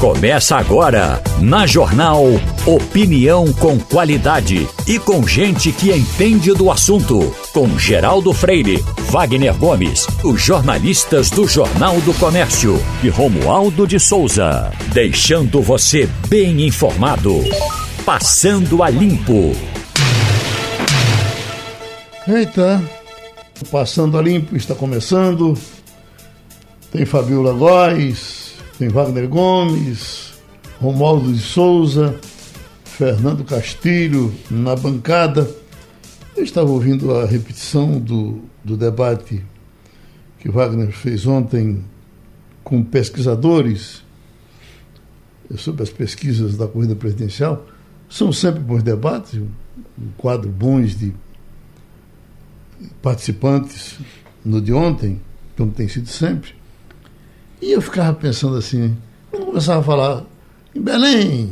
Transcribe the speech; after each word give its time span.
Começa 0.00 0.56
agora, 0.56 1.20
na 1.40 1.66
Jornal 1.66 2.24
Opinião 2.64 3.52
com 3.54 3.80
qualidade 3.80 4.68
e 4.86 4.96
com 4.96 5.26
gente 5.26 5.72
que 5.72 5.90
entende 5.90 6.54
do 6.54 6.70
assunto. 6.70 7.34
Com 7.52 7.76
Geraldo 7.76 8.32
Freire, 8.32 8.80
Wagner 9.10 9.52
Gomes, 9.54 10.06
os 10.22 10.40
jornalistas 10.40 11.30
do 11.30 11.48
Jornal 11.48 12.00
do 12.02 12.14
Comércio 12.14 12.80
e 13.02 13.08
Romualdo 13.08 13.88
de 13.88 13.98
Souza. 13.98 14.70
Deixando 14.92 15.60
você 15.60 16.08
bem 16.28 16.64
informado. 16.64 17.42
Passando 18.04 18.84
a 18.84 18.88
Limpo. 18.88 19.52
Eita, 22.28 22.80
Passando 23.68 24.16
a 24.16 24.22
Limpo 24.22 24.56
está 24.56 24.76
começando. 24.76 25.58
Tem 26.92 27.04
Fabiola 27.04 27.52
Góes 27.52 28.47
tem 28.78 28.88
Wagner 28.88 29.28
Gomes, 29.28 30.34
Romualdo 30.80 31.32
de 31.32 31.40
Souza, 31.40 32.16
Fernando 32.84 33.42
Castilho 33.42 34.32
na 34.48 34.76
bancada. 34.76 35.50
Eu 36.36 36.44
estava 36.44 36.70
ouvindo 36.70 37.12
a 37.12 37.26
repetição 37.26 37.98
do, 37.98 38.40
do 38.62 38.76
debate 38.76 39.44
que 40.38 40.48
Wagner 40.48 40.92
fez 40.92 41.26
ontem 41.26 41.84
com 42.62 42.84
pesquisadores 42.84 44.04
sobre 45.56 45.82
as 45.82 45.90
pesquisas 45.90 46.56
da 46.56 46.68
corrida 46.68 46.94
presidencial. 46.94 47.66
São 48.08 48.32
sempre 48.32 48.60
bons 48.60 48.84
debates, 48.84 49.40
um 49.40 50.10
quadro 50.16 50.48
bons 50.48 50.96
de 50.96 51.12
participantes 53.02 53.98
no 54.44 54.60
de 54.60 54.72
ontem, 54.72 55.20
como 55.56 55.72
tem 55.72 55.88
sido 55.88 56.06
sempre. 56.06 56.57
E 57.60 57.72
eu 57.72 57.80
ficava 57.80 58.14
pensando 58.14 58.56
assim, 58.56 58.96
quando 59.30 59.46
começava 59.46 59.80
a 59.80 59.82
falar 59.82 60.24
em 60.74 60.80
Belém, 60.80 61.50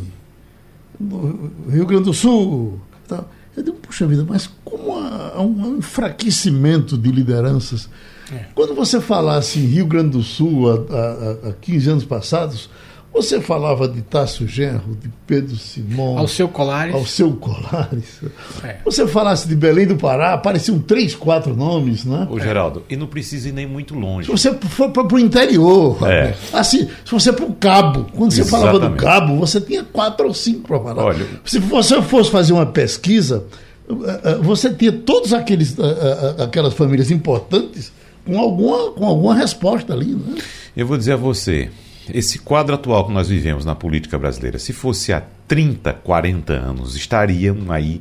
no 0.98 1.50
Rio 1.68 1.86
Grande 1.86 2.04
do 2.04 2.14
Sul, 2.14 2.80
tal, 3.08 3.30
eu 3.56 3.62
digo, 3.62 3.76
puxa 3.78 4.06
vida, 4.06 4.24
mas 4.26 4.50
como 4.64 4.98
há 4.98 5.40
um 5.42 5.78
enfraquecimento 5.78 6.96
de 6.96 7.10
lideranças. 7.10 7.88
É. 8.32 8.46
Quando 8.54 8.74
você 8.74 9.00
falasse 9.00 9.58
em 9.58 9.66
Rio 9.66 9.86
Grande 9.86 10.10
do 10.10 10.22
Sul 10.22 10.70
há, 10.70 10.74
há, 10.74 11.50
há 11.50 11.52
15 11.54 11.90
anos 11.90 12.04
passados, 12.04 12.68
você 13.16 13.40
falava 13.40 13.88
de 13.88 14.02
Tássio 14.02 14.46
Genro, 14.46 14.94
de 15.00 15.10
Pedro 15.26 15.56
Simão. 15.56 16.18
Ao 16.18 16.28
seu 16.28 16.46
Colares. 16.48 16.94
Ao 16.94 17.06
seu 17.06 17.32
Colares. 17.32 18.20
É. 18.62 18.76
Você 18.84 19.06
falasse 19.06 19.48
de 19.48 19.56
Belém 19.56 19.86
do 19.86 19.96
Pará, 19.96 20.34
apareciam 20.34 20.78
três, 20.78 21.14
quatro 21.14 21.56
nomes, 21.56 22.04
né? 22.04 22.28
O 22.30 22.38
Geraldo, 22.38 22.84
e 22.90 22.96
não 22.96 23.06
precisa 23.06 23.48
ir 23.48 23.52
nem 23.52 23.66
muito 23.66 23.94
longe. 23.94 24.26
Se 24.26 24.32
você 24.32 24.52
for 24.68 24.90
para 24.90 25.14
o 25.14 25.18
interior, 25.18 25.98
é. 26.06 26.34
assim, 26.52 26.88
se 27.04 27.10
você 27.10 27.32
para 27.32 27.46
o 27.46 27.54
Cabo, 27.54 28.06
quando 28.14 28.32
você 28.32 28.42
Exatamente. 28.42 28.78
falava 28.78 28.90
do 28.90 28.96
Cabo, 28.96 29.36
você 29.38 29.60
tinha 29.60 29.82
quatro 29.82 30.26
ou 30.26 30.34
cinco 30.34 30.68
para 30.68 30.80
falar. 30.80 31.04
Olha, 31.04 31.26
se 31.44 31.58
você 31.58 32.02
fosse 32.02 32.30
fazer 32.30 32.52
uma 32.52 32.66
pesquisa, 32.66 33.44
eh, 33.88 34.20
eh, 34.24 34.34
você 34.42 34.72
tinha 34.74 34.92
todas 34.92 35.32
aqueles, 35.32 35.74
eh, 35.78 36.42
aquelas 36.42 36.74
famílias 36.74 37.10
importantes 37.10 37.90
com 38.26 38.38
alguma, 38.38 38.90
com 38.90 39.06
alguma 39.06 39.34
resposta 39.34 39.94
ali, 39.94 40.14
né? 40.14 40.36
Eu 40.76 40.86
vou 40.86 40.98
dizer 40.98 41.12
a 41.12 41.16
você, 41.16 41.70
esse 42.12 42.38
quadro 42.38 42.74
atual 42.74 43.06
que 43.06 43.12
nós 43.12 43.28
vivemos 43.28 43.64
na 43.64 43.74
política 43.74 44.18
brasileira, 44.18 44.58
se 44.58 44.72
fosse 44.72 45.12
há 45.12 45.22
30, 45.48 45.92
40 45.92 46.52
anos, 46.52 46.96
estariam 46.96 47.56
aí, 47.68 48.00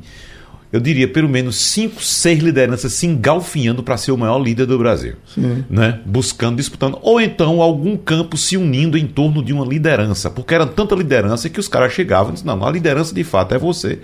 eu 0.72 0.80
diria, 0.80 1.06
pelo 1.06 1.28
menos 1.28 1.56
cinco, 1.56 2.02
seis 2.02 2.40
lideranças 2.40 2.92
se 2.92 3.06
engalfinhando 3.06 3.82
para 3.82 3.96
ser 3.96 4.10
o 4.10 4.18
maior 4.18 4.38
líder 4.38 4.66
do 4.66 4.78
Brasil. 4.78 5.14
Sim. 5.26 5.64
Né? 5.70 6.00
Buscando, 6.04 6.56
disputando. 6.56 6.98
Ou 7.02 7.20
então 7.20 7.62
algum 7.62 7.96
campo 7.96 8.36
se 8.36 8.56
unindo 8.56 8.98
em 8.98 9.06
torno 9.06 9.42
de 9.44 9.52
uma 9.52 9.64
liderança. 9.64 10.28
Porque 10.28 10.54
era 10.54 10.66
tanta 10.66 10.94
liderança 10.94 11.48
que 11.48 11.60
os 11.60 11.68
caras 11.68 11.92
chegavam 11.92 12.30
e 12.30 12.34
diziam, 12.34 12.56
não, 12.56 12.66
a 12.66 12.70
liderança 12.70 13.14
de 13.14 13.22
fato 13.22 13.54
é 13.54 13.58
você. 13.58 14.00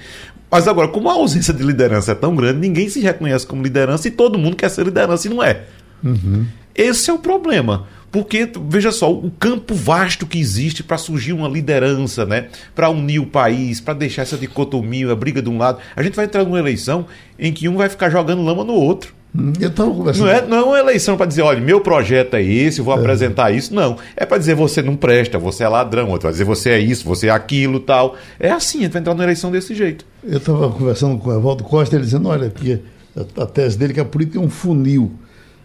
Mas 0.51 0.69
agora, 0.69 0.89
como 0.89 1.11
a 1.11 1.15
ausência 1.15 1.53
de 1.53 1.63
liderança 1.63 2.13
é 2.13 2.15
tão 2.15 2.35
grande, 2.37 2.61
ninguém 2.61 2.89
se 2.89 3.01
reconhece 3.01 3.47
como 3.47 3.63
liderança 3.63 4.07
e 4.07 4.11
todo 4.11 4.39
mundo 4.39 4.57
quer 4.57 4.69
ser 4.69 4.85
liderança 4.85 5.27
e 5.27 5.31
não 5.31 5.43
é. 5.43 5.65
Uhum. 6.03 6.47
Esse 6.75 7.11
é 7.11 7.13
o 7.13 7.19
problema. 7.19 7.87
Porque, 8.13 8.47
veja 8.69 8.93
só, 8.93 9.11
o 9.11 9.31
campo 9.31 9.75
vasto 9.75 10.27
que 10.27 10.39
existe 10.39 10.83
para 10.83 10.99
surgir 10.99 11.33
uma 11.33 11.49
liderança, 11.49 12.27
né? 12.27 12.49
para 12.75 12.91
unir 12.91 13.19
o 13.19 13.27
país, 13.27 13.81
para 13.81 13.95
deixar 13.95 14.21
essa 14.21 14.37
dicotomia, 14.37 15.11
a 15.11 15.17
briga 15.17 15.41
de 15.41 15.49
um 15.49 15.57
lado. 15.57 15.79
A 15.97 16.03
gente 16.03 16.15
vai 16.15 16.27
entrar 16.27 16.45
numa 16.45 16.59
eleição 16.59 17.07
em 17.39 17.51
que 17.51 17.67
um 17.71 17.77
vai 17.79 17.89
ficar 17.89 18.11
jogando 18.11 18.43
lama 18.43 18.65
no 18.65 18.75
outro. 18.75 19.15
Hum, 19.35 19.55
eu 19.59 19.71
conversando. 19.71 20.27
Não 20.27 20.31
é, 20.31 20.47
não 20.47 20.59
é 20.59 20.63
uma 20.63 20.79
eleição 20.79 21.17
para 21.17 21.25
dizer, 21.25 21.41
olha, 21.41 21.59
meu 21.59 21.81
projeto 21.81 22.35
é 22.35 22.43
esse, 22.43 22.83
vou 22.83 22.95
é. 22.95 22.99
apresentar 22.99 23.51
isso. 23.51 23.75
Não. 23.75 23.97
É 24.15 24.27
para 24.27 24.37
dizer 24.37 24.55
você 24.55 24.83
não 24.83 24.95
presta, 24.95 25.39
você 25.39 25.65
é 25.65 25.69
ladrão, 25.69 26.11
outro 26.11 26.25
vai 26.25 26.33
dizer 26.33 26.45
você 26.45 26.69
é 26.69 26.79
isso, 26.79 27.07
você 27.07 27.29
é 27.29 27.31
aquilo 27.31 27.81
tal. 27.81 28.17
É 28.39 28.51
assim, 28.51 28.81
a 28.81 28.83
gente 28.83 28.93
vai 28.93 29.01
entrar 29.01 29.15
numa 29.15 29.25
eleição 29.25 29.51
desse 29.51 29.75
jeito. 29.75 30.05
Eu 30.23 30.37
estava 30.37 30.69
conversando 30.71 31.17
com 31.17 31.31
o 31.31 31.35
Evaldo 31.35 31.65
Costa, 31.65 31.97
ele 31.97 32.05
dizendo, 32.05 32.29
olha, 32.29 32.51
que 32.51 32.79
a, 33.17 33.43
a 33.43 33.47
tese 33.47 33.79
dele 33.79 33.93
é 33.93 33.95
que 33.95 34.01
a 34.01 34.05
política 34.05 34.39
é 34.39 34.41
um 34.43 34.51
funil. 34.51 35.13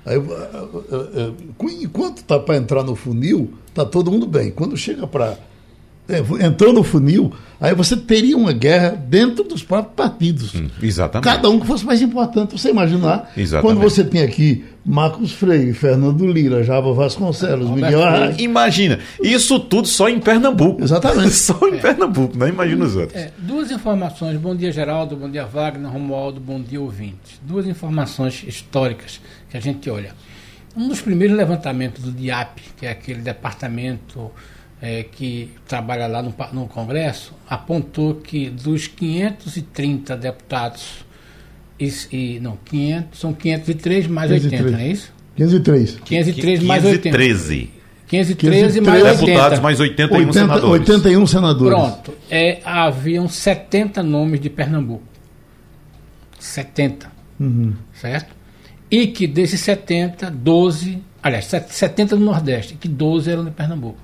Aí, 0.08 0.18
enquanto 1.84 2.20
está 2.20 2.40
para 2.40 2.56
entrar 2.56 2.82
no 2.82 2.96
funil, 2.96 3.54
está 3.68 3.86
todo 3.86 4.10
mundo 4.10 4.26
bem. 4.26 4.52
Quando 4.52 4.78
chega 4.78 5.06
para. 5.06 5.38
É, 6.10 6.46
entrou 6.46 6.72
no 6.72 6.84
funil, 6.84 7.34
aí 7.60 7.76
você 7.76 7.98
teria 7.98 8.38
uma 8.38 8.54
guerra 8.54 8.92
dentro 8.92 9.44
dos 9.44 9.62
próprios 9.62 9.94
partidos. 9.94 10.56
Hum, 10.56 10.70
exatamente. 10.82 11.26
Cada 11.26 11.50
um 11.50 11.60
que 11.60 11.68
fosse 11.68 11.86
mais 11.86 12.02
importante. 12.02 12.58
Você 12.58 12.70
imaginar, 12.70 13.32
exatamente. 13.36 13.62
quando 13.62 13.82
você 13.82 14.06
tem 14.06 14.22
aqui 14.22 14.64
Marcos 14.86 15.34
Freire, 15.34 15.74
Fernando 15.74 16.26
Lira, 16.26 16.64
Java 16.64 16.94
Vasconcelos, 16.94 17.70
Miguel 17.72 18.02
Arraes. 18.02 18.40
Imagina, 18.40 19.00
isso 19.22 19.60
tudo 19.60 19.86
só 19.86 20.08
em 20.08 20.18
Pernambuco. 20.18 20.82
Exatamente. 20.82 21.32
só 21.36 21.60
em 21.68 21.76
é. 21.76 21.80
Pernambuco, 21.80 22.38
não 22.38 22.48
imagina 22.48 22.86
os 22.86 22.96
outros. 22.96 23.22
É, 23.22 23.34
duas 23.38 23.70
informações. 23.70 24.38
Bom 24.38 24.56
dia, 24.56 24.72
Geraldo. 24.72 25.18
Bom 25.18 25.30
dia, 25.30 25.46
Wagner, 25.46 25.92
Romualdo. 25.92 26.40
Bom 26.40 26.62
dia, 26.62 26.80
ouvintes. 26.80 27.38
Duas 27.42 27.68
informações 27.68 28.46
históricas 28.48 29.20
que 29.50 29.58
a 29.58 29.60
gente 29.60 29.90
olha. 29.90 30.16
Um 30.74 30.88
dos 30.88 31.02
primeiros 31.02 31.36
levantamentos 31.36 32.02
do 32.02 32.12
DIAP, 32.12 32.60
que 32.78 32.86
é 32.86 32.92
aquele 32.92 33.20
departamento 33.20 34.32
é, 34.82 35.04
que 35.04 35.52
trabalha 35.68 36.08
lá 36.08 36.22
no, 36.22 36.34
no 36.54 36.68
Congresso, 36.68 37.34
apontou 37.50 38.16
que 38.16 38.50
dos 38.50 38.88
530 38.88 40.16
deputados 40.16 41.06
e, 41.80 41.92
e, 42.12 42.40
não, 42.40 42.58
500, 42.66 43.20
são 43.20 43.34
503 43.34 44.08
mais 44.08 44.32
503. 44.32 44.64
80, 44.64 44.72
não 44.72 44.80
é 44.80 44.92
isso? 44.92 45.14
503. 45.36 46.00
503 46.04 46.64
mais 46.64 46.86
80. 46.86 47.18
513. 47.18 47.72
513 48.08 48.82
mais 48.82 49.04
80. 49.04 49.26
Deputados 49.26 49.60
mais 49.60 49.80
81 49.80 50.18
80, 50.18 50.34
senadores. 50.34 50.90
81 50.90 51.28
senadores. 51.28 51.78
Pronto. 51.78 52.14
É, 52.30 52.62
haviam 52.64 53.28
70 53.28 54.02
nomes 54.02 54.40
de 54.40 54.50
Pernambuco. 54.50 55.04
70. 56.40 57.12
Uhum. 57.40 57.74
Certo? 57.94 58.36
E 58.90 59.08
que 59.08 59.28
desses 59.28 59.60
70, 59.60 60.32
12, 60.32 61.04
aliás, 61.22 61.46
70 61.46 62.16
do 62.16 62.24
Nordeste, 62.24 62.76
que 62.76 62.88
12 62.88 63.30
eram 63.30 63.44
de 63.44 63.52
Pernambuco. 63.52 64.00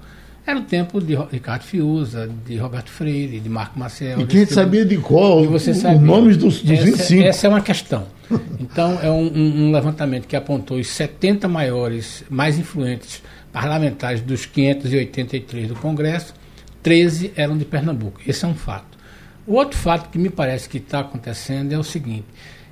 Era 0.45 0.59
o 0.59 0.63
tempo 0.63 0.99
de 0.99 1.15
Ricardo 1.15 1.63
Fiuza, 1.63 2.29
de 2.45 2.57
Roberto 2.57 2.89
Freire, 2.89 3.39
de 3.39 3.47
Marco 3.47 3.79
Maciel. 3.79 4.19
E 4.19 4.25
quem 4.25 4.45
sabia 4.45 4.85
de 4.85 4.97
qual? 4.97 5.41
Os 5.41 5.83
nomes 6.01 6.35
dos, 6.35 6.61
dos 6.61 6.71
essa, 6.71 6.85
25. 6.85 7.23
Essa 7.23 7.47
é 7.47 7.49
uma 7.49 7.61
questão. 7.61 8.07
Então, 8.59 8.99
é 9.01 9.09
um, 9.09 9.25
um, 9.25 9.67
um, 9.67 9.71
levantamento 9.71 10.27
que 10.27 10.35
apontou 10.35 10.77
os 10.77 10.87
70 10.87 11.47
maiores, 11.47 12.23
mais 12.29 12.57
influentes 12.57 13.21
parlamentares 13.53 14.21
dos 14.21 14.45
583 14.45 15.67
do 15.69 15.75
Congresso, 15.75 16.33
13 16.81 17.31
eram 17.35 17.57
de 17.57 17.63
Pernambuco. 17.63 18.19
Esse 18.27 18.43
é 18.43 18.47
um 18.47 18.55
fato. 18.55 18.97
O 19.47 19.53
outro 19.53 19.77
fato 19.77 20.09
que 20.09 20.17
me 20.17 20.29
parece 20.29 20.67
que 20.67 20.77
está 20.77 20.99
acontecendo 21.01 21.71
é 21.71 21.77
o 21.77 21.83
seguinte: 21.83 22.25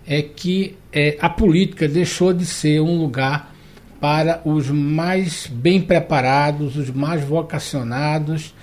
é 0.06 0.22
que 0.22 0.78
é, 0.92 1.18
a 1.22 1.30
política 1.30 1.88
deixou 1.88 2.34
de 2.34 2.46
ser 2.46 2.82
um 2.82 2.98
lugar 2.98 3.51
para 4.02 4.42
os 4.44 4.68
mais 4.70 5.48
bem 5.48 5.80
preparados, 5.80 6.76
os 6.76 6.90
mais 6.90 7.24
vocacionados 7.24 8.54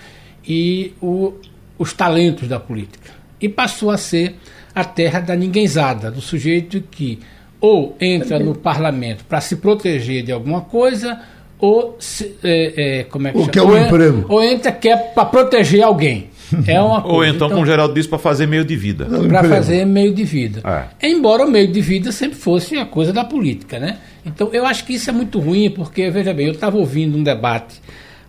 e 0.47 0.93
o, 1.01 1.33
os 1.79 1.93
talentos 1.93 2.49
da 2.49 2.59
política. 2.59 3.13
E 3.41 3.49
passou 3.49 3.91
a 3.93 3.97
ser 3.97 4.35
a 4.75 4.85
terra 4.85 5.21
da 5.21 5.37
ninguémzada, 5.37 6.11
do 6.11 6.21
sujeito 6.21 6.83
que 6.91 7.21
ou 7.61 7.97
entra 8.01 8.39
no 8.39 8.55
parlamento 8.55 9.25
para 9.25 9.41
se 9.41 9.57
proteger 9.57 10.25
de 10.25 10.33
alguma 10.33 10.63
coisa, 10.63 11.21
ou 11.59 11.97
se, 11.99 12.37
é, 12.43 13.01
é, 13.01 13.05
como 13.05 13.29
é 13.29 13.33
que 13.33 13.39
ou 13.39 13.45
chama? 13.45 13.53
Quer 13.53 13.63
um 13.63 13.71
ou, 13.71 13.79
emprego. 13.79 14.25
ou 14.29 14.43
entra 14.43 14.73
quer 14.73 15.13
para 15.15 15.25
proteger 15.25 15.83
alguém. 15.83 16.31
É 16.67 16.81
uma 16.81 17.03
coisa. 17.03 17.17
Ou 17.17 17.25
então, 17.25 17.35
então 17.35 17.49
como 17.51 17.63
o 17.63 17.67
Geraldo 17.67 17.95
disse, 17.95 18.09
para 18.09 18.19
fazer 18.19 18.47
meio 18.47 18.65
de 18.65 18.75
vida. 18.75 19.07
Para 19.29 19.45
fazer 19.45 19.85
meio 19.85 20.15
de 20.15 20.25
vida. 20.25 20.63
É. 20.65 21.09
Embora 21.11 21.45
o 21.45 21.51
meio 21.51 21.71
de 21.71 21.81
vida 21.81 22.11
sempre 22.11 22.39
fosse 22.39 22.77
a 22.79 22.87
coisa 22.87 23.13
da 23.13 23.25
política, 23.25 23.79
né? 23.79 23.99
Então 24.29 24.53
eu 24.53 24.67
acho 24.67 24.85
que 24.85 24.95
isso 24.95 25.11
é 25.11 25.13
muito 25.13 25.39
ruim, 25.39 25.71
porque, 25.71 26.11
veja 26.11 26.33
bem, 26.33 26.47
eu 26.47 26.53
estava 26.53 26.77
ouvindo 26.77 27.17
um 27.17 27.23
debate, 27.23 27.81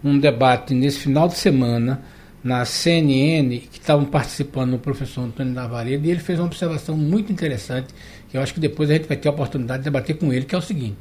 um 0.04 0.18
debate 0.18 0.74
nesse 0.74 1.00
final 1.00 1.28
de 1.28 1.38
semana 1.38 2.02
na 2.44 2.64
CNN, 2.64 3.60
que 3.60 3.80
estavam 3.80 4.06
participando 4.06 4.76
o 4.76 4.80
professor 4.80 5.22
Antônio 5.22 5.54
Navarrete, 5.54 6.06
e 6.06 6.12
ele 6.12 6.20
fez 6.20 6.40
uma 6.40 6.46
observação 6.46 6.96
muito 6.96 7.32
interessante, 7.32 7.88
que 8.30 8.38
eu 8.38 8.42
acho 8.42 8.54
que 8.54 8.60
depois 8.60 8.90
a 8.90 8.94
gente 8.94 9.08
vai 9.08 9.18
ter 9.18 9.28
a 9.28 9.32
oportunidade 9.32 9.80
de 9.80 9.84
debater 9.86 10.18
com 10.18 10.32
ele, 10.32 10.46
que 10.46 10.56
é 10.56 10.58
o 10.58 10.62
seguinte. 10.62 10.98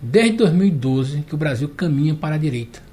Desde 0.00 0.36
2012 0.36 1.22
que 1.22 1.34
o 1.34 1.38
Brasil 1.38 1.68
caminha 1.70 2.14
para 2.14 2.34
a 2.34 2.38
direita 2.38 2.86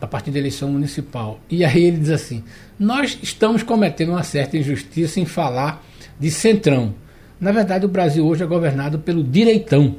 a 0.00 0.06
partir 0.06 0.32
da 0.32 0.38
eleição 0.40 0.68
municipal. 0.68 1.38
E 1.48 1.64
aí 1.64 1.84
ele 1.84 1.98
diz 1.98 2.10
assim: 2.10 2.42
nós 2.76 3.16
estamos 3.22 3.62
cometendo 3.62 4.08
uma 4.08 4.24
certa 4.24 4.58
injustiça 4.58 5.20
em 5.20 5.24
falar 5.24 5.84
de 6.18 6.30
centrão. 6.30 6.92
Na 7.42 7.50
verdade, 7.50 7.84
o 7.84 7.88
Brasil 7.88 8.24
hoje 8.24 8.44
é 8.44 8.46
governado 8.46 9.00
pelo 9.00 9.20
direitão, 9.20 9.96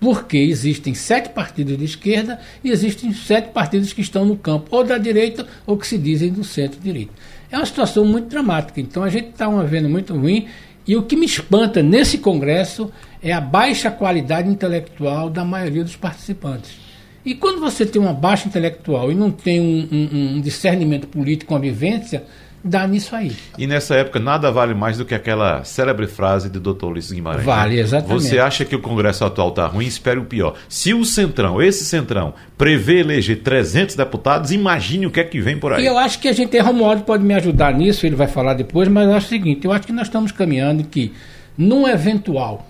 porque 0.00 0.38
existem 0.38 0.94
sete 0.94 1.28
partidos 1.28 1.76
de 1.76 1.84
esquerda 1.84 2.40
e 2.64 2.70
existem 2.70 3.12
sete 3.12 3.50
partidos 3.50 3.92
que 3.92 4.00
estão 4.00 4.24
no 4.24 4.34
campo 4.34 4.74
ou 4.74 4.82
da 4.82 4.96
direita 4.96 5.46
ou 5.66 5.76
que 5.76 5.86
se 5.86 5.98
dizem 5.98 6.32
do 6.32 6.42
centro-direita. 6.42 7.12
É 7.50 7.58
uma 7.58 7.66
situação 7.66 8.02
muito 8.06 8.30
dramática. 8.30 8.80
Então 8.80 9.02
a 9.02 9.10
gente 9.10 9.28
está 9.28 9.46
uma 9.46 9.62
vendo 9.62 9.90
muito 9.90 10.16
ruim 10.16 10.46
e 10.86 10.96
o 10.96 11.02
que 11.02 11.16
me 11.16 11.26
espanta 11.26 11.82
nesse 11.82 12.16
Congresso 12.16 12.90
é 13.22 13.30
a 13.30 13.42
baixa 13.42 13.90
qualidade 13.90 14.48
intelectual 14.48 15.28
da 15.28 15.44
maioria 15.44 15.84
dos 15.84 15.96
participantes. 15.96 16.78
E 17.22 17.34
quando 17.34 17.60
você 17.60 17.84
tem 17.84 18.00
uma 18.00 18.14
baixa 18.14 18.48
intelectual 18.48 19.12
e 19.12 19.14
não 19.14 19.30
tem 19.30 19.60
um, 19.60 19.86
um, 19.92 20.36
um 20.36 20.40
discernimento 20.40 21.06
político, 21.06 21.52
uma 21.52 21.60
vivência, 21.60 22.24
dá 22.62 22.86
nisso 22.86 23.16
aí. 23.16 23.32
E 23.58 23.66
nessa 23.66 23.94
época 23.94 24.20
nada 24.20 24.50
vale 24.50 24.74
mais 24.74 24.98
do 24.98 25.04
que 25.04 25.14
aquela 25.14 25.64
célebre 25.64 26.06
frase 26.06 26.50
de 26.50 26.60
Dr. 26.60 26.84
Ulisses 26.84 27.12
Guimarães. 27.12 27.44
Vale, 27.44 27.76
né? 27.76 27.82
exatamente. 27.82 28.22
Você 28.22 28.38
acha 28.38 28.64
que 28.64 28.76
o 28.76 28.80
Congresso 28.80 29.24
atual 29.24 29.48
está 29.48 29.66
ruim? 29.66 29.86
Espere 29.86 30.18
o 30.18 30.24
pior. 30.24 30.54
Se 30.68 30.92
o 30.92 31.04
Centrão, 31.04 31.60
esse 31.60 31.84
Centrão, 31.84 32.34
prevê 32.56 33.00
eleger 33.00 33.42
300 33.42 33.96
deputados, 33.96 34.52
imagine 34.52 35.06
o 35.06 35.10
que 35.10 35.20
é 35.20 35.24
que 35.24 35.40
vem 35.40 35.58
por 35.58 35.72
aí. 35.72 35.82
E 35.82 35.86
eu 35.86 35.98
acho 35.98 36.18
que 36.18 36.28
a 36.28 36.32
gente, 36.32 36.58
Romualdo 36.58 37.02
pode 37.02 37.24
me 37.24 37.34
ajudar 37.34 37.72
nisso, 37.72 38.06
ele 38.06 38.16
vai 38.16 38.28
falar 38.28 38.54
depois, 38.54 38.88
mas 38.88 39.08
eu 39.08 39.14
acho 39.14 39.26
o 39.26 39.30
seguinte, 39.30 39.64
eu 39.64 39.72
acho 39.72 39.86
que 39.86 39.92
nós 39.92 40.06
estamos 40.06 40.32
caminhando 40.32 40.84
que, 40.84 41.12
num 41.56 41.88
eventual 41.88 42.66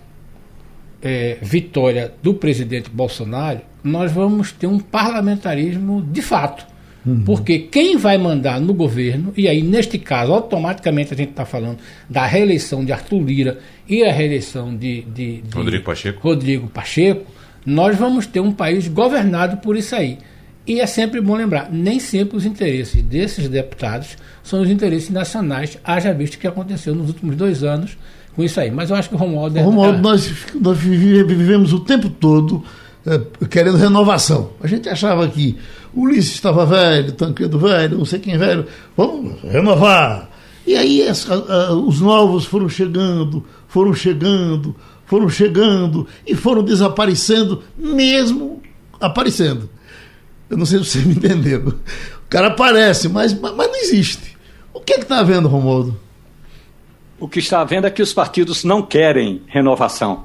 é, 1.03 1.39
vitória 1.43 2.13
do 2.23 2.35
presidente 2.35 2.91
Bolsonaro, 2.91 3.61
nós 3.83 4.13
vamos 4.13 4.53
ter 4.53 4.67
um 4.67 4.79
parlamentarismo 4.79 6.03
de 6.03 6.23
fato. 6.23 6.67
Uhum. 7.05 7.23
Porque 7.25 7.59
quem 7.59 7.97
vai 7.97 8.19
mandar 8.19 8.61
no 8.61 8.75
governo, 8.75 9.33
e 9.37 9.49
aí 9.49 9.63
neste 9.63 9.99
caso 9.99 10.33
automaticamente 10.33 11.15
a 11.15 11.17
gente 11.17 11.31
está 11.31 11.45
falando 11.45 11.79
da 12.09 12.27
reeleição 12.27 12.85
de 12.85 12.93
Arthur 12.93 13.23
Lira 13.23 13.59
e 13.89 14.05
a 14.05 14.13
reeleição 14.13 14.77
de, 14.77 15.03
de, 15.03 15.41
de 15.43 15.55
Rodrigo 15.55 15.85
Pacheco. 15.85 16.21
Rodrigo 16.23 16.69
Pacheco, 16.69 17.27
nós 17.65 17.97
vamos 17.97 18.27
ter 18.27 18.41
um 18.41 18.53
país 18.53 18.87
governado 18.89 19.59
por 19.59 19.77
isso 19.77 19.95
aí. 19.95 20.19
E 20.67 20.79
é 20.79 20.87
sempre 20.87 21.21
bom 21.21 21.35
lembrar, 21.35 21.71
nem 21.73 21.99
sempre 21.99 22.37
os 22.37 22.45
interesses 22.45 23.03
desses 23.03 23.49
deputados 23.49 24.17
são 24.43 24.61
os 24.61 24.71
interesses 24.71 25.11
nacionais, 25.11 25.79
haja 25.83 26.13
visto 26.13 26.35
o 26.35 26.39
que 26.39 26.47
aconteceu 26.47 26.95
nos 26.95 27.09
últimos 27.09 27.35
dois 27.35 27.65
anos 27.65 27.97
com 28.37 28.45
isso 28.45 28.61
aí. 28.61 28.71
Mas 28.71 28.91
eu 28.91 28.97
acho 28.97 29.09
que 29.09 29.15
o 29.15 29.19
Romualdo... 29.19 29.59
É... 29.59 29.63
Romualdo, 29.63 29.99
nós, 29.99 30.31
nós 30.61 30.79
vivemos 30.79 31.73
o 31.73 31.81
tempo 31.81 32.11
todo 32.11 32.63
querendo 33.49 33.77
renovação. 33.77 34.51
A 34.61 34.67
gente 34.67 34.89
achava 34.89 35.27
que 35.29 35.57
Ulisses 35.95 36.35
estava 36.35 36.67
velho, 36.67 37.13
Tancredo 37.13 37.59
velho, 37.59 37.99
não 37.99 38.05
sei 38.05 38.19
quem 38.19 38.37
velho, 38.37 38.67
vamos 38.97 39.41
renovar. 39.43 40.31
E 40.67 40.77
aí 40.77 41.07
as, 41.07 41.27
os 41.29 42.01
novos 42.01 42.45
foram 42.45 42.69
chegando, 42.69 43.45
foram 43.67 43.95
chegando, 43.95 44.77
foram 45.07 45.29
chegando 45.29 46.07
e 46.27 46.35
foram 46.35 46.63
desaparecendo, 46.63 47.63
mesmo 47.77 48.63
aparecendo. 49.01 49.69
Eu 50.49 50.57
não 50.57 50.67
sei 50.67 50.79
se 50.85 50.85
você 50.85 50.99
me 51.07 51.15
entendeu. 51.15 51.69
O 51.69 52.29
cara 52.29 52.49
aparece, 52.49 53.09
mas, 53.09 53.33
mas 53.33 53.57
não 53.57 53.77
existe. 53.77 54.37
O 54.73 54.81
que 54.81 54.95
é 54.95 55.01
está 55.01 55.19
havendo, 55.19 55.49
Romualdo? 55.49 55.99
O 57.19 57.29
que 57.29 57.39
está 57.39 57.61
havendo 57.61 57.87
é 57.87 57.91
que 57.91 58.03
os 58.03 58.13
partidos 58.13 58.65
não 58.65 58.83
querem 58.83 59.43
renovação. 59.47 60.25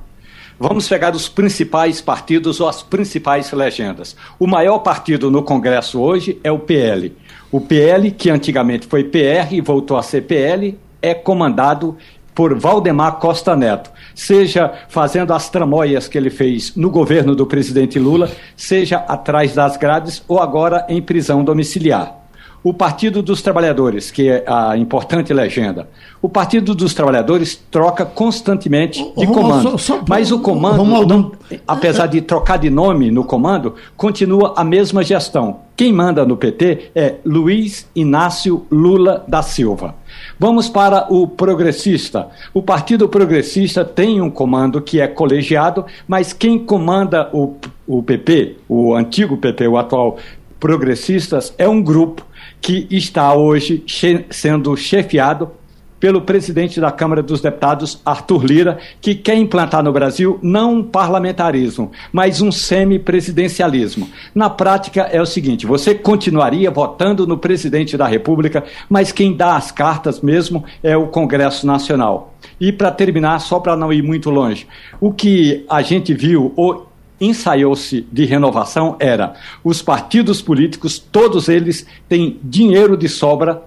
Vamos 0.58 0.88
pegar 0.88 1.14
os 1.14 1.28
principais 1.28 2.00
partidos 2.00 2.62
ou 2.62 2.70
as 2.70 2.82
principais 2.82 3.52
legendas. 3.52 4.16
O 4.40 4.48
maior 4.48 4.80
partido 4.80 5.30
no 5.30 5.44
Congresso 5.44 6.00
hoje 6.00 6.40
é 6.44 6.52
o 6.52 6.60
PL. 6.60 7.14
O 7.52 7.60
PL, 7.60 8.10
que 8.12 8.30
antigamente 8.30 8.88
foi 8.88 9.04
PR 9.04 9.52
e 9.52 9.60
voltou 9.60 9.98
a 9.98 10.04
ser 10.04 10.22
PL, 10.22 10.80
é 11.02 11.14
comandado 11.14 11.98
por 12.34 12.58
Valdemar 12.58 13.18
Costa 13.18 13.56
Neto, 13.56 13.92
seja 14.14 14.74
fazendo 14.90 15.34
as 15.34 15.50
tramóias 15.50 16.08
que 16.08 16.18
ele 16.18 16.30
fez 16.30 16.76
no 16.76 16.90
governo 16.90 17.36
do 17.36 17.46
presidente 17.46 18.00
Lula, 18.00 18.32
seja 18.56 18.98
atrás 18.98 19.54
das 19.54 19.78
grades 19.78 20.24
ou 20.28 20.40
agora 20.40 20.86
em 20.90 21.02
prisão 21.02 21.44
domiciliar 21.44 22.25
o 22.66 22.74
Partido 22.74 23.22
dos 23.22 23.44
Trabalhadores, 23.44 24.10
que 24.10 24.28
é 24.28 24.44
a 24.48 24.76
importante 24.76 25.32
legenda. 25.32 25.88
O 26.20 26.28
Partido 26.28 26.74
dos 26.74 26.96
Trabalhadores 26.96 27.64
troca 27.70 28.04
constantemente 28.04 29.06
de 29.16 29.28
comando. 29.28 29.78
Só, 29.78 29.78
só, 29.78 30.04
mas 30.10 30.32
o 30.32 30.40
comando, 30.40 30.84
não, 31.06 31.32
apesar 31.68 32.08
de 32.08 32.22
trocar 32.22 32.58
de 32.58 32.72
nome 32.72 33.12
no 33.12 33.24
comando, 33.24 33.76
continua 33.96 34.56
a 34.58 34.64
mesma 34.64 35.04
gestão. 35.04 35.60
Quem 35.78 35.94
manda 35.94 36.26
no 36.26 36.36
PT 36.36 36.90
é 36.96 37.18
Luiz 37.24 37.88
Inácio 37.96 38.66
Lula 38.72 39.24
da 39.28 39.44
Silva. 39.44 39.94
Vamos 40.40 40.68
para 40.68 41.06
o 41.14 41.28
progressista. 41.28 42.30
O 42.52 42.64
Partido 42.64 43.08
Progressista 43.08 43.86
tem 43.86 44.22
um 44.22 44.32
comando 44.32 44.82
que 44.82 45.00
é 45.00 45.08
colegiado, 45.08 45.86
mas 46.08 46.34
quem 46.34 46.58
comanda 46.58 47.30
o, 47.32 47.58
o 47.86 48.02
PP, 48.02 48.58
o 48.68 48.96
antigo 48.96 49.38
PP, 49.38 49.68
o 49.68 49.78
atual 49.78 50.18
progressistas, 50.60 51.54
é 51.60 51.70
um 51.70 51.80
grupo 51.80 52.26
que 52.66 52.88
está 52.90 53.32
hoje 53.32 53.84
che 53.86 54.26
sendo 54.32 54.76
chefiado 54.76 55.52
pelo 56.00 56.22
presidente 56.22 56.82
da 56.82 56.92
Câmara 56.92 57.22
dos 57.22 57.40
Deputados, 57.40 58.02
Arthur 58.04 58.44
Lira, 58.44 58.80
que 59.00 59.14
quer 59.14 59.38
implantar 59.38 59.84
no 59.84 59.94
Brasil 59.94 60.40
não 60.42 60.78
um 60.78 60.84
parlamentarismo, 60.84 61.92
mas 62.12 62.42
um 62.42 62.52
semipresidencialismo. 62.52 64.10
Na 64.34 64.50
prática 64.50 65.02
é 65.02 65.22
o 65.22 65.28
seguinte: 65.28 65.68
você 65.68 65.94
continuaria 65.94 66.72
votando 66.72 67.28
no 67.28 67.38
presidente 67.38 67.96
da 67.96 68.08
República, 68.08 68.64
mas 68.90 69.12
quem 69.12 69.38
dá 69.38 69.56
as 69.56 69.72
cartas 69.72 70.20
mesmo 70.20 70.66
é 70.82 70.98
o 70.98 71.06
Congresso 71.06 71.68
Nacional. 71.68 72.34
E 72.60 72.72
para 72.72 72.90
terminar, 72.90 73.42
só 73.42 73.60
para 73.60 73.78
não 73.78 73.94
ir 73.94 74.02
muito 74.02 74.32
longe, 74.32 74.66
o 75.00 75.14
que 75.14 75.64
a 75.70 75.84
gente 75.84 76.16
viu, 76.16 76.52
ou 76.56 76.90
ensaiou-se 77.20 78.08
de 78.12 78.26
renovação 78.26 78.96
era 79.00 79.34
os 79.64 79.82
partidos 79.82 80.42
políticos, 80.42 81.00
todos 81.00 81.48
eles 81.48 81.86
têm 82.08 82.40
dinheiro 82.44 82.98
de 82.98 83.08
sobra, 83.08 83.64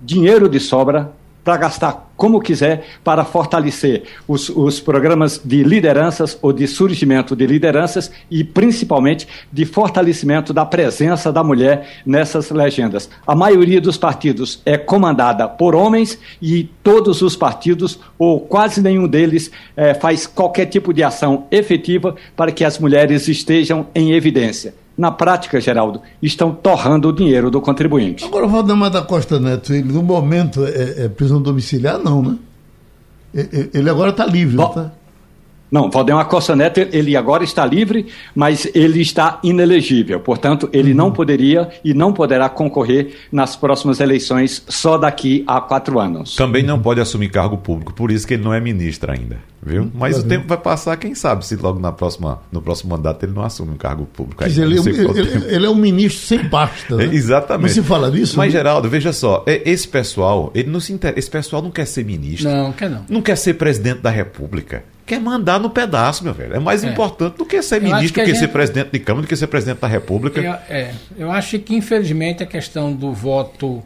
dinheiro 0.00 0.48
de 0.48 0.60
sobra 0.60 1.12
para 1.44 1.56
gastar 1.56 2.12
como 2.16 2.40
quiser 2.40 2.84
para 3.02 3.24
fortalecer 3.24 4.04
os, 4.28 4.48
os 4.48 4.78
programas 4.78 5.40
de 5.44 5.64
lideranças 5.64 6.38
ou 6.40 6.52
de 6.52 6.68
surgimento 6.68 7.34
de 7.34 7.46
lideranças 7.46 8.12
e 8.30 8.44
principalmente 8.44 9.26
de 9.52 9.64
fortalecimento 9.64 10.52
da 10.52 10.64
presença 10.64 11.32
da 11.32 11.42
mulher 11.42 12.02
nessas 12.06 12.50
legendas. 12.50 13.10
A 13.26 13.34
maioria 13.34 13.80
dos 13.80 13.96
partidos 13.96 14.62
é 14.64 14.78
comandada 14.78 15.48
por 15.48 15.74
homens 15.74 16.16
e 16.40 16.70
todos 16.82 17.22
os 17.22 17.34
partidos, 17.34 17.98
ou 18.16 18.38
quase 18.38 18.80
nenhum 18.80 19.08
deles, 19.08 19.50
é, 19.76 19.92
faz 19.94 20.26
qualquer 20.26 20.66
tipo 20.66 20.94
de 20.94 21.02
ação 21.02 21.46
efetiva 21.50 22.14
para 22.36 22.52
que 22.52 22.64
as 22.64 22.78
mulheres 22.78 23.26
estejam 23.26 23.86
em 23.94 24.12
evidência 24.12 24.81
na 24.96 25.10
prática, 25.10 25.60
Geraldo, 25.60 26.02
estão 26.22 26.52
torrando 26.52 27.08
o 27.08 27.12
dinheiro 27.12 27.50
do 27.50 27.60
contribuinte. 27.60 28.24
Agora, 28.24 28.46
o 28.46 28.48
Valdemar 28.48 28.90
da 28.90 29.02
Costa 29.02 29.40
Neto, 29.40 29.72
ele 29.72 29.92
no 29.92 30.02
momento 30.02 30.64
é, 30.64 31.04
é 31.04 31.08
prisão 31.08 31.40
domiciliar, 31.40 31.98
não, 31.98 32.22
né? 32.22 32.38
Ele 33.72 33.88
agora 33.88 34.10
está 34.10 34.26
livre, 34.26 34.56
não 34.56 34.68
tá? 34.68 34.92
Não, 35.72 35.90
Valdemar 35.90 36.26
Costa 36.26 36.54
Neto, 36.54 36.80
ele 36.92 37.16
agora 37.16 37.42
está 37.42 37.64
livre, 37.64 38.06
mas 38.34 38.68
ele 38.74 39.00
está 39.00 39.40
inelegível. 39.42 40.20
Portanto, 40.20 40.68
ele 40.70 40.90
uhum. 40.90 40.96
não 40.98 41.10
poderia 41.10 41.70
e 41.82 41.94
não 41.94 42.12
poderá 42.12 42.50
concorrer 42.50 43.14
nas 43.32 43.56
próximas 43.56 43.98
eleições 43.98 44.62
só 44.68 44.98
daqui 44.98 45.42
a 45.46 45.62
quatro 45.62 45.98
anos. 45.98 46.36
Também 46.36 46.62
não 46.62 46.78
pode 46.78 47.00
assumir 47.00 47.30
cargo 47.30 47.56
público, 47.56 47.94
por 47.94 48.10
isso 48.10 48.26
que 48.26 48.34
ele 48.34 48.42
não 48.42 48.52
é 48.52 48.60
ministro 48.60 49.10
ainda, 49.10 49.38
viu? 49.62 49.90
Mas 49.94 50.18
uhum. 50.18 50.24
o 50.24 50.28
tempo 50.28 50.46
vai 50.46 50.58
passar, 50.58 50.94
quem 50.98 51.14
sabe, 51.14 51.46
se 51.46 51.56
logo 51.56 51.80
na 51.80 51.90
próxima, 51.90 52.42
no 52.52 52.60
próximo 52.60 52.94
mandato 52.94 53.24
ele 53.24 53.32
não 53.32 53.42
assume 53.42 53.70
um 53.72 53.78
cargo 53.78 54.04
público. 54.04 54.44
Aí, 54.44 54.50
ele, 54.52 54.76
é 54.76 54.82
ele, 54.82 55.54
ele, 55.54 55.66
é 55.66 55.70
um 55.70 55.74
ministro 55.74 56.26
sem 56.26 56.50
pasta, 56.50 56.96
né? 56.96 57.06
É, 57.06 57.14
exatamente. 57.14 57.62
Mas 57.62 57.72
se 57.72 57.82
fala 57.82 58.10
disso? 58.10 58.36
Mas, 58.36 58.52
né? 58.52 58.58
Geraldo, 58.58 58.90
veja 58.90 59.10
só, 59.10 59.42
é, 59.46 59.62
esse 59.70 59.88
pessoal, 59.88 60.50
ele 60.54 60.68
não 60.68 60.80
se 60.80 60.92
inter... 60.92 61.14
esse 61.16 61.30
pessoal 61.30 61.62
não 61.62 61.70
quer 61.70 61.86
ser 61.86 62.04
ministro. 62.04 62.50
Não, 62.50 62.72
quer 62.72 62.90
não. 62.90 63.06
Não 63.08 63.22
quer 63.22 63.36
ser 63.36 63.54
presidente 63.54 64.00
da 64.00 64.10
República 64.10 64.84
quer 65.06 65.20
mandar 65.20 65.58
no 65.60 65.70
pedaço, 65.70 66.24
meu 66.24 66.32
velho. 66.32 66.54
É 66.54 66.58
mais 66.58 66.84
é. 66.84 66.88
importante 66.88 67.36
do 67.36 67.44
que 67.44 67.60
ser 67.62 67.76
eu 67.76 67.82
ministro, 67.82 68.14
que 68.14 68.20
do 68.20 68.24
que 68.24 68.30
gente... 68.32 68.40
ser 68.40 68.48
presidente 68.48 68.90
de 68.92 68.98
Câmara, 68.98 69.26
do 69.26 69.28
que 69.28 69.36
ser 69.36 69.46
presidente 69.46 69.80
da 69.80 69.88
República. 69.88 70.40
Eu, 70.40 70.52
é, 70.68 70.94
eu 71.16 71.30
acho 71.30 71.58
que, 71.58 71.74
infelizmente, 71.74 72.42
a 72.42 72.46
questão 72.46 72.92
do 72.92 73.12
voto, 73.12 73.82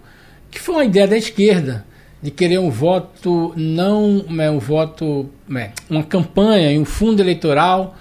que 0.51 0.61
foi 0.61 0.75
uma 0.77 0.85
ideia 0.85 1.07
da 1.07 1.17
esquerda, 1.17 1.85
de 2.23 2.31
querer 2.31 2.59
um 2.59 2.71
voto, 2.71 3.53
não 3.57 4.25
é, 4.39 4.51
um 4.51 4.59
voto, 4.59 5.29
é, 5.55 5.71
uma 5.89 6.03
campanha 6.03 6.73
e 6.73 6.79
um 6.79 6.85
fundo 6.85 7.23
eleitoral 7.23 7.97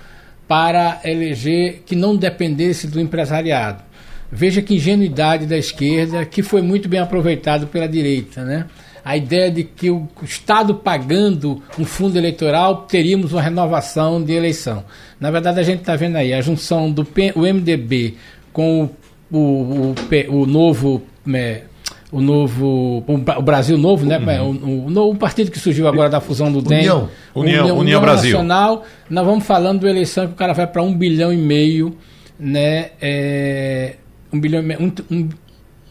para 0.48 1.02
eleger 1.04 1.84
que 1.86 1.96
não 1.96 2.16
dependesse 2.16 2.88
do 2.88 3.00
empresariado. 3.00 3.84
Veja 4.32 4.62
que 4.62 4.76
ingenuidade 4.76 5.46
da 5.46 5.58
esquerda, 5.58 6.26
que 6.26 6.42
foi 6.42 6.62
muito 6.62 6.90
bem 6.90 7.00
aproveitado 7.00 7.68
pela 7.68 7.88
direita, 7.88 8.44
né? 8.44 8.66
A 9.06 9.16
ideia 9.16 9.52
de 9.52 9.64
que 9.64 9.90
o 9.90 10.10
Estado 10.24 10.76
pagando 10.76 11.62
um 11.80 11.86
fundo 11.86 12.18
eleitoral 12.18 12.88
teríamos 12.90 13.32
uma 13.32 13.42
renovação 13.42 14.22
de 14.22 14.34
eleição. 14.34 14.84
Na 15.20 15.30
verdade, 15.30 15.60
a 15.60 15.64
gente 15.64 15.80
está 15.80 15.96
vendo 15.96 16.16
aí 16.16 16.34
a 16.34 16.42
junção 16.42 16.92
do 16.92 17.08
o 17.36 17.42
MDB 17.42 18.16
com 18.52 18.84
o 18.84 18.90
o, 19.32 19.94
o, 20.30 20.42
o 20.42 20.46
novo. 20.46 21.02
É, 21.34 21.64
o 22.12 22.22
novo. 22.22 23.04
O 23.08 23.42
Brasil 23.42 23.78
Novo, 23.78 24.06
né? 24.06 24.18
Uhum. 24.40 24.88
O, 24.88 25.00
o, 25.00 25.12
o, 25.12 25.16
partido 25.16 25.52
que 25.52 25.60
surgiu 25.60 25.88
agora 25.88 26.10
da 26.10 26.22
fusão 26.22 26.52
do 26.52 26.62
DEM. 26.62 26.80
União. 26.80 27.10
União, 27.34 27.62
União, 27.64 27.78
União 27.80 28.02
Brasil. 28.02 28.32
Nacional. 28.32 28.86
Nós 29.10 29.26
vamos 29.26 29.46
falando 29.46 29.82
da 29.82 29.90
eleição 29.90 30.28
que 30.28 30.34
o 30.34 30.36
cara 30.36 30.54
vai 30.54 30.68
para 30.68 30.82
um 30.82 30.96
bilhão 30.96 31.34
e 31.34 31.38
meio, 31.38 31.98
né? 32.40 32.92
É, 33.02 33.96
um 34.32 34.40
bilhão 34.40 34.62
e 34.62 34.66
meio. 34.66 34.82
Um, 34.82 35.16
um, 35.16 35.30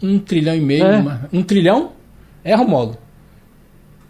um 0.02 0.18
trilhão 0.18 0.54
e 0.54 0.61
meio. 0.61 0.85
É. 0.85 0.97
Uma, 0.97 1.28
um 1.33 1.42
trilhão? 1.42 1.92
É, 2.42 2.54
Romualdo? 2.54 3.03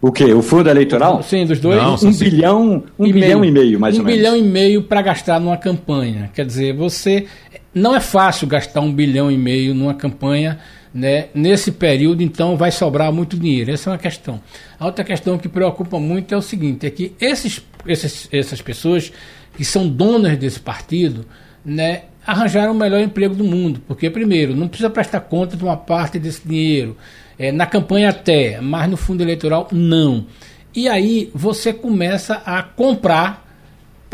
O 0.04 0.12
quê? 0.12 0.34
O 0.34 0.42
fundo 0.42 0.68
eleitoral? 0.68 1.22
Sim, 1.22 1.46
dos 1.46 1.58
dois. 1.58 1.78
Não, 1.78 1.94
um 1.94 2.12
bilhão, 2.12 2.84
um 2.98 3.06
e 3.06 3.12
bilhão 3.14 3.40
meio. 3.40 3.50
e 3.50 3.54
meio, 3.54 3.80
mais 3.80 3.96
um 3.96 4.00
ou 4.00 4.04
menos. 4.04 4.20
Um 4.20 4.22
bilhão 4.22 4.36
e 4.36 4.42
meio 4.42 4.82
para 4.82 5.00
gastar 5.00 5.40
numa 5.40 5.56
campanha. 5.56 6.30
Quer 6.34 6.44
dizer, 6.44 6.74
você 6.74 7.24
não 7.72 7.96
é 7.96 8.00
fácil 8.00 8.46
gastar 8.46 8.82
um 8.82 8.92
bilhão 8.92 9.30
e 9.30 9.38
meio 9.38 9.74
numa 9.74 9.94
campanha, 9.94 10.58
né? 10.92 11.28
Nesse 11.32 11.72
período, 11.72 12.22
então, 12.22 12.54
vai 12.54 12.70
sobrar 12.70 13.10
muito 13.14 13.38
dinheiro. 13.38 13.70
Essa 13.70 13.88
é 13.88 13.92
uma 13.94 13.98
questão. 13.98 14.42
A 14.78 14.84
outra 14.84 15.02
questão 15.02 15.38
que 15.38 15.48
preocupa 15.48 15.98
muito 15.98 16.34
é 16.34 16.36
o 16.36 16.42
seguinte: 16.42 16.84
é 16.84 16.90
que 16.90 17.14
esses, 17.18 17.64
esses, 17.86 18.28
essas 18.30 18.60
pessoas 18.60 19.10
que 19.56 19.64
são 19.64 19.88
donas 19.88 20.36
desse 20.36 20.60
partido, 20.60 21.24
né? 21.64 22.02
Arranjaram 22.26 22.72
o 22.72 22.74
melhor 22.74 23.00
emprego 23.00 23.34
do 23.34 23.44
mundo, 23.44 23.80
porque 23.86 24.08
primeiro 24.08 24.56
não 24.56 24.68
precisa 24.68 24.88
prestar 24.88 25.20
conta 25.20 25.56
de 25.56 25.64
uma 25.64 25.76
parte 25.76 26.18
desse 26.18 26.46
dinheiro, 26.46 26.96
é, 27.38 27.52
na 27.52 27.66
campanha 27.66 28.10
até, 28.10 28.60
mas 28.60 28.88
no 28.88 28.96
fundo 28.96 29.22
eleitoral 29.22 29.68
não. 29.70 30.26
E 30.74 30.88
aí 30.88 31.30
você 31.34 31.72
começa 31.72 32.42
a 32.44 32.62
comprar 32.62 33.44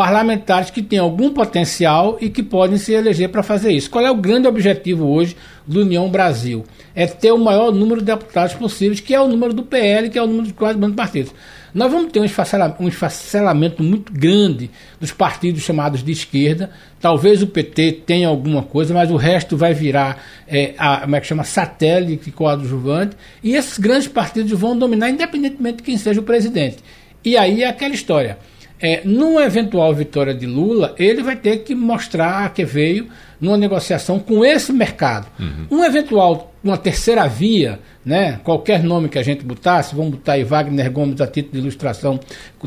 parlamentares 0.01 0.71
que 0.71 0.83
têm 0.83 0.99
algum 0.99 1.31
potencial 1.31 2.17
e 2.21 2.31
que 2.31 2.43
podem 2.43 2.79
se 2.79 2.93
eleger 2.93 3.29
para 3.29 3.43
fazer 3.43 3.71
isso. 3.73 3.91
Qual 3.91 4.05
é 4.05 4.11
o 4.11 4.15
grande 4.15 4.49
objetivo 4.49 5.07
hoje 5.07 5.37
do 5.67 5.83
União 5.83 6.09
Brasil? 6.09 6.65
É 6.95 7.07
ter 7.07 7.33
o 7.33 7.39
maior 7.39 7.71
número 7.71 8.01
de 8.01 8.07
deputados 8.07 8.55
possíveis, 8.55 9.01
que 9.01 9.15
é 9.15 9.21
o 9.21 9.29
número 9.29 9.53
do 9.53 9.63
PL, 9.63 10.09
que 10.09 10.19
é 10.19 10.23
o 10.23 10.27
número 10.27 10.47
de 10.47 10.53
quase 10.55 10.79
partidos. 10.93 11.35
Nós 11.73 11.91
vamos 11.91 12.13
ter 12.13 12.21
um 12.21 12.89
esfacelamento, 12.89 13.83
muito 13.83 14.13
grande 14.13 14.71
dos 15.01 15.13
partidos 15.13 15.63
chamados 15.63 16.03
de 16.03 16.13
esquerda. 16.13 16.71
Talvez 17.01 17.43
o 17.43 17.47
PT 17.47 18.03
tenha 18.07 18.29
alguma 18.29 18.63
coisa, 18.63 18.93
mas 18.93 19.11
o 19.11 19.17
resto 19.17 19.57
vai 19.57 19.73
virar, 19.73 20.23
é, 20.49 20.75
a, 20.77 21.03
como 21.03 21.17
é 21.17 21.21
que 21.21 21.27
chama, 21.27 21.45
satélite 21.45 22.31
coadjuvante. 22.31 23.17
E 23.43 23.55
esses 23.55 23.79
grandes 23.79 24.09
partidos 24.09 24.51
vão 24.53 24.77
dominar, 24.77 25.11
independentemente 25.11 25.79
de 25.79 25.83
quem 25.83 25.97
seja 25.97 26.21
o 26.21 26.25
presidente. 26.25 26.79
E 27.25 27.37
aí 27.37 27.63
é 27.63 27.69
aquela 27.69 27.95
história. 27.95 28.39
É, 28.83 29.03
numa 29.05 29.45
eventual 29.45 29.95
vitória 29.95 30.35
de 30.35 30.47
Lula, 30.47 30.95
ele 30.99 31.23
vai 31.23 31.37
ter 31.37 31.59
que 31.59 31.75
mostrar 31.75 32.53
que 32.55 32.65
veio 32.65 33.09
numa 33.41 33.57
negociação 33.57 34.19
com 34.19 34.45
esse 34.45 34.73
mercado. 34.73 35.27
Uhum. 35.39 35.79
Um 35.79 35.85
eventual, 35.85 36.53
uma 36.63 36.77
terceira 36.77 37.27
via, 37.27 37.81
né, 38.05 38.39
qualquer 38.45 38.83
nome 38.83 39.09
que 39.09 39.19
a 39.19 39.23
gente 39.23 39.45
botasse, 39.45 39.95
vamos 39.95 40.13
botar 40.13 40.33
aí 40.33 40.45
Wagner 40.45 40.91
Gomes 40.91 41.21
a 41.21 41.27
título 41.27 41.55
de 41.55 41.59
ilustração, 41.61 42.21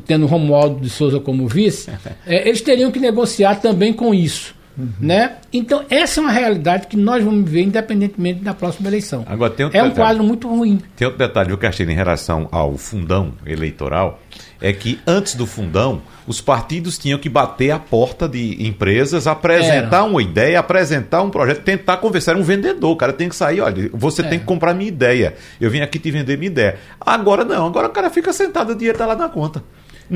tendo 0.06 0.26
Romualdo 0.26 0.80
de 0.80 0.90
Souza 0.90 1.20
como 1.20 1.48
vice, 1.48 1.92
é, 2.26 2.48
eles 2.48 2.62
teriam 2.62 2.92
que 2.92 3.00
negociar 3.00 3.56
também 3.56 3.94
com 3.94 4.14
isso. 4.14 4.56
Uhum. 4.78 4.90
Né? 5.00 5.36
Então, 5.52 5.86
essa 5.90 6.20
é 6.20 6.22
uma 6.22 6.32
realidade 6.32 6.88
que 6.88 6.98
nós 6.98 7.24
vamos 7.24 7.50
ver 7.50 7.62
independentemente 7.62 8.42
da 8.42 8.54
próxima 8.54 8.90
eleição. 8.90 9.24
Agora, 9.28 9.52
tem 9.52 9.66
outro 9.66 9.78
é 9.78 9.84
um 9.84 9.90
detalhe, 9.90 10.08
quadro 10.08 10.24
muito 10.24 10.48
ruim. 10.48 10.82
Tem 10.96 11.06
outro 11.06 11.20
detalhe, 11.20 11.50
viu, 11.50 11.58
Castilho, 11.58 11.92
em 11.92 11.96
relação 11.96 12.48
ao 12.52 12.76
fundão 12.76 13.34
eleitoral, 13.46 14.20
é 14.60 14.74
que 14.74 15.00
antes 15.06 15.36
do 15.36 15.46
fundão, 15.46 16.02
os 16.26 16.42
partidos 16.42 16.98
tinham 16.98 17.20
que 17.20 17.30
bater 17.30 17.72
a 17.72 17.78
porta 17.78 18.28
de 18.28 18.66
empresas, 18.66 19.28
apresentar 19.28 19.98
Era. 19.98 20.04
uma 20.06 20.22
ideia, 20.22 20.60
apresentar 20.60 21.22
um 21.22 21.30
projeto, 21.30 21.62
tentar 21.62 21.98
conversar. 21.98 22.32
Era 22.32 22.40
um 22.40 22.44
vendedor, 22.44 22.92
o 22.92 22.96
cara 22.96 23.14
tem 23.14 23.30
que 23.30 23.36
sair, 23.36 23.62
olha, 23.62 23.90
você 23.94 24.22
é. 24.22 24.28
tem 24.28 24.40
que 24.40 24.46
comprar 24.46 24.74
minha 24.74 24.88
ideia. 24.88 25.36
Eu 25.60 25.70
vim 25.70 25.82
aqui 25.82 26.00
te 26.00 26.10
vender 26.10 26.38
minha 26.38 26.50
ideia. 26.50 26.78
Agora 27.00 27.44
não, 27.44 27.68
agora 27.68 27.88
o 27.88 27.92
cara 27.92 28.10
fica 28.10 28.34
sentado, 28.34 28.72
o 28.72 28.76
dinheiro 28.76 28.96
está 28.96 29.06
lá 29.06 29.16
na 29.16 29.30
conta. 29.30 29.64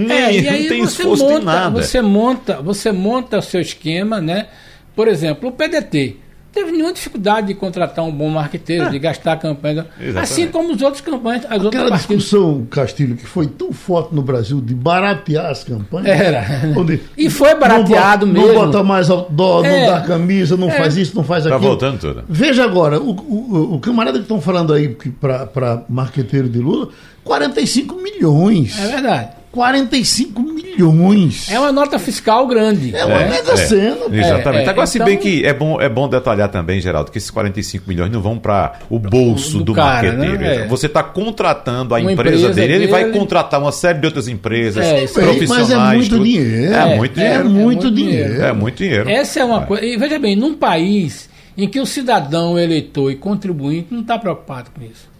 Nem, 0.05 0.11
é, 0.15 0.33
e 0.33 0.47
aí 0.47 0.61
não 0.61 0.69
tem 0.69 0.83
esforço 0.83 1.23
monta, 1.23 1.39
de 1.39 1.45
nada. 1.45 1.81
Você 1.81 2.01
monta, 2.01 2.61
você 2.61 2.91
monta 2.91 3.39
o 3.39 3.41
seu 3.41 3.59
esquema, 3.59 4.21
né? 4.21 4.47
Por 4.95 5.07
exemplo, 5.07 5.49
o 5.49 5.51
PDT 5.51 6.17
teve 6.57 6.71
nenhuma 6.71 6.93
dificuldade 6.93 7.47
de 7.47 7.55
contratar 7.55 8.05
um 8.05 8.11
bom 8.11 8.29
marqueteiro, 8.29 8.85
é. 8.85 8.89
de 8.89 8.99
gastar 8.99 9.33
a 9.33 9.37
campanha. 9.37 9.87
Exatamente. 9.99 10.17
Assim 10.19 10.47
como 10.47 10.73
os 10.73 10.81
outros 10.83 11.01
campanhas, 11.01 11.45
as 11.45 11.65
Aquela 11.65 11.83
outras 11.85 11.93
discussão, 11.99 12.67
Castilho, 12.69 13.15
que 13.15 13.25
foi 13.25 13.47
tão 13.47 13.71
forte 13.71 14.13
no 14.13 14.21
Brasil 14.21 14.61
de 14.61 14.75
baratear 14.75 15.47
as 15.47 15.63
campanhas. 15.63 16.07
Era. 16.07 16.45
Onde 16.77 17.01
e 17.17 17.29
foi 17.29 17.55
barateado 17.55 18.25
não, 18.27 18.33
mesmo. 18.33 18.53
Não 18.53 18.65
bota 18.65 18.83
mais 18.83 19.07
dó, 19.07 19.63
é. 19.63 19.87
não 19.87 19.93
dá 19.93 20.01
camisa, 20.01 20.55
não 20.55 20.69
é. 20.69 20.77
faz 20.77 20.95
isso, 20.95 21.15
não 21.15 21.23
faz 21.23 21.43
tá 21.43 21.55
aquilo. 21.55 21.75
Tá 21.75 21.87
voltando 21.87 21.99
tudo. 21.99 22.23
Veja 22.29 22.63
agora, 22.63 22.99
o, 22.99 23.11
o, 23.11 23.75
o 23.75 23.79
camarada 23.79 24.19
que 24.19 24.23
estão 24.25 24.39
falando 24.39 24.73
aí 24.73 24.89
para 25.19 25.83
marqueteiro 25.89 26.47
de 26.47 26.59
Lula, 26.59 26.89
45 27.23 27.95
milhões. 27.95 28.79
É 28.79 28.87
verdade. 28.87 29.29
45 29.57 30.39
milhões. 30.43 31.49
É 31.49 31.59
uma 31.59 31.71
nota 31.71 31.97
fiscal 31.97 32.45
grande. 32.45 32.95
É 32.95 33.03
uma 33.03 33.21
é, 33.23 33.27
mega 33.27 33.53
é, 33.53 33.57
cena. 33.57 34.05
Exatamente. 34.11 34.67
É, 34.67 34.69
Agora, 34.69 34.85
se 34.85 34.99
então... 34.99 35.07
bem 35.07 35.17
que 35.17 35.43
é 35.43 35.51
bom, 35.51 35.81
é 35.81 35.89
bom 35.89 36.07
detalhar 36.07 36.47
também, 36.49 36.79
Geraldo, 36.79 37.09
que 37.09 37.17
esses 37.17 37.31
45 37.31 37.85
milhões 37.87 38.11
não 38.11 38.21
vão 38.21 38.37
para 38.37 38.73
o 38.87 38.99
bolso 38.99 39.57
do, 39.57 39.63
do 39.63 39.73
cara, 39.73 40.13
marqueteiro. 40.13 40.37
Né? 40.37 40.67
Você 40.67 40.85
está 40.85 41.01
contratando 41.01 41.95
a 41.95 41.99
empresa, 41.99 42.19
empresa, 42.19 42.53
dele, 42.53 42.73
ele 42.73 42.87
vai 42.87 43.09
contratar 43.09 43.59
uma 43.59 43.71
série 43.71 43.97
de 43.97 44.05
outras 44.05 44.27
empresas 44.27 44.85
é, 44.85 45.07
profissionais. 45.07 45.49
Mas 45.49 45.71
é 45.71 45.95
muito 45.95 46.09
tudo. 46.09 46.23
dinheiro. 46.23 46.73
É, 46.75 46.95
muito 46.95 47.15
dinheiro. 47.15 47.39
É 47.39 47.43
muito 47.43 47.91
dinheiro. 47.91 48.41
É 48.43 48.53
muito 48.53 48.77
dinheiro. 48.77 49.09
Essa 49.09 49.39
é 49.39 49.43
uma 49.43 49.65
coisa. 49.65 49.83
E 49.83 49.97
veja 49.97 50.19
bem, 50.19 50.35
num 50.35 50.53
país 50.53 51.27
em 51.57 51.67
que 51.67 51.79
o 51.79 51.85
cidadão, 51.87 52.59
eleitor 52.59 53.11
e 53.11 53.15
contribuinte 53.15 53.87
não 53.89 54.01
está 54.01 54.19
preocupado 54.19 54.69
com 54.69 54.85
isso. 54.85 55.16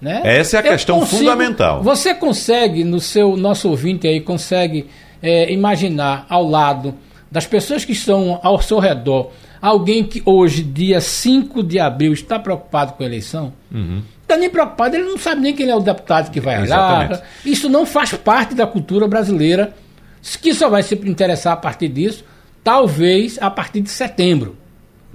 Né? 0.00 0.20
Essa 0.24 0.58
é 0.58 0.60
a 0.60 0.62
questão 0.62 1.00
consigo, 1.00 1.18
fundamental. 1.18 1.82
Você 1.82 2.14
consegue, 2.14 2.84
no 2.84 3.00
seu 3.00 3.36
nosso 3.36 3.68
ouvinte 3.68 4.06
aí, 4.06 4.20
consegue 4.20 4.86
é, 5.22 5.50
imaginar 5.52 6.26
ao 6.28 6.46
lado 6.46 6.94
das 7.30 7.46
pessoas 7.46 7.84
que 7.84 7.92
estão 7.92 8.38
ao 8.42 8.60
seu 8.60 8.78
redor 8.78 9.30
alguém 9.60 10.04
que 10.04 10.22
hoje, 10.24 10.62
dia 10.62 11.00
5 11.00 11.62
de 11.62 11.78
abril, 11.78 12.12
está 12.12 12.38
preocupado 12.38 12.92
com 12.92 13.02
a 13.02 13.06
eleição? 13.06 13.52
Uhum. 13.72 14.02
Está 14.22 14.36
nem 14.36 14.50
preocupado, 14.50 14.96
ele 14.96 15.04
não 15.04 15.18
sabe 15.18 15.40
nem 15.40 15.54
quem 15.54 15.68
é 15.68 15.74
o 15.74 15.80
deputado 15.80 16.30
que 16.30 16.40
vai 16.40 16.66
lá. 16.66 17.22
Isso 17.44 17.68
não 17.68 17.86
faz 17.86 18.12
parte 18.12 18.54
da 18.54 18.66
cultura 18.66 19.06
brasileira, 19.06 19.74
que 20.40 20.52
só 20.52 20.68
vai 20.68 20.82
se 20.82 20.94
interessar 20.94 21.52
a 21.52 21.56
partir 21.56 21.88
disso, 21.88 22.24
talvez 22.62 23.38
a 23.40 23.50
partir 23.50 23.80
de 23.80 23.90
setembro. 23.90 24.56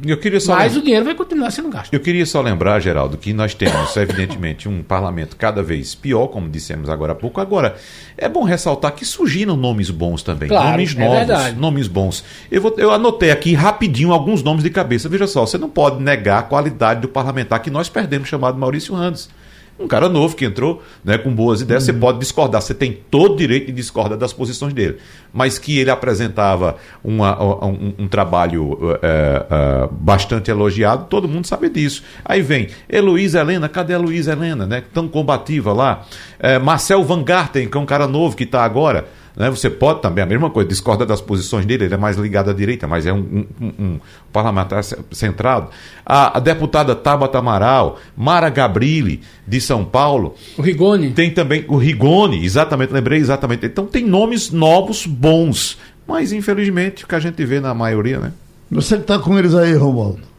Eu 0.04 0.18
queria 0.18 0.40
só 0.40 0.56
Mas 0.56 0.76
o 0.76 0.82
dinheiro 0.82 1.06
vai 1.06 1.14
continuar 1.14 1.52
sendo 1.52 1.70
gasto. 1.70 1.94
Eu 1.94 2.00
queria 2.00 2.26
só 2.26 2.42
lembrar, 2.42 2.80
Geraldo, 2.80 3.18
que 3.18 3.34
nós 3.34 3.54
temos, 3.54 3.96
evidentemente, 3.98 4.68
um 4.68 4.82
parlamento 4.82 5.36
cada 5.36 5.62
vez 5.62 5.94
pior, 5.94 6.28
como 6.28 6.50
dissemos 6.50 6.90
agora 6.90 7.12
há 7.12 7.16
pouco. 7.16 7.40
Agora, 7.40 7.76
é 8.18 8.28
bom 8.28 8.44
ressaltar 8.44 8.94
que 8.94 9.06
surgiram 9.06 9.56
nomes 9.56 9.90
bons 9.90 10.24
também. 10.24 10.50
Claro, 10.50 10.72
nomes 10.72 10.96
é 10.96 11.00
novos, 11.00 11.18
verdade. 11.18 11.60
nomes 11.60 11.88
bons. 11.88 12.24
Eu, 12.50 12.62
vou, 12.62 12.74
eu 12.78 12.92
anotei 12.92 13.32
aqui 13.32 13.54
rapidinho 13.54 14.12
alguns 14.12 14.42
nomes 14.42 14.64
de 14.64 14.70
cabeça. 14.70 15.08
Veja 15.08 15.28
só, 15.28 15.46
você 15.46 15.58
não 15.58 15.70
pode 15.70 16.02
negar 16.02 16.40
a 16.40 16.44
qualidade 16.44 17.02
do 17.02 17.08
parlamentar 17.08 17.62
que 17.62 17.70
nós 17.70 17.90
perdemos, 17.90 18.28
chamado 18.28 18.58
Maurício 18.58 18.96
Randes 18.96 19.30
um 19.84 19.88
cara 19.88 20.08
novo 20.08 20.36
que 20.36 20.46
entrou 20.46 20.82
né, 21.04 21.18
com 21.18 21.34
boas 21.34 21.62
ideias, 21.62 21.88
uhum. 21.88 21.94
você 21.94 22.00
pode 22.00 22.20
discordar, 22.20 22.62
você 22.62 22.74
tem 22.74 22.98
todo 23.10 23.34
o 23.34 23.36
direito 23.36 23.68
de 23.68 23.74
discordar 23.74 24.18
das 24.18 24.34
posições 24.34 24.74
dele. 24.74 24.98
Mas 25.34 25.58
que 25.58 25.80
ele 25.80 25.90
apresentava 25.90 26.76
uma, 27.04 27.42
um, 27.66 27.94
um, 28.00 28.08
trabalho 28.08 28.78
é, 29.02 29.46
é, 29.50 29.90
bastante 29.92 30.52
elogiado, 30.52 31.06
todo 31.10 31.28
mundo 31.28 31.48
sabe 31.48 31.70
disso. 31.70 32.04
Aí 32.24 32.42
vem 32.42 32.68
Heloísa 32.90 33.40
Helena, 33.40 33.68
cadê 33.70 33.94
a 33.94 33.98
Heloísa 33.98 34.34
Helena, 34.34 34.66
né, 34.66 34.84
tão 34.94 35.08
combativa 35.08 35.74
lá? 35.74 36.06
É, 36.40 36.60
Marcel 36.60 37.04
Van 37.04 37.24
Garten, 37.24 37.68
que 37.68 37.78
é 37.78 37.80
um 37.80 37.86
cara 37.86 38.08
novo 38.08 38.36
que 38.36 38.44
está 38.44 38.64
agora. 38.64 39.06
Né? 39.36 39.50
Você 39.50 39.70
pode 39.70 40.02
também, 40.02 40.24
a 40.24 40.28
mesma 40.28 40.50
coisa, 40.50 40.68
discorda 40.68 41.06
das 41.06 41.22
posições 41.22 41.66
dele, 41.66 41.86
ele 41.86 41.94
é 41.94 41.98
mais 41.98 42.18
ligado 42.18 42.50
à 42.50 42.54
direita, 42.54 42.88
mas 42.88 43.06
é 43.06 43.14
um, 43.14 43.46
um, 43.60 43.66
um 43.80 44.00
parlamentar 44.32 44.84
centrado. 45.12 45.70
A, 46.06 46.38
a, 46.38 46.40
deputada 46.40 46.96
Tabata 46.96 47.38
Amaral, 47.38 48.00
Mara 48.16 48.50
Gabrilli, 48.50 49.22
de 49.48 49.62
São 49.62 49.84
Paulo. 49.86 50.36
O 50.58 50.62
Rigoni. 50.62 51.12
Tem 51.12 51.32
também 51.32 51.66
o 51.68 51.78
Rigoni, 51.78 52.44
exatamente, 52.44 52.94
lembrei 52.94 53.20
exatamente. 53.20 53.66
Então 53.66 53.86
tem 53.86 54.06
nomes 54.06 54.52
novos, 54.52 55.06
bons, 55.06 55.78
mas 56.08 56.32
infelizmente 56.32 57.04
o 57.04 57.08
que 57.08 57.16
a 57.16 57.20
gente 57.20 57.44
vê 57.46 57.60
na 57.60 57.74
maioria, 57.74 58.20
né? 58.20 58.34
Você 58.70 58.96
que 58.96 59.02
está 59.02 59.20
com 59.20 59.38
eles 59.38 59.54
aí, 59.54 59.74
Romualdo. 59.74 60.31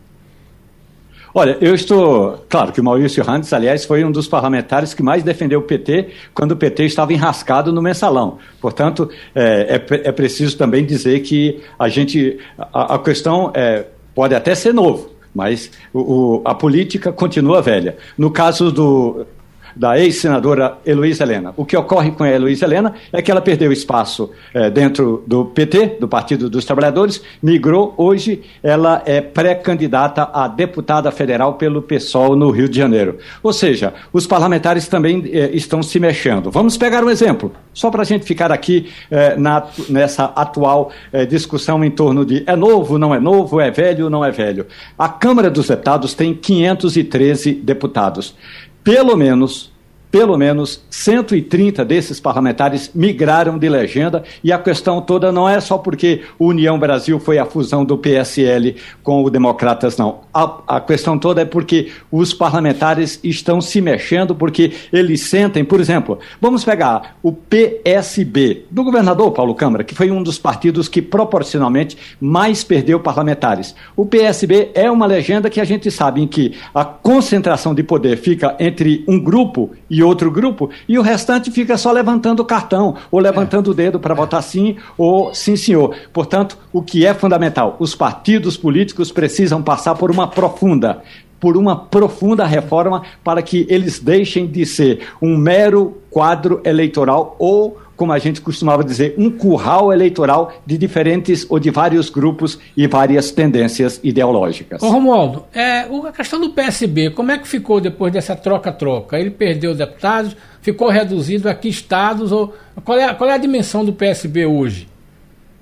Olha, 1.35 1.57
eu 1.61 1.75
estou. 1.75 2.45
Claro 2.49 2.73
que 2.73 2.81
o 2.81 2.85
Maurício 2.85 3.25
Randes, 3.25 3.53
aliás, 3.53 3.85
foi 3.87 4.05
um 4.05 4.13
dos 4.13 4.29
parlamentares 4.29 4.93
que 4.93 5.03
mais 5.03 5.23
defendeu 5.23 5.61
o 5.61 5.63
PT 5.63 6.09
quando 6.35 6.53
o 6.53 6.57
PT 6.57 6.85
estava 6.85 7.13
enrascado 7.13 7.73
no 7.73 7.81
mensalão. 7.81 8.39
Portanto, 8.61 9.09
é, 9.35 9.81
é, 9.81 10.09
é 10.09 10.13
preciso 10.13 10.59
também 10.59 10.85
dizer 10.85 11.21
que 11.21 11.63
a 11.79 11.89
gente. 11.89 12.39
A, 12.59 12.97
a 12.97 12.99
questão 12.99 13.51
é, 13.55 13.87
pode 14.15 14.35
até 14.35 14.55
ser 14.55 14.75
novo, 14.75 15.11
mas 15.35 15.71
o, 15.93 16.01
o, 16.01 16.43
a 16.45 16.55
política 16.55 17.11
continua 17.11 17.63
velha. 17.63 17.97
No 18.19 18.31
caso 18.31 18.71
do, 18.71 19.27
da 19.75 19.99
ex-senadora 19.99 20.79
Heloísa 20.85 21.25
Helena. 21.25 21.53
O 21.57 21.65
que 21.65 21.77
ocorre 21.77 22.11
com 22.11 22.25
a 22.25 22.31
Heloísa 22.31 22.65
Helena 22.65 22.95
é 23.13 23.21
que 23.23 23.31
ela 23.31 23.41
perdeu 23.41 23.73
espaço 23.73 24.31
é, 24.55 24.71
dentro 24.71 25.23
do 25.27 25.45
PT, 25.47 25.99
do 26.01 26.09
Partido 26.09 26.49
dos 26.49 26.65
Trabalhadores, 26.65 27.23
migrou. 27.43 27.95
Hoje 27.97 28.43
ela 28.63 29.03
é 29.05 29.21
pré-candidata 29.21 30.31
a 30.33 30.49
deputada 30.49 31.11
federal 31.11 31.55
pelo 31.55 31.83
PSOL 31.83 32.37
no 32.37 32.51
Rio 32.51 32.69
de 32.69 32.77
Janeiro. 32.77 33.19
Ou 33.43 33.53
seja, 33.53 33.95
os 34.13 34.27
parlamentares 34.27 34.89
também 34.89 35.25
é, 35.33 35.51
estão 35.55 35.83
se 35.83 35.99
mexendo. 35.99 36.51
Vamos 36.51 36.77
pegar 36.77 37.05
um 37.05 37.11
exemplo, 37.11 37.53
só 37.73 37.91
para 37.91 38.03
a 38.03 38.05
gente 38.05 38.25
ficar 38.25 38.53
aqui 38.53 38.91
é, 39.11 39.37
na, 39.37 39.67
nessa 39.89 40.25
atual 40.25 40.91
discussão 41.29 41.85
em 41.85 41.91
torno 41.91 42.25
de 42.25 42.43
é 42.47 42.57
novo, 42.57 42.99
não 42.99 43.15
é 43.15 43.21
novo, 43.21 43.61
é 43.61 43.71
velho, 43.71 44.11
não 44.11 44.25
é 44.25 44.31
velho. 44.31 44.67
A 44.99 45.09
Câmara 45.09 45.51
dos 45.51 45.69
Deputados 45.69 46.15
tem 46.15 46.35
513 46.35 47.53
deputados. 47.55 48.35
Pelo 48.83 49.17
menos 49.17 49.72
pelo 50.13 50.37
menos 50.37 50.85
130 50.91 51.83
desses 51.87 52.21
parlamentares 52.21 52.91
migraram 52.95 53.59
de 53.59 53.67
legenda 53.67 54.23
e 54.45 54.53
a 54.53 54.59
questão 54.59 55.01
toda 55.01 55.33
não 55.33 55.49
é 55.49 55.59
só 55.59 55.79
porque 55.79 56.21
o 56.39 56.49
União 56.49 56.79
Brasil 56.79 57.19
foi 57.19 57.39
a 57.39 57.47
fusão 57.47 57.83
do 57.83 57.97
PSL 57.97 58.77
com 59.03 59.25
o 59.25 59.31
Democratas, 59.31 59.97
não. 59.97 60.21
A, 60.33 60.77
a 60.77 60.81
questão 60.83 61.19
toda 61.19 61.41
é 61.41 61.47
porque 61.47 61.91
os 62.11 62.35
parlamentares 62.35 63.19
estão 63.25 63.59
se 63.63 63.81
mexendo, 63.81 64.35
porque 64.35 64.73
eles 64.93 65.23
sentem, 65.23 65.65
por 65.65 65.81
exemplo, 65.81 66.19
vamos 66.39 66.63
pegar 66.63 67.17
o 67.23 67.33
PSB 67.33 68.67
do 68.71 68.85
governador 68.85 69.33
Paulo 69.33 69.55
Câmara, 69.55 69.83
que 69.83 69.95
foi 69.95 70.11
um 70.11 70.23
dos 70.23 70.39
partidos 70.39 70.89
que 70.89 71.01
proporcionalmente 71.01 71.97
mais 72.21 72.63
perdeu 72.63 73.01
parlamentares. 73.01 73.75
O 73.97 74.05
PSB 74.05 74.73
é 74.75 74.91
uma 74.91 75.07
legenda 75.07 75.49
que 75.49 75.61
a 75.61 75.65
gente 75.65 75.91
sabe 75.91 76.21
em 76.21 76.27
que 76.27 76.55
a 76.75 76.85
concentração 76.85 77.75
de 77.75 77.83
poder 77.83 78.19
fica 78.19 78.55
entre 78.61 79.05
um 79.09 79.19
grupo 79.19 79.71
e 79.89 80.02
outro 80.03 80.31
grupo, 80.31 80.71
e 80.89 80.99
o 80.99 81.03
restante 81.03 81.51
fica 81.51 81.77
só 81.77 81.93
levantando 81.93 82.41
o 82.41 82.45
cartão, 82.45 82.97
ou 83.11 83.21
levantando 83.21 83.71
é. 83.71 83.73
o 83.73 83.75
dedo 83.75 84.01
para 84.01 84.15
votar 84.15 84.43
sim 84.43 84.77
ou 84.97 85.35
sim, 85.35 85.57
senhor. 85.57 85.95
Portanto, 86.13 86.59
o 86.73 86.83
que 86.83 87.07
é 87.07 87.15
fundamental? 87.15 87.77
Os 87.79 87.95
partidos 87.95 88.57
políticos 88.57 89.13
precisam 89.13 89.63
passar 89.63 89.95
por 89.95 90.11
uma 90.11 90.27
profunda 90.27 91.03
por 91.43 91.57
uma 91.57 91.75
profunda 91.75 92.47
reforma 92.47 93.03
para 93.25 93.43
que 93.43 93.67
eles 93.69 93.99
deixem 93.99 94.47
de 94.47 94.65
ser 94.65 95.01
um 95.21 95.37
mero 95.37 95.99
quadro 96.09 96.61
eleitoral 96.65 97.35
ou 97.37 97.79
como 97.97 98.13
a 98.13 98.19
gente 98.19 98.41
costumava 98.41 98.83
dizer, 98.83 99.15
um 99.19 99.31
curral 99.31 99.93
eleitoral 99.93 100.53
de 100.67 100.77
diferentes 100.77 101.47
ou 101.49 101.59
de 101.59 101.71
vários 101.71 102.11
grupos 102.11 102.59
e 102.77 102.87
várias 102.87 103.31
tendências 103.31 104.01
ideológicas. 104.03 104.83
Ô 104.83 104.89
Romualdo, 104.89 105.45
é, 105.55 105.81
a 105.81 106.13
questão 106.13 106.41
do 106.41 106.51
PSB, 106.51 107.11
como 107.11 107.31
é 107.31 107.39
que 107.39 107.47
ficou 107.47 107.81
depois 107.81 108.13
dessa 108.13 108.35
troca-troca? 108.35 109.19
Ele 109.19 109.31
perdeu 109.31 109.75
deputados, 109.75 110.37
ficou 110.61 110.89
reduzido 110.89 111.49
a 111.49 111.55
que 111.55 111.69
estados? 111.69 112.33
Ou, 112.33 112.55
qual, 112.85 112.99
é, 112.99 113.15
qual 113.15 113.29
é 113.31 113.35
a 113.35 113.39
dimensão 113.39 113.85
do 113.85 113.93
PSB 113.93 114.47
hoje? 114.47 114.89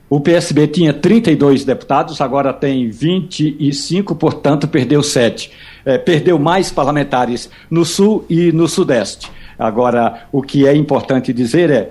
O 0.08 0.20
PSB 0.20 0.66
tinha 0.66 0.92
32 0.92 1.64
deputados, 1.64 2.20
agora 2.20 2.52
tem 2.52 2.90
25, 2.90 4.12
portanto, 4.16 4.66
perdeu 4.66 5.04
7. 5.04 5.52
É, 5.84 5.98
perdeu 5.98 6.36
mais 6.36 6.72
parlamentares 6.72 7.48
no 7.70 7.84
Sul 7.84 8.24
e 8.28 8.50
no 8.50 8.66
Sudeste. 8.66 9.30
Agora, 9.56 10.26
o 10.32 10.42
que 10.42 10.66
é 10.66 10.74
importante 10.74 11.32
dizer 11.32 11.70
é 11.70 11.90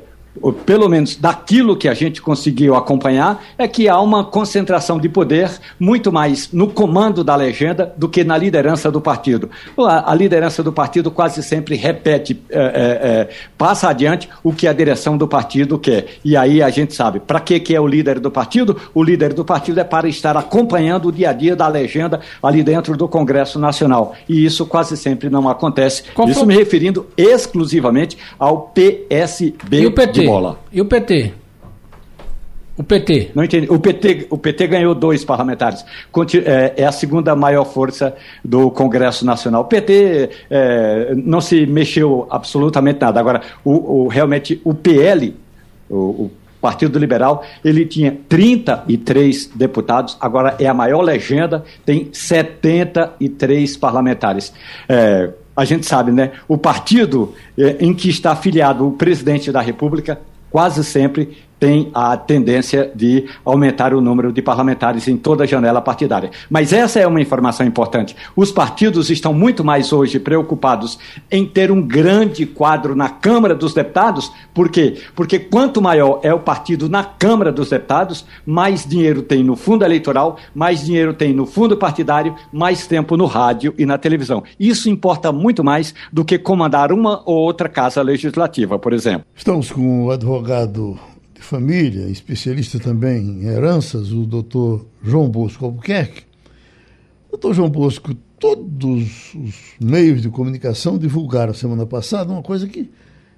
pelo 0.66 0.88
menos 0.88 1.16
daquilo 1.16 1.76
que 1.76 1.88
a 1.88 1.94
gente 1.94 2.22
conseguiu 2.22 2.76
acompanhar, 2.76 3.44
é 3.58 3.68
que 3.68 3.90
há 3.90 4.00
uma 4.00 4.24
concentração 4.24 5.00
de 5.00 5.10
poder 5.10 5.52
muito 5.80 6.12
mais 6.12 6.52
no 6.52 6.68
comando 6.68 7.24
da 7.24 7.36
legenda 7.36 7.94
do 7.98 8.08
que 8.08 8.24
na 8.24 8.38
liderança 8.38 8.92
do 8.92 9.02
partido. 9.02 9.50
A, 9.78 10.14
liderança 10.14 10.62
do 10.62 10.72
partido 10.72 11.12
quase 11.12 11.42
sempre 11.44 11.76
repete, 11.76 12.40
é, 12.50 12.60
é, 12.60 12.62
é, 12.62 13.30
passa 13.58 13.90
adiante 13.90 14.30
o 14.44 14.54
que 14.54 14.68
a 14.68 14.74
direção 14.74 15.18
do 15.18 15.28
partido 15.28 15.78
quer. 15.78 16.06
E 16.24 16.38
aí 16.38 16.62
a 16.62 16.70
gente 16.70 16.94
sabe, 16.94 17.20
para 17.20 17.40
que, 17.40 17.60
que 17.60 17.76
é 17.76 17.82
o 17.82 17.88
líder 17.88 18.20
do 18.20 18.32
partido? 18.32 18.78
O 18.94 19.04
líder 19.04 19.34
do 19.34 19.44
partido 19.44 19.80
é 19.80 19.84
para 19.84 20.08
estar 20.08 20.38
acompanhando 20.38 21.08
o 21.08 21.12
dia 21.12 21.32
a 21.32 21.34
dia 21.34 21.56
da 21.56 21.68
legenda 21.68 22.22
ali 22.42 22.64
dentro 22.64 22.96
do 22.96 23.08
Congresso 23.08 23.60
Nacional. 23.60 24.16
E 24.28 24.46
isso 24.46 24.66
quase 24.66 24.96
sempre 24.96 25.30
não 25.30 25.50
acontece. 25.50 26.04
Qual 26.14 26.30
isso 26.30 26.40
foi? 26.40 26.48
me 26.48 26.56
referindo 26.56 27.08
exclusivamente 27.18 28.18
ao 28.38 28.62
PSB. 28.74 29.82
E 29.82 29.86
o 29.86 29.92
PT? 29.92 30.19
Bola. 30.26 30.60
E 30.72 30.82
o 30.82 30.86
PT? 30.86 31.34
O 32.80 32.84
PT? 32.84 33.32
Não 33.36 33.44
entendi. 33.44 33.68
O 33.70 33.78
PT, 33.78 34.28
o 34.30 34.38
PT 34.38 34.68
ganhou 34.68 34.96
dois 34.96 35.26
parlamentares. 35.26 35.84
É, 36.46 36.76
é 36.78 36.86
a 36.86 36.94
segunda 36.94 37.36
maior 37.36 37.66
força 37.66 38.16
do 38.44 38.72
Congresso 38.72 39.26
Nacional. 39.26 39.64
O 39.64 39.66
PT 39.66 40.30
é, 40.50 41.14
não 41.14 41.42
se 41.42 41.66
mexeu 41.66 42.26
absolutamente 42.30 43.02
nada. 43.02 43.20
Agora, 43.20 43.42
o, 43.66 44.04
o 44.04 44.08
realmente, 44.08 44.62
o 44.64 44.74
PL, 44.74 45.36
o, 45.90 45.96
o 45.96 46.32
Partido 46.62 46.98
Liberal, 46.98 47.44
ele 47.66 47.86
tinha 47.86 48.18
33 48.30 49.48
deputados, 49.48 50.18
agora 50.20 50.56
é 50.58 50.68
a 50.68 50.74
maior 50.74 51.02
legenda, 51.02 51.66
tem 51.86 52.10
73 52.14 53.76
parlamentares. 53.76 54.54
É, 54.88 55.32
a 55.60 55.66
gente 55.66 55.86
sabe, 55.86 56.10
né? 56.10 56.32
O 56.48 56.58
partido 56.58 57.34
é, 57.58 57.76
em 57.82 57.94
que 57.94 58.08
está 58.08 58.32
afiliado 58.32 58.88
o 58.88 58.94
presidente 58.94 59.52
da 59.52 59.60
República 59.60 60.22
quase 60.50 60.86
sempre 60.86 61.38
tem 61.60 61.92
a 61.94 62.16
tendência 62.16 62.92
de 62.96 63.26
aumentar 63.44 63.94
o 63.94 64.02
número 64.02 64.32
de 64.32 64.42
parlamentares 64.42 65.08
em 65.08 65.18
toda 65.18 65.44
a 65.44 65.48
janela 65.48 65.82
partidária. 65.82 66.32
Mas 66.50 66.72
essa 66.72 67.00
é 67.00 67.06
uma 67.06 67.22
informação 67.22 67.66
importante. 67.66 68.16
Os 68.36 68.52
partidos 68.52 69.10
estão 69.10 69.34
muito 69.34 69.64
mais 69.64 69.92
hoje 69.92 70.20
preocupados 70.20 70.98
em 71.30 71.46
ter 71.46 71.72
um 71.72 71.82
grande 71.82 72.46
quadro 72.46 72.96
na 72.96 73.10
Câmara 73.10 73.54
dos 73.54 73.74
Deputados. 73.74 74.32
Por 74.54 74.70
quê? 74.70 74.98
Porque 75.16 75.38
quanto 75.38 75.82
maior 75.82 76.20
é 76.24 76.34
o 76.34 76.40
partido 76.40 76.88
na 76.88 77.04
Câmara 77.04 77.52
dos 77.52 77.70
Deputados, 77.70 78.26
mais 78.46 78.86
dinheiro 78.86 79.22
tem 79.22 79.44
no 79.44 79.56
fundo 79.56 79.84
eleitoral, 79.84 80.38
mais 80.56 80.86
dinheiro 80.86 81.14
tem 81.14 81.34
no 81.34 81.46
fundo 81.46 81.76
partidário, 81.76 82.36
mais 82.52 82.88
tempo 82.88 83.18
no 83.18 83.26
rádio 83.26 83.74
e 83.78 83.86
na 83.86 83.98
televisão. 83.98 84.44
Isso 84.60 84.90
importa 84.90 85.32
muito 85.32 85.64
mais 85.64 85.94
do 86.12 86.24
que 86.24 86.38
comandar 86.38 86.92
uma 86.92 87.22
ou 87.26 87.38
outra 87.38 87.68
casa 87.68 88.02
legislativa, 88.02 88.80
por 88.80 88.94
exemplo. 88.94 89.26
Estamos 89.36 89.72
com 89.72 90.06
o 90.06 90.12
advogado 90.12 90.98
família, 91.50 92.08
especialista 92.10 92.80
também 92.80 93.42
em 93.42 93.46
heranças, 93.46 94.12
o 94.12 94.24
doutor 94.24 94.86
João 95.04 95.28
Bosco 95.28 95.66
Albuquerque. 95.66 96.22
Doutor 97.32 97.56
João 97.56 97.70
Bosco, 97.70 98.14
todos 98.40 99.34
os 99.34 99.56
meios 99.82 100.22
de 100.22 100.30
comunicação 100.30 100.96
divulgaram 100.96 101.52
semana 101.54 101.88
passada 101.88 102.32
uma 102.32 102.44
coisa 102.44 102.68
que 102.68 102.92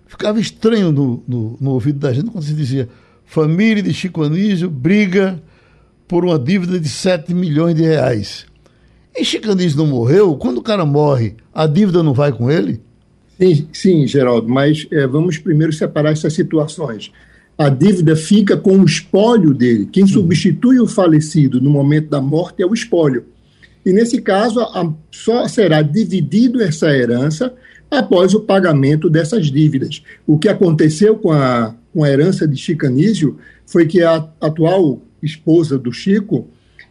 ficava 0.08 0.41
estranho 0.41 0.91
no, 0.91 1.24
no, 1.26 1.58
no 1.62 1.71
ouvido 1.71 2.00
da 2.00 2.12
gente 2.12 2.30
quando 2.30 2.43
se 2.43 2.54
dizia 2.54 2.89
família 3.24 3.82
de 3.82 3.93
Chico 3.93 4.24
Anísio 4.24 4.69
briga 4.69 5.41
por 6.06 6.26
uma 6.26 6.38
dívida 6.38 6.78
de 6.78 6.89
7 6.89 7.34
milhões 7.34 7.76
de 7.76 7.84
reais. 7.84 8.45
E 9.15 9.24
Chico 9.24 9.50
Anísio 9.50 9.78
não 9.78 9.88
morreu? 9.88 10.36
Quando 10.36 10.58
o 10.58 10.62
cara 10.62 10.86
morre, 10.86 11.36
a 11.54 11.65
dívida 11.65 12.04
não 12.04 12.13
vai 12.13 12.34
com 12.34 12.52
ele? 12.52 12.82
Sim, 13.39 13.67
sim 13.71 14.06
Geraldo, 14.06 14.50
mas 14.50 14.86
é, 14.91 15.08
vamos 15.08 15.38
primeiro 15.38 15.71
separar 15.71 16.12
essas 16.12 16.34
situações 16.34 17.10
a 17.62 17.69
dívida 17.69 18.15
fica 18.15 18.58
com 18.58 18.80
o 18.80 18.86
espólio 18.86 19.54
dele. 19.54 19.88
Quem 19.91 20.04
uhum. 20.04 20.10
substitui 20.10 20.80
o 20.80 20.88
falecido 20.88 21.62
no 21.62 21.69
momento 21.69 22.10
da 22.10 22.19
morte 22.19 22.63
é 22.63 22.65
o 22.65 22.74
espólio. 22.74 23.26
E 23.86 23.93
nesse 23.93 24.19
caso, 24.19 24.60
a, 24.62 24.91
só 25.12 25.47
será 25.47 25.82
dividido 25.82 26.62
essa 26.62 26.89
herança 26.89 27.54
após 27.89 28.34
o 28.34 28.41
pagamento 28.41 29.10
dessas 29.10 29.52
dívidas. 29.52 30.02
O 30.26 30.39
que 30.39 30.50
aconteceu 30.50 31.15
com 31.15 31.32
a, 31.32 31.76
com 31.93 32.04
a 32.04 32.10
herança 32.10 32.47
de 32.47 32.58
Chico 32.58 32.88
Anísio 32.88 33.38
foi 33.65 33.86
que 33.86 34.02
a 34.02 34.28
atual 34.39 35.02
esposa 35.21 35.78
do 35.78 35.91
Chico, 35.91 36.47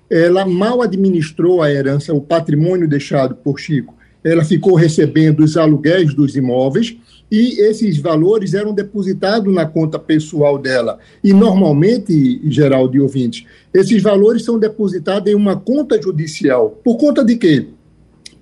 ela 0.09 0.47
mal 0.47 0.83
administrou 0.83 1.63
a 1.63 1.71
herança, 1.71 2.15
o 2.15 2.21
patrimônio 2.21 2.89
deixado 2.89 3.35
por 3.35 3.59
Chico. 3.59 3.95
Ela 4.23 4.45
ficou 4.45 4.75
recebendo 4.75 5.41
os 5.41 5.57
aluguéis 5.57 6.15
dos 6.15 6.37
imóveis 6.37 6.97
e 7.31 7.61
esses 7.61 7.99
valores 7.99 8.55
eram 8.55 8.75
depositados 8.75 9.55
na 9.55 9.65
conta 9.65 9.99
pessoal 9.99 10.59
dela. 10.59 10.99
E 11.23 11.33
normalmente, 11.33 12.41
Geraldo 12.51 12.97
e 12.97 13.01
ouvintes, 13.01 13.47
esses 13.73 14.03
valores 14.03 14.45
são 14.45 14.59
depositados 14.59 15.31
em 15.31 15.35
uma 15.35 15.57
conta 15.57 16.01
judicial. 16.01 16.71
Por 16.83 16.97
conta 16.97 17.25
de 17.25 17.37
quê? 17.37 17.67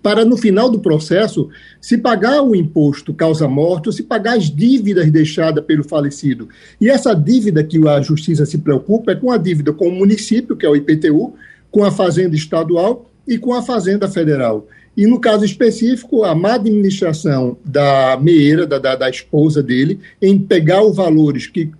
Para 0.02 0.24
no 0.24 0.36
final 0.36 0.70
do 0.70 0.78
processo 0.78 1.50
se 1.80 1.98
pagar 1.98 2.40
o 2.42 2.54
imposto 2.54 3.12
causa-morte 3.12 3.88
ou 3.88 3.92
se 3.92 4.04
pagar 4.04 4.38
as 4.38 4.44
dívidas 4.44 5.10
deixadas 5.10 5.64
pelo 5.64 5.84
falecido. 5.84 6.48
E 6.80 6.88
essa 6.88 7.12
dívida 7.12 7.64
que 7.64 7.86
a 7.86 8.00
justiça 8.00 8.46
se 8.46 8.58
preocupa 8.58 9.12
é 9.12 9.16
com 9.16 9.30
a 9.30 9.36
dívida 9.36 9.72
com 9.72 9.88
o 9.88 9.94
município, 9.94 10.56
que 10.56 10.64
é 10.64 10.68
o 10.68 10.76
IPTU, 10.76 11.34
com 11.70 11.84
a 11.84 11.90
fazenda 11.90 12.34
estadual 12.34 13.10
e 13.26 13.36
com 13.36 13.52
a 13.52 13.60
fazenda 13.60 14.08
federal. 14.08 14.66
E 14.98 15.06
no 15.06 15.20
caso 15.20 15.44
específico, 15.44 16.24
a 16.24 16.34
má 16.34 16.54
administração 16.54 17.56
da 17.64 18.18
meeira, 18.20 18.66
da, 18.66 18.80
da, 18.80 18.96
da 18.96 19.08
esposa 19.08 19.62
dele, 19.62 20.00
em 20.20 20.36
pegar 20.36 20.82
os 20.82 20.96
valores 20.96 21.46
que 21.46 21.70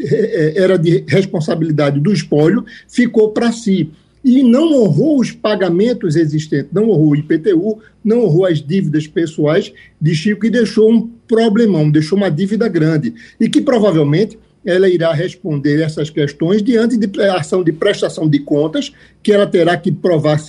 é, 0.00 0.04
é, 0.06 0.58
era 0.58 0.78
de 0.78 1.04
responsabilidade 1.06 2.00
do 2.00 2.10
espólio, 2.10 2.64
ficou 2.88 3.28
para 3.28 3.52
si. 3.52 3.90
e 4.24 4.42
não 4.42 4.72
honrou 4.72 5.20
os 5.20 5.30
pagamentos 5.30 6.16
existentes, 6.16 6.72
não 6.72 6.88
honrou 6.88 7.10
o 7.10 7.16
IPTU, 7.16 7.78
não 8.02 8.24
honrou 8.24 8.46
as 8.46 8.62
dívidas 8.62 9.06
pessoais 9.06 9.70
de 10.00 10.14
Chico 10.14 10.46
e 10.46 10.50
deixou 10.50 10.90
um 10.90 11.10
problemão, 11.28 11.90
deixou 11.90 12.16
uma 12.16 12.30
dívida 12.30 12.68
grande. 12.68 13.12
E 13.38 13.50
que 13.50 13.60
provavelmente 13.60 14.38
ela 14.64 14.88
irá 14.88 15.12
responder 15.12 15.82
essas 15.82 16.08
questões 16.08 16.62
diante 16.62 16.96
de 16.96 17.22
ação 17.22 17.62
de 17.62 17.70
prestação 17.72 18.26
de 18.26 18.38
contas, 18.38 18.90
que 19.22 19.30
ela 19.30 19.46
terá 19.46 19.76
que 19.76 19.92
provar 19.92 20.40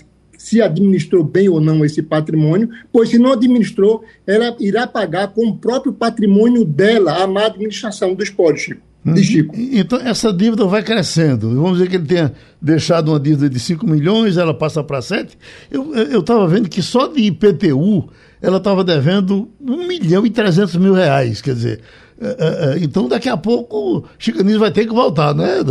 se 0.44 0.62
administrou 0.62 1.24
bem 1.24 1.48
ou 1.48 1.62
não 1.62 1.86
esse 1.86 2.02
patrimônio, 2.02 2.70
pois 2.92 3.08
se 3.08 3.18
não 3.18 3.32
administrou, 3.32 4.04
ela 4.28 4.54
irá 4.60 4.86
pagar 4.86 5.30
com 5.30 5.48
o 5.48 5.56
próprio 5.56 5.94
patrimônio 5.94 6.66
dela 6.66 7.24
a 7.24 7.26
má 7.26 7.46
administração 7.46 8.14
do 8.14 8.22
espólio, 8.22 8.58
Chico. 8.58 8.82
De 9.06 9.12
uhum. 9.12 9.24
Chico. 9.24 9.56
Então, 9.58 10.00
essa 10.00 10.34
dívida 10.34 10.66
vai 10.66 10.84
crescendo. 10.84 11.50
Vamos 11.56 11.78
dizer 11.78 11.90
que 11.90 11.96
ele 11.96 12.06
tenha 12.06 12.34
deixado 12.62 13.08
uma 13.08 13.20
dívida 13.22 13.50
de 13.50 13.58
5 13.58 13.88
milhões, 13.88 14.36
ela 14.36 14.54
passa 14.54 14.84
para 14.84 15.02
7. 15.02 15.38
Eu 15.72 16.20
estava 16.20 16.46
vendo 16.46 16.68
que 16.68 16.82
só 16.82 17.08
de 17.08 17.22
IPTU 17.22 18.10
ela 18.42 18.58
estava 18.58 18.84
devendo 18.84 19.50
1 19.62 19.88
milhão 19.88 20.26
e 20.26 20.30
300 20.30 20.76
mil 20.76 20.94
reais. 20.94 21.42
Quer 21.42 21.56
dizer, 21.56 21.80
é, 22.20 22.28
é, 22.28 22.74
é, 22.76 22.84
então 22.84 23.08
daqui 23.08 23.30
a 23.30 23.38
pouco 23.38 23.78
o 23.78 24.04
Chicanismo 24.20 24.60
vai 24.60 24.72
ter 24.72 24.86
que 24.86 24.94
voltar, 24.94 25.34
né? 25.34 25.64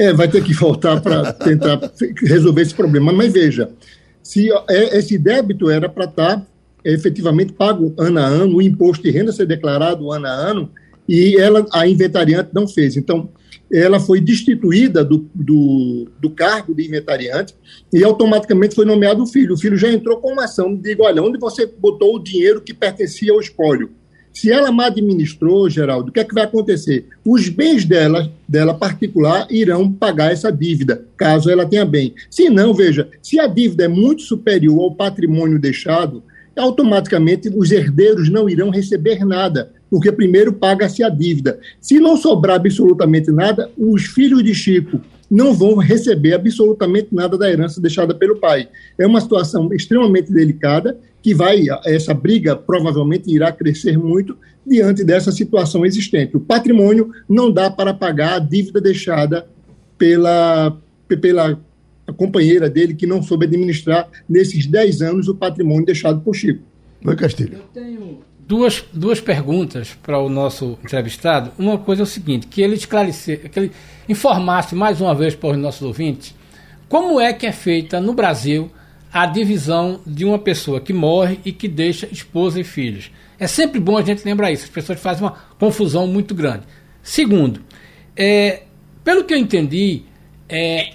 É, 0.00 0.14
vai 0.14 0.26
ter 0.28 0.42
que 0.42 0.54
voltar 0.54 0.98
para 0.98 1.30
tentar 1.34 1.78
resolver 2.22 2.62
esse 2.62 2.74
problema. 2.74 3.12
Mas 3.12 3.30
veja, 3.30 3.68
se 4.22 4.48
esse 4.92 5.18
débito 5.18 5.68
era 5.68 5.90
para 5.90 6.06
estar 6.06 6.36
tá 6.38 6.46
efetivamente 6.82 7.52
pago 7.52 7.94
ano 7.98 8.18
a 8.18 8.24
ano, 8.24 8.56
o 8.56 8.62
imposto 8.62 9.04
de 9.04 9.10
renda 9.10 9.30
ser 9.30 9.44
declarado 9.44 10.10
ano 10.10 10.26
a 10.26 10.30
ano, 10.30 10.70
e 11.06 11.36
ela, 11.36 11.66
a 11.70 11.86
inventariante 11.86 12.48
não 12.54 12.66
fez. 12.66 12.96
Então, 12.96 13.28
ela 13.70 14.00
foi 14.00 14.22
destituída 14.22 15.04
do, 15.04 15.28
do, 15.34 16.08
do, 16.18 16.30
cargo 16.30 16.74
de 16.74 16.86
inventariante 16.86 17.54
e 17.92 18.02
automaticamente 18.02 18.74
foi 18.74 18.86
nomeado 18.86 19.22
o 19.22 19.26
filho. 19.26 19.52
O 19.52 19.58
filho 19.58 19.76
já 19.76 19.92
entrou 19.92 20.16
com 20.16 20.32
uma 20.32 20.44
ação 20.44 20.74
de 20.74 20.96
olha, 20.98 21.22
onde 21.22 21.38
você 21.38 21.66
botou 21.66 22.16
o 22.16 22.22
dinheiro 22.22 22.62
que 22.62 22.72
pertencia 22.72 23.32
ao 23.32 23.40
espólio? 23.40 23.90
Se 24.32 24.50
ela 24.50 24.70
mal 24.70 24.86
administrou, 24.86 25.68
Geraldo, 25.68 26.10
o 26.10 26.12
que 26.12 26.20
é 26.20 26.24
que 26.24 26.34
vai 26.34 26.44
acontecer? 26.44 27.06
Os 27.24 27.48
bens 27.48 27.84
dela, 27.84 28.32
dela 28.48 28.72
particular, 28.72 29.46
irão 29.50 29.92
pagar 29.92 30.32
essa 30.32 30.50
dívida, 30.50 31.04
caso 31.16 31.50
ela 31.50 31.66
tenha 31.66 31.84
bem. 31.84 32.14
Se 32.30 32.48
não, 32.48 32.72
veja, 32.72 33.08
se 33.22 33.38
a 33.38 33.46
dívida 33.46 33.84
é 33.84 33.88
muito 33.88 34.22
superior 34.22 34.80
ao 34.80 34.94
patrimônio 34.94 35.58
deixado, 35.58 36.22
automaticamente 36.56 37.48
os 37.48 37.70
herdeiros 37.70 38.28
não 38.28 38.48
irão 38.48 38.70
receber 38.70 39.24
nada, 39.24 39.72
porque 39.90 40.12
primeiro 40.12 40.52
paga-se 40.52 41.02
a 41.02 41.08
dívida. 41.08 41.58
Se 41.80 41.98
não 41.98 42.16
sobrar 42.16 42.56
absolutamente 42.56 43.30
nada, 43.30 43.70
os 43.76 44.06
filhos 44.06 44.42
de 44.44 44.54
Chico 44.54 45.00
não 45.30 45.54
vão 45.54 45.76
receber 45.76 46.34
absolutamente 46.34 47.14
nada 47.14 47.38
da 47.38 47.48
herança 47.48 47.80
deixada 47.80 48.14
pelo 48.14 48.36
pai. 48.36 48.68
É 48.98 49.06
uma 49.06 49.20
situação 49.20 49.72
extremamente 49.72 50.32
delicada 50.32 50.98
que 51.22 51.34
vai 51.34 51.66
essa 51.84 52.12
briga 52.12 52.56
provavelmente 52.56 53.32
irá 53.32 53.52
crescer 53.52 53.96
muito 53.96 54.36
diante 54.66 55.04
dessa 55.04 55.30
situação 55.30 55.86
existente. 55.86 56.36
O 56.36 56.40
patrimônio 56.40 57.12
não 57.28 57.50
dá 57.50 57.70
para 57.70 57.94
pagar 57.94 58.34
a 58.34 58.38
dívida 58.38 58.80
deixada 58.80 59.46
pela 59.96 60.76
pela 61.20 61.60
companheira 62.16 62.70
dele 62.70 62.94
que 62.94 63.06
não 63.06 63.22
soube 63.22 63.46
administrar 63.46 64.08
nesses 64.28 64.66
10 64.66 65.02
anos 65.02 65.28
o 65.28 65.34
patrimônio 65.34 65.86
deixado 65.86 66.20
por 66.20 66.34
Chico. 66.34 66.62
Oi, 67.04 67.16
Castilho. 67.16 67.54
Eu 67.54 67.82
tenho 67.82 68.18
duas, 68.50 68.84
duas 68.92 69.20
perguntas 69.20 69.96
para 70.02 70.18
o 70.18 70.28
nosso 70.28 70.76
entrevistado. 70.82 71.52
Uma 71.56 71.78
coisa 71.78 72.02
é 72.02 72.04
o 72.04 72.06
seguinte, 72.06 72.48
que 72.48 72.60
ele 72.60 72.74
esclarecer, 72.74 73.48
que 73.48 73.56
ele 73.56 73.72
informasse 74.08 74.74
mais 74.74 75.00
uma 75.00 75.14
vez 75.14 75.36
para 75.36 75.50
os 75.50 75.56
nossos 75.56 75.82
ouvintes 75.82 76.34
como 76.88 77.20
é 77.20 77.32
que 77.32 77.46
é 77.46 77.52
feita 77.52 78.00
no 78.00 78.12
Brasil 78.12 78.68
a 79.12 79.24
divisão 79.24 80.00
de 80.04 80.24
uma 80.24 80.36
pessoa 80.36 80.80
que 80.80 80.92
morre 80.92 81.38
e 81.44 81.52
que 81.52 81.68
deixa 81.68 82.08
esposa 82.10 82.58
e 82.58 82.64
filhos. 82.64 83.12
É 83.38 83.46
sempre 83.46 83.78
bom 83.78 83.96
a 83.96 84.02
gente 84.02 84.24
lembrar 84.24 84.50
isso, 84.50 84.64
as 84.64 84.70
pessoas 84.70 85.00
fazem 85.00 85.22
uma 85.22 85.36
confusão 85.56 86.08
muito 86.08 86.34
grande. 86.34 86.64
Segundo, 87.04 87.60
é, 88.16 88.64
pelo 89.04 89.22
que 89.22 89.32
eu 89.32 89.38
entendi, 89.38 90.02
é, 90.48 90.94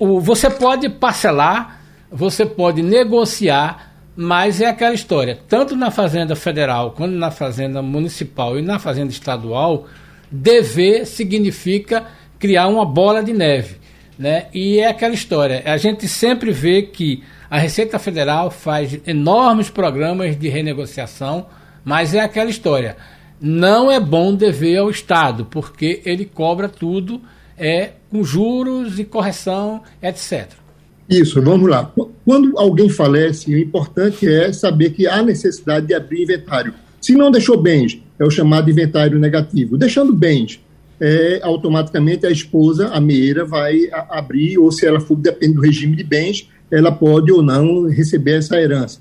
o, 0.00 0.18
você 0.18 0.50
pode 0.50 0.88
parcelar, 0.88 1.80
você 2.10 2.44
pode 2.44 2.82
negociar, 2.82 3.91
mas 4.16 4.60
é 4.60 4.66
aquela 4.66 4.94
história. 4.94 5.38
Tanto 5.48 5.74
na 5.74 5.90
Fazenda 5.90 6.36
Federal, 6.36 6.92
quanto 6.92 7.12
na 7.12 7.30
Fazenda 7.30 7.82
Municipal 7.82 8.58
e 8.58 8.62
na 8.62 8.78
Fazenda 8.78 9.10
Estadual, 9.10 9.86
dever 10.30 11.06
significa 11.06 12.06
criar 12.38 12.68
uma 12.68 12.84
bola 12.84 13.22
de 13.22 13.32
neve. 13.32 13.76
Né? 14.18 14.46
E 14.52 14.78
é 14.78 14.88
aquela 14.88 15.14
história. 15.14 15.62
A 15.64 15.76
gente 15.76 16.06
sempre 16.06 16.52
vê 16.52 16.82
que 16.82 17.22
a 17.50 17.58
Receita 17.58 17.98
Federal 17.98 18.50
faz 18.50 19.00
enormes 19.06 19.70
programas 19.70 20.38
de 20.38 20.48
renegociação, 20.48 21.46
mas 21.84 22.14
é 22.14 22.20
aquela 22.20 22.50
história. 22.50 22.96
Não 23.40 23.90
é 23.90 23.98
bom 23.98 24.34
dever 24.34 24.78
ao 24.78 24.90
Estado, 24.90 25.46
porque 25.46 26.02
ele 26.04 26.24
cobra 26.24 26.68
tudo 26.68 27.20
é 27.56 27.92
com 28.10 28.24
juros 28.24 28.98
e 28.98 29.04
correção, 29.04 29.82
etc. 30.02 30.61
Isso, 31.08 31.42
vamos 31.42 31.68
lá. 31.68 31.92
Quando 32.24 32.56
alguém 32.56 32.88
falece, 32.88 33.54
o 33.54 33.58
importante 33.58 34.26
é 34.26 34.52
saber 34.52 34.90
que 34.90 35.06
há 35.06 35.22
necessidade 35.22 35.86
de 35.86 35.94
abrir 35.94 36.22
inventário. 36.22 36.74
Se 37.00 37.14
não 37.14 37.30
deixou 37.30 37.60
bens, 37.60 38.00
é 38.18 38.24
o 38.24 38.30
chamado 38.30 38.70
inventário 38.70 39.18
negativo. 39.18 39.76
Deixando 39.76 40.12
bens, 40.12 40.60
é, 41.00 41.40
automaticamente 41.42 42.24
a 42.24 42.30
esposa, 42.30 42.88
a 42.88 43.00
meira, 43.00 43.44
vai 43.44 43.88
a, 43.92 44.18
abrir, 44.18 44.56
ou 44.58 44.70
se 44.70 44.86
ela 44.86 45.00
for, 45.00 45.16
depende 45.16 45.54
do 45.54 45.60
regime 45.60 45.96
de 45.96 46.04
bens, 46.04 46.48
ela 46.70 46.92
pode 46.92 47.32
ou 47.32 47.42
não 47.42 47.88
receber 47.88 48.38
essa 48.38 48.56
herança. 48.56 49.00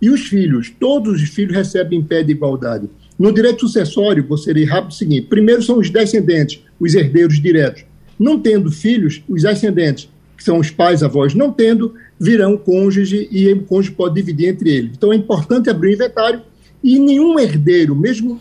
E 0.00 0.10
os 0.10 0.20
filhos, 0.20 0.72
todos 0.78 1.20
os 1.20 1.28
filhos 1.30 1.56
recebem 1.56 1.98
em 1.98 2.04
pé 2.04 2.22
de 2.22 2.32
igualdade. 2.32 2.88
No 3.18 3.32
direito 3.32 3.60
sucessório, 3.60 4.24
vou 4.28 4.38
ser 4.38 4.62
rápido 4.64 4.90
o 4.90 4.94
seguinte: 4.94 5.26
primeiro 5.26 5.62
são 5.62 5.78
os 5.78 5.90
descendentes, 5.90 6.62
os 6.78 6.94
herdeiros 6.94 7.40
diretos. 7.40 7.84
Não 8.18 8.38
tendo 8.38 8.70
filhos, 8.70 9.22
os 9.28 9.44
ascendentes, 9.44 10.08
que 10.38 10.44
são 10.44 10.60
os 10.60 10.70
pais, 10.70 11.02
avós, 11.02 11.34
não 11.34 11.52
tendo, 11.52 11.94
virão 12.18 12.56
cônjuge 12.56 13.28
e 13.30 13.52
o 13.52 13.64
cônjuge 13.64 13.90
pode 13.90 14.14
dividir 14.14 14.48
entre 14.48 14.70
eles. 14.70 14.92
Então 14.96 15.12
é 15.12 15.16
importante 15.16 15.68
abrir 15.68 15.90
o 15.90 15.94
inventário 15.94 16.42
e 16.82 16.96
nenhum 16.96 17.40
herdeiro, 17.40 17.96
mesmo 17.96 18.40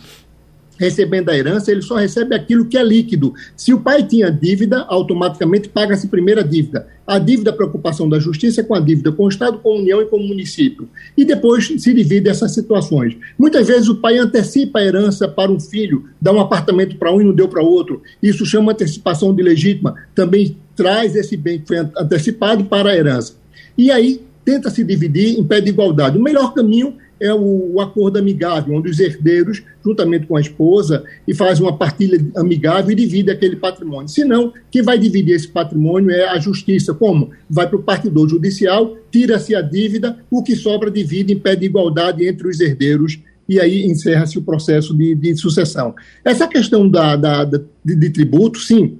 recebendo 0.80 1.30
a 1.30 1.38
herança, 1.38 1.72
ele 1.72 1.82
só 1.82 1.96
recebe 1.96 2.36
aquilo 2.36 2.66
que 2.66 2.78
é 2.78 2.84
líquido. 2.84 3.34
Se 3.56 3.74
o 3.74 3.80
pai 3.80 4.04
tinha 4.04 4.32
dívida, 4.32 4.86
automaticamente 4.88 5.70
paga-se 5.70 6.08
primeira 6.08 6.44
dívida. 6.44 6.88
A 7.06 7.18
dívida, 7.20 7.52
a 7.52 7.54
preocupação 7.54 8.10
da 8.10 8.20
justiça 8.20 8.62
é 8.62 8.64
com 8.64 8.76
a 8.76 8.80
dívida 8.80 9.12
com 9.12 9.24
o 9.24 9.30
Estado, 9.30 9.60
com 9.60 9.72
a 9.72 9.76
União 9.78 10.02
e 10.02 10.06
com 10.06 10.18
o 10.18 10.28
município. 10.28 10.90
E 11.16 11.24
depois 11.24 11.66
se 11.66 11.94
divide 11.94 12.30
essas 12.30 12.54
situações. 12.54 13.16
Muitas 13.40 13.68
vezes 13.68 13.88
o 13.88 13.96
pai 13.96 14.18
antecipa 14.18 14.80
a 14.80 14.86
herança 14.86 15.28
para 15.28 15.52
um 15.52 15.60
filho, 15.60 16.06
dá 16.22 16.34
um 16.34 16.40
apartamento 16.40 16.98
para 16.98 17.14
um 17.14 17.22
e 17.22 17.24
não 17.24 17.34
deu 17.34 17.48
para 17.48 17.64
outro. 17.64 18.02
Isso 18.22 18.46
chama 18.46 18.74
antecipação 18.74 19.34
de 19.34 19.42
legítima. 19.42 19.96
Também 20.14 20.58
traz 20.76 21.16
esse 21.16 21.38
bem 21.38 21.60
que 21.60 21.68
foi 21.68 21.78
antecipado 21.78 22.66
para 22.66 22.90
a 22.90 22.96
herança. 22.96 23.36
E 23.78 23.90
aí 23.90 24.22
tenta 24.44 24.70
se 24.70 24.84
dividir 24.84 25.40
em 25.40 25.44
pé 25.44 25.60
de 25.60 25.70
igualdade. 25.70 26.18
O 26.18 26.22
melhor 26.22 26.54
caminho 26.54 26.96
é 27.20 27.34
o, 27.34 27.74
o, 27.74 27.82
acordo 27.82 28.18
amigável, 28.18 28.76
onde 28.76 28.90
os 28.90 29.00
herdeiros, 29.00 29.64
juntamente 29.84 30.26
com 30.26 30.36
a 30.36 30.42
esposa, 30.42 31.04
e 31.28 31.34
fazem 31.34 31.66
uma 31.66 31.78
partilha 31.78 32.20
amigável 32.36 32.92
e 32.92 32.96
dividem 32.96 33.34
aquele 33.34 33.56
patrimônio. 33.56 34.08
Se 34.08 34.24
não, 34.24 34.54
quem 34.72 34.82
vai 34.82 34.98
dividir 34.98 35.36
esse 35.36 35.48
patrimônio 35.48 36.12
é 36.12 36.28
a 36.30 36.40
justiça. 36.40 36.94
Como? 36.94 37.32
Vai 37.50 37.68
para 37.68 37.78
o 37.78 37.84
partidor 37.84 38.30
judicial, 38.30 38.96
tira-se 39.12 39.56
a 39.56 39.62
dívida, 39.62 40.18
o 40.30 40.44
que 40.44 40.56
sobra 40.56 40.92
divide 40.92 41.34
em 41.34 41.40
pé 41.40 41.56
de 41.56 41.66
igualdade 41.66 42.28
entre 42.28 42.48
os 42.48 42.60
herdeiros 42.60 43.20
e 43.50 43.60
aí 43.60 43.86
encerra-se 43.86 44.38
o 44.38 44.42
processo 44.42 44.94
de, 44.96 45.16
de, 45.16 45.36
sucessão. 45.38 45.96
Essa 46.24 46.48
questão 46.48 46.88
da, 46.88 47.16
da, 47.16 47.46
da 47.46 47.62
de, 47.84 47.96
de 47.96 48.10
tributo, 48.10 48.60
sim, 48.60 48.98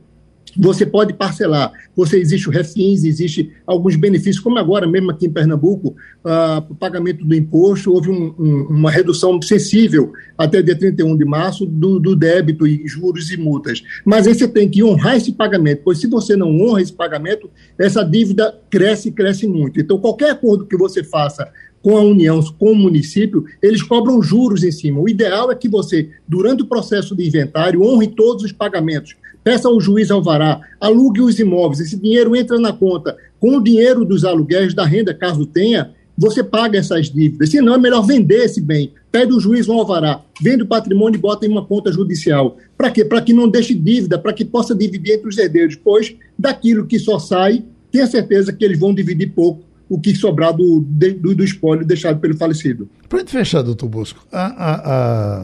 você 0.56 0.86
pode 0.86 1.14
parcelar. 1.14 1.72
Você 1.98 2.20
existe 2.20 2.48
o 2.48 2.52
refins, 2.52 3.04
existe 3.04 3.52
alguns 3.66 3.96
benefícios, 3.96 4.40
como 4.40 4.60
agora 4.60 4.88
mesmo 4.88 5.10
aqui 5.10 5.26
em 5.26 5.32
Pernambuco, 5.32 5.96
uh, 6.24 6.64
o 6.70 6.76
pagamento 6.76 7.26
do 7.26 7.36
imposto, 7.36 7.92
houve 7.92 8.12
um, 8.12 8.36
um, 8.38 8.68
uma 8.70 8.92
redução 8.92 9.42
sensível 9.42 10.14
até 10.38 10.62
dia 10.62 10.78
31 10.78 11.18
de 11.18 11.26
março 11.26 11.66
do, 11.66 12.00
do, 12.00 12.16
débito 12.16 12.68
e 12.68 12.88
juros 12.88 13.32
e 13.32 13.38
multas. 13.38 13.82
Mas 14.06 14.28
aí 14.28 14.36
você 14.36 14.48
tem 14.48 14.70
que 14.70 14.84
honrar 14.84 15.18
esse 15.18 15.34
pagamento, 15.34 15.82
pois 15.84 16.00
se 16.00 16.06
você 16.06 16.36
não 16.36 16.56
honra 16.62 16.84
esse 16.84 16.94
pagamento, 16.94 17.50
essa 17.80 18.04
dívida 18.04 18.56
cresce 18.70 19.10
e 19.10 19.12
cresce 19.12 19.48
muito. 19.48 19.80
Então, 19.80 19.98
qualquer 19.98 20.30
acordo 20.30 20.68
que 20.68 20.78
você 20.78 21.04
faça 21.04 21.52
com 21.82 21.98
a 21.98 22.02
União, 22.02 22.42
com 22.60 22.72
o 22.72 22.76
município, 22.76 23.46
eles 23.62 23.82
cobram 23.82 24.22
juros 24.22 24.64
em 24.64 24.72
cima. 24.72 25.00
O 25.00 25.08
ideal 25.08 25.52
é 25.52 25.56
que 25.56 25.70
você, 25.70 26.10
durante 26.28 26.64
o 26.64 26.68
processo 26.68 27.16
de 27.16 27.26
inventário, 27.26 27.82
honre 27.82 28.08
todos 28.08 28.44
os 28.44 28.52
pagamentos 28.52 29.16
peça 29.48 29.70
ao 29.70 29.80
juiz 29.80 30.12
alvará, 30.12 30.60
alugue 30.78 31.22
os 31.22 31.40
imóveis, 31.40 31.80
esse 31.80 31.96
dinheiro 31.96 32.36
entra 32.36 32.60
na 32.60 32.74
conta. 32.74 33.16
Com 33.40 33.56
o 33.56 33.64
dinheiro 33.64 34.04
dos 34.04 34.26
aluguéis, 34.26 34.74
da 34.74 34.86
renda, 34.86 35.14
caso 35.14 35.46
tenha, 35.46 35.92
você 36.18 36.44
paga 36.44 36.78
essas 36.78 37.10
dívidas. 37.10 37.52
Se 37.52 37.62
não, 37.62 37.76
é 37.76 37.78
melhor 37.78 38.02
vender 38.02 38.44
esse 38.44 38.60
bem. 38.60 38.92
Pede 39.10 39.32
o 39.32 39.40
juiz 39.40 39.70
um 39.70 39.80
alvará, 39.80 40.20
vende 40.42 40.64
o 40.64 40.68
patrimônio 40.68 41.18
e 41.18 41.22
bota 41.22 41.46
em 41.46 41.50
uma 41.50 41.64
conta 41.64 41.94
judicial. 41.94 42.58
Para 42.78 42.92
quê? 42.92 43.06
Para 43.06 43.22
que 43.22 43.32
não 43.32 43.48
deixe 43.48 43.74
dívida, 43.74 44.20
para 44.20 44.34
que 44.34 44.44
possa 44.44 44.76
dividir 44.76 45.14
entre 45.14 45.30
os 45.30 45.38
herdeiros, 45.38 45.78
pois 45.78 46.14
daquilo 46.38 46.86
que 46.86 47.00
só 47.00 47.18
sai, 47.18 47.64
tenha 47.90 48.06
certeza 48.06 48.52
que 48.52 48.66
eles 48.66 48.78
vão 48.78 48.94
dividir 48.94 49.32
pouco 49.32 49.64
o 49.88 49.98
que 49.98 50.14
sobrar 50.14 50.54
do, 50.54 50.82
do, 50.82 51.36
do 51.36 51.44
espólio 51.46 51.86
deixado 51.86 52.20
pelo 52.20 52.36
falecido. 52.36 52.90
Para 53.08 53.20
gente 53.20 53.32
fechar, 53.32 53.62
doutor 53.62 53.88
Bosco, 53.88 54.28
a, 54.30 54.42
a, 54.42 54.74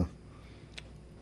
a, 0.00 0.06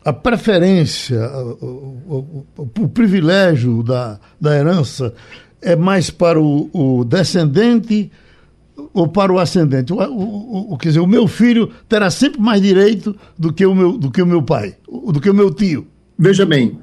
a 0.03 0.11
preferência, 0.11 1.19
o, 1.61 2.45
o, 2.57 2.63
o, 2.81 2.89
privilégio 2.89 3.81
da, 3.83 4.19
da 4.39 4.55
herança 4.55 5.13
é 5.61 5.75
mais 5.75 6.09
para 6.09 6.39
o, 6.41 6.69
o 6.73 7.05
descendente 7.05 8.11
ou 8.93 9.07
para 9.07 9.31
o 9.31 9.39
ascendente? 9.39 9.93
O, 9.93 9.97
o, 9.97 10.73
o, 10.73 10.77
quer 10.77 10.89
dizer, 10.89 10.99
o 10.99 11.07
meu 11.07 11.27
filho 11.27 11.71
terá 11.87 12.09
sempre 12.09 12.41
mais 12.41 12.61
direito 12.61 13.15
do 13.37 13.53
que 13.53 13.65
o 13.65 13.73
meu, 13.73 13.97
do 13.97 14.11
que 14.11 14.21
o 14.21 14.27
meu 14.27 14.41
pai, 14.41 14.75
do 14.87 15.21
que 15.21 15.29
o 15.29 15.33
meu 15.33 15.53
tio. 15.53 15.87
Veja 16.17 16.45
bem, 16.45 16.79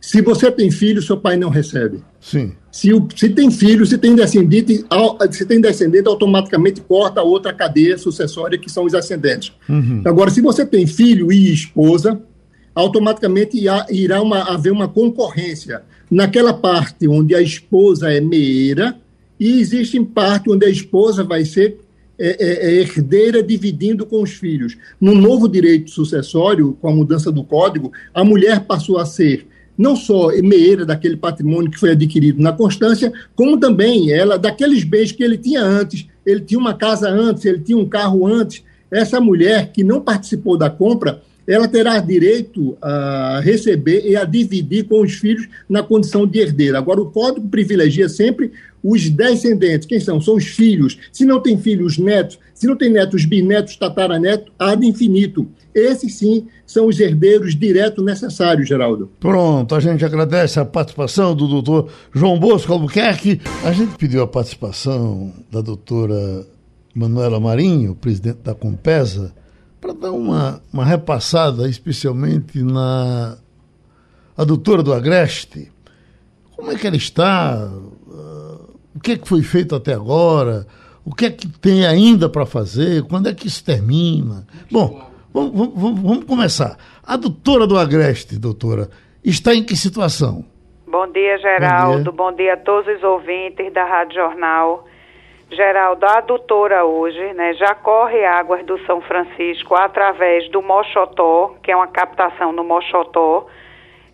se 0.00 0.22
você 0.22 0.50
tem 0.50 0.70
filho, 0.70 1.02
seu 1.02 1.16
pai 1.16 1.36
não 1.36 1.50
recebe. 1.50 2.02
Sim. 2.20 2.52
Se, 2.70 2.92
o, 2.92 3.06
se 3.14 3.28
tem 3.30 3.50
filho, 3.50 3.84
se 3.84 3.98
tem 3.98 4.14
descendente, 4.14 4.86
se 5.32 5.44
tem 5.44 5.60
descendente, 5.60 6.08
automaticamente 6.08 6.80
corta 6.80 7.20
outra 7.20 7.52
cadeia 7.52 7.98
sucessória, 7.98 8.56
que 8.56 8.70
são 8.70 8.84
os 8.84 8.94
ascendentes. 8.94 9.52
Uhum. 9.68 10.02
Agora, 10.04 10.30
se 10.30 10.40
você 10.40 10.64
tem 10.64 10.86
filho 10.86 11.32
e 11.32 11.52
esposa, 11.52 12.20
automaticamente 12.80 13.56
irá, 13.90 14.22
uma, 14.22 14.42
haver 14.42 14.72
uma 14.72 14.88
concorrência 14.88 15.82
naquela 16.10 16.52
parte 16.52 17.06
onde 17.06 17.34
a 17.34 17.40
esposa 17.40 18.12
é 18.12 18.20
meeira, 18.20 18.96
e 19.38 19.60
existe 19.60 19.96
em 19.96 20.04
parte 20.04 20.50
onde 20.50 20.66
a 20.66 20.68
esposa 20.68 21.24
vai 21.24 21.44
ser 21.44 21.78
é, 22.18 22.36
é, 22.38 22.66
é, 22.68 22.80
herdeira 22.82 23.42
dividindo 23.42 24.04
com 24.04 24.20
os 24.22 24.32
filhos. 24.32 24.76
No 25.00 25.14
novo 25.14 25.48
direito 25.48 25.90
sucessório, 25.90 26.76
com 26.80 26.88
a 26.88 26.92
mudança 26.92 27.32
do 27.32 27.42
código, 27.42 27.92
a 28.12 28.22
mulher 28.22 28.60
passou 28.66 28.98
a 28.98 29.06
ser 29.06 29.46
não 29.78 29.96
só 29.96 30.28
meeira 30.42 30.84
daquele 30.84 31.16
patrimônio 31.16 31.70
que 31.70 31.78
foi 31.78 31.92
adquirido 31.92 32.42
na 32.42 32.52
Constância, 32.52 33.10
como 33.34 33.58
também 33.58 34.12
ela 34.12 34.38
daqueles 34.38 34.84
bens 34.84 35.10
que 35.10 35.24
ele 35.24 35.38
tinha 35.38 35.62
antes. 35.62 36.06
Ele 36.26 36.40
tinha 36.42 36.60
uma 36.60 36.74
casa 36.74 37.08
antes, 37.08 37.46
ele 37.46 37.60
tinha 37.60 37.78
um 37.78 37.88
carro 37.88 38.26
antes. 38.26 38.62
Essa 38.90 39.18
mulher 39.18 39.72
que 39.72 39.82
não 39.82 40.02
participou 40.02 40.58
da 40.58 40.68
compra, 40.68 41.22
ela 41.50 41.66
terá 41.66 41.98
direito 41.98 42.78
a 42.80 43.40
receber 43.42 44.08
e 44.08 44.14
a 44.14 44.24
dividir 44.24 44.84
com 44.84 45.00
os 45.02 45.14
filhos 45.14 45.48
na 45.68 45.82
condição 45.82 46.24
de 46.24 46.38
herdeira. 46.38 46.78
Agora, 46.78 47.00
o 47.00 47.10
código 47.10 47.48
privilegia 47.48 48.08
sempre 48.08 48.52
os 48.80 49.10
descendentes. 49.10 49.84
Quem 49.84 49.98
são? 49.98 50.20
São 50.20 50.36
os 50.36 50.46
filhos. 50.46 50.96
Se 51.10 51.24
não 51.24 51.40
tem 51.40 51.58
filhos, 51.58 51.98
netos. 51.98 52.38
Se 52.54 52.68
não 52.68 52.76
tem 52.76 52.88
netos, 52.88 53.24
bisnetos, 53.24 53.76
tataranetos, 53.76 54.52
ad 54.56 54.86
infinito. 54.86 55.48
Esses 55.74 56.14
sim 56.14 56.46
são 56.64 56.86
os 56.86 57.00
herdeiros 57.00 57.56
direto 57.56 58.00
necessários, 58.00 58.68
Geraldo. 58.68 59.10
Pronto, 59.18 59.74
a 59.74 59.80
gente 59.80 60.04
agradece 60.04 60.60
a 60.60 60.64
participação 60.64 61.34
do 61.34 61.48
doutor 61.48 61.88
João 62.14 62.38
Bosco 62.38 62.72
Albuquerque. 62.72 63.40
A 63.64 63.72
gente 63.72 63.96
pediu 63.96 64.22
a 64.22 64.28
participação 64.28 65.32
da 65.50 65.60
doutora 65.60 66.46
Manuela 66.94 67.40
Marinho, 67.40 67.96
presidente 67.96 68.38
da 68.44 68.54
Compesa, 68.54 69.32
para 69.80 69.94
dar 69.94 70.12
uma, 70.12 70.62
uma 70.72 70.84
repassada, 70.84 71.68
especialmente 71.68 72.62
na 72.62 73.38
a 74.36 74.44
doutora 74.44 74.82
do 74.82 74.92
Agreste. 74.92 75.70
Como 76.56 76.70
é 76.70 76.76
que 76.76 76.86
ela 76.86 76.96
está? 76.96 77.68
Uh, 78.06 78.78
o 78.94 79.00
que 79.00 79.12
é 79.12 79.16
que 79.16 79.28
foi 79.28 79.42
feito 79.42 79.74
até 79.74 79.94
agora? 79.94 80.66
O 81.04 81.14
que 81.14 81.26
é 81.26 81.30
que 81.30 81.48
tem 81.48 81.86
ainda 81.86 82.28
para 82.28 82.46
fazer? 82.46 83.02
Quando 83.04 83.28
é 83.28 83.34
que 83.34 83.46
isso 83.46 83.64
termina? 83.64 84.46
Bom, 84.70 85.10
vamos, 85.32 85.74
vamos, 85.74 86.00
vamos 86.00 86.24
começar. 86.24 86.76
A 87.02 87.16
doutora 87.16 87.66
do 87.66 87.78
Agreste, 87.78 88.38
doutora, 88.38 88.88
está 89.24 89.54
em 89.54 89.62
que 89.62 89.76
situação? 89.76 90.44
Bom 90.86 91.10
dia, 91.12 91.38
Geraldo. 91.38 92.12
Bom 92.12 92.32
dia, 92.32 92.32
Bom 92.32 92.36
dia 92.36 92.54
a 92.54 92.56
todos 92.56 92.96
os 92.96 93.02
ouvintes 93.02 93.72
da 93.72 93.84
Rádio 93.84 94.14
Jornal. 94.14 94.86
Geraldo, 95.50 96.06
a 96.06 96.18
adutora 96.18 96.84
hoje, 96.84 97.32
né, 97.34 97.54
já 97.54 97.74
corre 97.74 98.24
águas 98.24 98.64
do 98.64 98.78
São 98.86 99.00
Francisco 99.00 99.74
através 99.74 100.48
do 100.50 100.62
Mochotó, 100.62 101.56
que 101.62 101.72
é 101.72 101.76
uma 101.76 101.88
captação 101.88 102.52
no 102.52 102.62
Mochotó, 102.62 103.46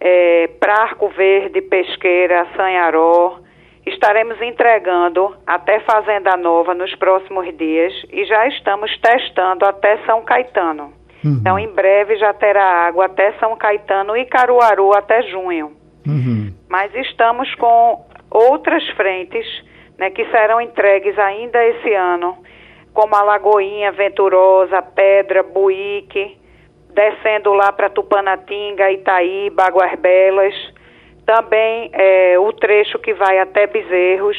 é, 0.00 0.48
para 0.58 0.82
Arco 0.82 1.08
Verde, 1.10 1.60
Pesqueira, 1.60 2.46
Sanharó. 2.56 3.38
Estaremos 3.84 4.40
entregando 4.40 5.36
até 5.46 5.80
Fazenda 5.80 6.36
Nova 6.36 6.74
nos 6.74 6.94
próximos 6.96 7.54
dias 7.56 7.92
e 8.10 8.24
já 8.24 8.48
estamos 8.48 8.90
testando 8.98 9.64
até 9.64 9.98
São 10.06 10.22
Caetano. 10.24 10.92
Uhum. 11.24 11.38
Então, 11.40 11.58
em 11.58 11.68
breve 11.68 12.16
já 12.16 12.32
terá 12.32 12.86
água 12.86 13.06
até 13.06 13.32
São 13.32 13.56
Caetano 13.56 14.16
e 14.16 14.24
Caruaru 14.24 14.92
até 14.92 15.22
junho. 15.22 15.72
Uhum. 16.06 16.52
Mas 16.68 16.94
estamos 16.94 17.54
com 17.56 18.06
outras 18.30 18.86
frentes 18.90 19.46
né, 19.98 20.10
que 20.10 20.24
serão 20.26 20.60
entregues 20.60 21.18
ainda 21.18 21.64
esse 21.64 21.92
ano, 21.94 22.36
como 22.92 23.14
a 23.14 23.22
Lagoinha, 23.22 23.92
Venturosa, 23.92 24.80
Pedra, 24.82 25.42
Buíque, 25.42 26.36
descendo 26.90 27.52
lá 27.52 27.70
para 27.72 27.90
Tupanatinga, 27.90 28.90
Itaí, 28.90 29.50
Baguas 29.50 29.94
Belas, 29.98 30.54
também 31.26 31.90
é, 31.92 32.38
o 32.38 32.52
trecho 32.52 32.98
que 32.98 33.12
vai 33.12 33.38
até 33.38 33.66
Bezerros. 33.66 34.36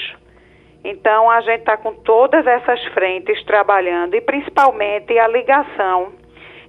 Então 0.83 1.29
a 1.29 1.41
gente 1.41 1.59
está 1.59 1.77
com 1.77 1.93
todas 1.93 2.47
essas 2.47 2.83
frentes 2.93 3.43
trabalhando 3.43 4.15
e 4.15 4.21
principalmente 4.21 5.17
a 5.19 5.27
ligação 5.27 6.13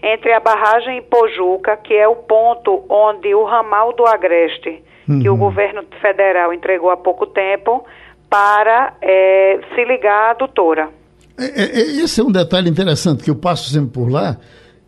entre 0.02 0.32
a 0.32 0.40
barragem 0.40 0.98
em 0.98 1.02
Pojuca, 1.02 1.76
que 1.76 1.94
é 1.94 2.06
o 2.06 2.16
ponto 2.16 2.84
onde 2.88 3.34
o 3.34 3.44
ramal 3.44 3.92
do 3.92 4.06
Agreste, 4.06 4.82
uhum. 5.08 5.20
que 5.20 5.28
o 5.28 5.32
uhum. 5.32 5.38
governo 5.38 5.84
federal 6.00 6.52
entregou 6.52 6.90
há 6.90 6.96
pouco 6.96 7.26
tempo, 7.26 7.84
para 8.28 8.94
é, 9.00 9.60
se 9.74 9.84
ligar 9.84 10.30
à 10.30 10.34
doutora. 10.34 10.90
É, 11.38 11.44
é, 11.44 11.80
é, 11.80 11.82
esse 12.02 12.20
é 12.20 12.24
um 12.24 12.32
detalhe 12.32 12.68
interessante 12.68 13.22
que 13.22 13.30
eu 13.30 13.36
passo 13.36 13.70
sempre 13.70 13.90
por 13.90 14.10
lá 14.10 14.36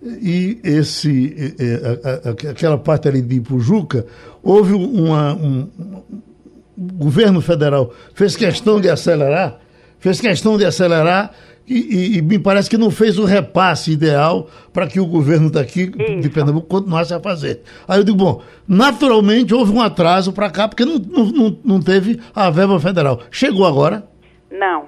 e 0.02 0.58
esse 0.64 1.54
é, 1.58 2.08
a, 2.08 2.30
a, 2.30 2.50
aquela 2.50 2.78
parte 2.78 3.06
ali 3.06 3.22
de 3.22 3.36
Ipujuca 3.36 4.06
houve 4.42 4.72
uma, 4.72 5.34
um, 5.34 5.68
o 6.76 7.04
governo 7.04 7.40
federal 7.40 7.92
fez 8.14 8.34
questão 8.34 8.80
de 8.80 8.88
acelerar 8.88 9.60
fez 9.98 10.20
questão 10.20 10.56
de 10.56 10.64
acelerar 10.64 11.32
e, 11.70 12.18
e, 12.18 12.22
me 12.22 12.38
parece 12.38 12.68
que 12.68 12.76
não 12.76 12.90
fez 12.90 13.16
o 13.16 13.24
repasse 13.24 13.92
ideal 13.92 14.48
para 14.72 14.88
que 14.88 14.98
o 14.98 15.06
governo 15.06 15.50
daqui 15.50 15.86
de 15.86 16.28
Pernambuco 16.28 16.66
continuasse 16.66 17.14
a 17.14 17.20
fazer. 17.20 17.62
Aí 17.86 18.00
eu 18.00 18.04
digo, 18.04 18.18
bom, 18.18 18.42
naturalmente 18.68 19.54
houve 19.54 19.72
um 19.72 19.80
atraso 19.80 20.32
para 20.32 20.50
cá, 20.50 20.66
porque 20.66 20.84
não, 20.84 20.98
não, 20.98 21.58
não 21.64 21.80
teve 21.80 22.20
a 22.34 22.50
verba 22.50 22.80
federal. 22.80 23.20
Chegou 23.30 23.64
agora? 23.64 24.02
Não. 24.50 24.86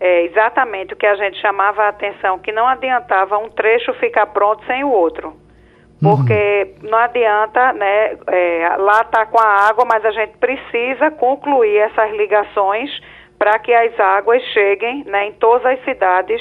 É 0.00 0.24
exatamente 0.24 0.94
o 0.94 0.96
que 0.96 1.06
a 1.06 1.16
gente 1.16 1.40
chamava 1.40 1.82
a 1.82 1.88
atenção, 1.88 2.38
que 2.38 2.52
não 2.52 2.66
adiantava 2.66 3.36
um 3.38 3.50
trecho 3.50 3.92
ficar 3.94 4.26
pronto 4.26 4.64
sem 4.66 4.84
o 4.84 4.90
outro. 4.90 5.34
Porque 6.00 6.74
uhum. 6.82 6.90
não 6.90 6.98
adianta, 6.98 7.72
né? 7.72 8.16
É, 8.26 8.76
lá 8.78 9.00
está 9.00 9.24
com 9.26 9.38
a 9.38 9.68
água, 9.68 9.84
mas 9.86 10.04
a 10.04 10.10
gente 10.10 10.36
precisa 10.38 11.10
concluir 11.10 11.76
essas 11.78 12.10
ligações 12.12 12.90
para 13.38 13.58
que 13.58 13.72
as 13.72 13.98
águas 13.98 14.42
cheguem 14.52 15.04
né, 15.04 15.26
em 15.26 15.32
todas 15.32 15.64
as 15.66 15.84
cidades. 15.84 16.40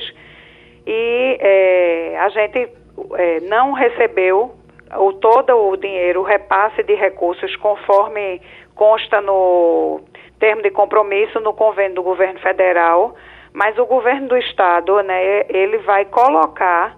E 0.85 1.37
é, 1.39 2.17
a 2.19 2.29
gente 2.29 2.69
é, 3.17 3.39
não 3.41 3.73
recebeu 3.73 4.55
o, 4.97 5.13
todo 5.13 5.69
o 5.69 5.77
dinheiro, 5.77 6.21
o 6.21 6.23
repasse 6.23 6.83
de 6.83 6.93
recursos 6.95 7.55
conforme 7.57 8.41
consta 8.75 9.21
no 9.21 10.01
termo 10.39 10.61
de 10.61 10.69
compromisso 10.69 11.39
no 11.39 11.53
convênio 11.53 11.95
do 11.95 12.03
governo 12.03 12.39
federal, 12.39 13.15
mas 13.53 13.77
o 13.79 13.85
governo 13.85 14.27
do 14.27 14.37
estado, 14.37 15.01
né, 15.01 15.45
ele 15.49 15.77
vai 15.79 16.05
colocar 16.05 16.95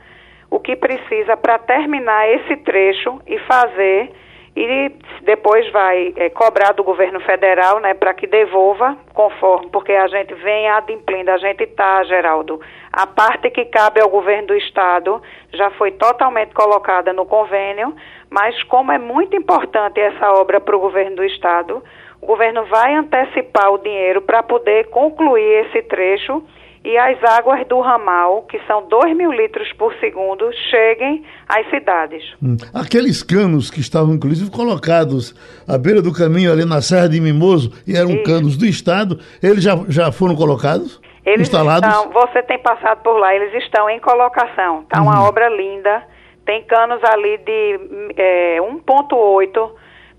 o 0.50 0.60
que 0.60 0.76
precisa 0.76 1.38
para 1.38 1.60
terminar 1.60 2.28
esse 2.30 2.58
trecho 2.58 3.22
e 3.28 3.38
fazer 3.40 4.12
e 4.60 4.92
depois 5.22 5.70
vai 5.72 6.14
é, 6.16 6.30
cobrar 6.30 6.72
do 6.72 6.84
governo 6.84 7.20
federal, 7.20 7.80
né, 7.80 7.94
para 7.94 8.14
que 8.14 8.26
devolva 8.26 8.98
conforme, 9.14 9.70
porque 9.70 9.92
a 9.92 10.08
gente 10.08 10.34
vem 10.34 10.68
adimplindo, 10.68 11.30
a 11.30 11.38
gente 11.38 11.64
está, 11.64 12.04
Geraldo, 12.04 12.60
a 12.92 13.06
parte 13.06 13.52
que 13.52 13.66
cabe 13.66 14.02
ao 14.02 14.10
governo 14.10 14.48
do 14.48 14.56
estado 14.56 15.22
já 15.54 15.70
foi 15.72 15.92
totalmente 15.92 16.56
colocada 16.56 17.14
no 17.14 17.26
convênio, 17.26 17.96
mas 18.32 18.62
como 18.64 18.92
é 18.92 18.98
muito 18.98 19.36
importante 19.36 20.00
essa 20.00 20.32
obra 20.34 20.60
para 20.60 20.76
o 20.76 20.80
governo 20.80 21.18
do 21.18 21.24
estado, 21.24 21.84
o 22.20 22.26
governo 22.26 22.66
vai 22.66 22.96
antecipar 22.96 23.72
o 23.72 23.78
dinheiro 23.78 24.24
para 24.24 24.42
poder 24.42 24.90
concluir 24.90 25.68
esse 25.68 25.84
trecho 25.84 26.44
e 26.88 26.98
as 26.98 27.22
águas 27.22 27.68
do 27.68 27.82
ramal, 27.82 28.44
que 28.44 28.58
são 28.66 28.88
2 28.88 29.18
mil 29.18 29.30
litros 29.30 29.74
por 29.74 29.94
segundo, 29.96 30.50
cheguem 30.72 31.22
às 31.46 31.70
cidades. 31.70 32.24
Hum. 32.42 32.56
Aqueles 32.74 33.22
canos 33.22 33.70
que 33.70 33.82
estavam, 33.82 34.14
inclusive, 34.16 34.50
colocados 34.50 35.36
à 35.68 35.78
beira 35.78 36.02
do 36.02 36.14
caminho 36.14 36.50
ali 36.50 36.64
na 36.64 36.82
Serra 36.82 37.10
de 37.10 37.20
Mimoso 37.20 37.74
e 37.86 37.98
eram 37.98 38.12
Isso. 38.12 38.24
canos 38.24 38.56
do 38.56 38.66
Estado, 38.66 39.20
eles 39.44 39.62
já, 39.62 39.76
já 39.90 40.14
foram 40.14 40.34
colocados? 40.34 41.02
Eles 41.26 41.42
instalados? 41.42 41.90
Estão, 41.90 42.10
você 42.10 42.42
tem 42.44 42.58
passado 42.60 43.00
por 43.04 43.18
lá, 43.20 43.36
eles 43.36 43.54
estão 43.66 43.90
em 43.90 44.00
colocação. 44.00 44.84
Está 44.84 45.02
uma 45.02 45.20
uhum. 45.20 45.28
obra 45.28 45.50
linda, 45.50 46.04
tem 46.46 46.64
canos 46.64 47.04
ali 47.04 47.38
de 47.40 48.14
é, 48.16 48.60
1,8 48.62 49.72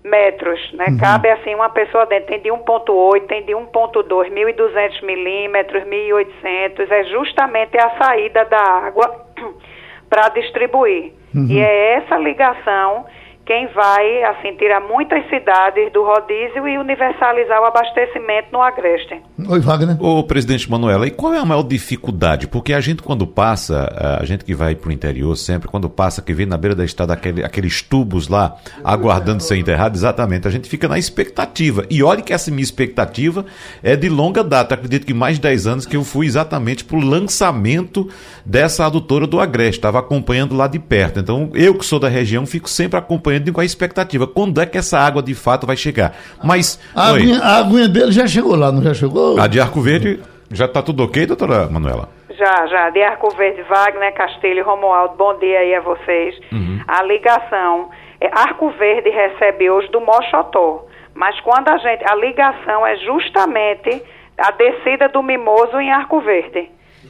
metros, 0.03 0.59
né? 0.73 0.85
Uhum. 0.89 0.97
Cabe 0.97 1.29
assim 1.29 1.53
uma 1.53 1.69
pessoa 1.69 2.05
dentro, 2.05 2.27
tem 2.27 2.39
de 2.39 2.49
1.8, 2.49 3.27
tem 3.27 3.43
de 3.45 3.53
1.2, 3.53 4.29
1.200 4.29 5.05
milímetros, 5.05 5.83
1.800, 5.83 6.89
é 6.89 7.03
justamente 7.05 7.77
a 7.77 7.89
saída 8.01 8.45
da 8.45 8.61
água 8.61 9.25
para 10.09 10.29
distribuir. 10.29 11.13
Uhum. 11.35 11.47
E 11.49 11.59
é 11.59 11.93
essa 11.95 12.17
ligação 12.17 13.05
quem 13.49 13.67
vai 13.73 14.23
assim 14.25 14.55
tirar 14.57 14.79
muitas 14.79 15.27
cidades 15.27 15.91
do 15.91 16.03
rodízio 16.03 16.67
e 16.67 16.77
universalizar 16.77 17.59
o 17.59 17.65
abastecimento 17.65 18.49
no 18.51 18.61
Agreste. 18.61 19.19
Oi, 19.49 19.59
Wagner. 19.59 19.97
Ô, 19.99 20.23
presidente 20.23 20.69
Manuela, 20.69 21.07
e 21.07 21.09
qual 21.09 21.33
é 21.33 21.39
a 21.39 21.45
maior 21.45 21.63
dificuldade? 21.63 22.47
Porque 22.47 22.73
a 22.73 22.79
gente 22.79 23.01
quando 23.01 23.25
passa, 23.25 23.89
a 24.21 24.23
gente 24.23 24.45
que 24.45 24.53
vai 24.53 24.75
para 24.75 24.89
o 24.89 24.91
interior 24.91 25.35
sempre, 25.35 25.67
quando 25.67 25.89
passa, 25.89 26.21
que 26.21 26.31
vem 26.31 26.45
na 26.45 26.57
beira 26.57 26.75
da 26.75 26.85
estrada 26.85 27.11
aquele, 27.11 27.43
aqueles 27.43 27.81
tubos 27.81 28.27
lá, 28.27 28.55
aguardando 28.83 29.41
ser 29.41 29.55
enterrado, 29.55 29.95
exatamente, 29.95 30.47
a 30.47 30.51
gente 30.51 30.69
fica 30.69 30.87
na 30.87 30.99
expectativa. 30.99 31.83
E 31.89 32.03
olha 32.03 32.21
que 32.21 32.31
essa 32.31 32.51
minha 32.51 32.61
expectativa 32.61 33.47
é 33.81 33.95
de 33.95 34.09
longa 34.09 34.43
data. 34.43 34.75
Acredito 34.75 35.07
que 35.07 35.13
mais 35.13 35.37
de 35.37 35.41
10 35.41 35.65
anos 35.65 35.85
que 35.87 35.97
eu 35.97 36.03
fui 36.03 36.27
exatamente 36.27 36.85
para 36.85 36.97
o 36.97 37.01
lançamento 37.01 38.07
dessa 38.45 38.85
adutora 38.85 39.25
do 39.25 39.39
Agreste. 39.39 39.79
Estava 39.79 39.97
acompanhando 39.97 40.55
lá 40.55 40.67
de 40.67 40.77
perto. 40.77 41.19
Então, 41.19 41.49
eu 41.55 41.73
que 41.73 41.83
sou 41.83 41.97
da 41.97 42.07
região, 42.07 42.45
fico 42.45 42.69
sempre 42.69 42.99
acompanhando 42.99 43.38
com 43.51 43.61
a 43.61 43.65
expectativa. 43.65 44.27
Quando 44.27 44.61
é 44.61 44.65
que 44.65 44.77
essa 44.77 44.99
água 44.99 45.21
de 45.21 45.33
fato 45.33 45.65
vai 45.65 45.75
chegar? 45.75 46.13
Mas. 46.43 46.79
A, 46.95 47.09
aguinha, 47.09 47.39
a 47.39 47.57
aguinha 47.57 47.87
dele 47.87 48.11
já 48.11 48.27
chegou 48.27 48.55
lá, 48.55 48.71
não 48.71 48.81
já 48.81 48.93
chegou? 48.93 49.39
A 49.39 49.47
de 49.47 49.59
Arco 49.59 49.81
Verde 49.81 50.19
já 50.51 50.65
está 50.65 50.81
tudo 50.81 51.03
ok, 51.03 51.25
doutora 51.25 51.67
Manuela? 51.69 52.09
Já, 52.37 52.67
já. 52.67 52.89
De 52.89 53.01
Arco 53.01 53.29
Verde, 53.35 53.61
Wagner, 53.63 54.13
Castilho, 54.13 54.63
Romualdo, 54.63 55.15
bom 55.15 55.37
dia 55.39 55.59
aí 55.59 55.75
a 55.75 55.81
vocês. 55.81 56.35
Uhum. 56.51 56.79
A 56.87 57.03
ligação. 57.03 57.89
É, 58.21 58.27
Arco 58.27 58.69
Verde 58.71 59.09
recebe 59.09 59.69
hoje 59.69 59.89
do 59.91 60.01
Mochotó. 60.01 60.85
Mas 61.13 61.39
quando 61.41 61.69
a 61.69 61.77
gente. 61.77 62.03
A 62.09 62.15
ligação 62.15 62.85
é 62.85 62.95
justamente 62.97 64.01
a 64.37 64.51
descida 64.51 65.09
do 65.09 65.21
Mimoso 65.21 65.79
em 65.79 65.91
Arco 65.91 66.21
Verde 66.21 66.69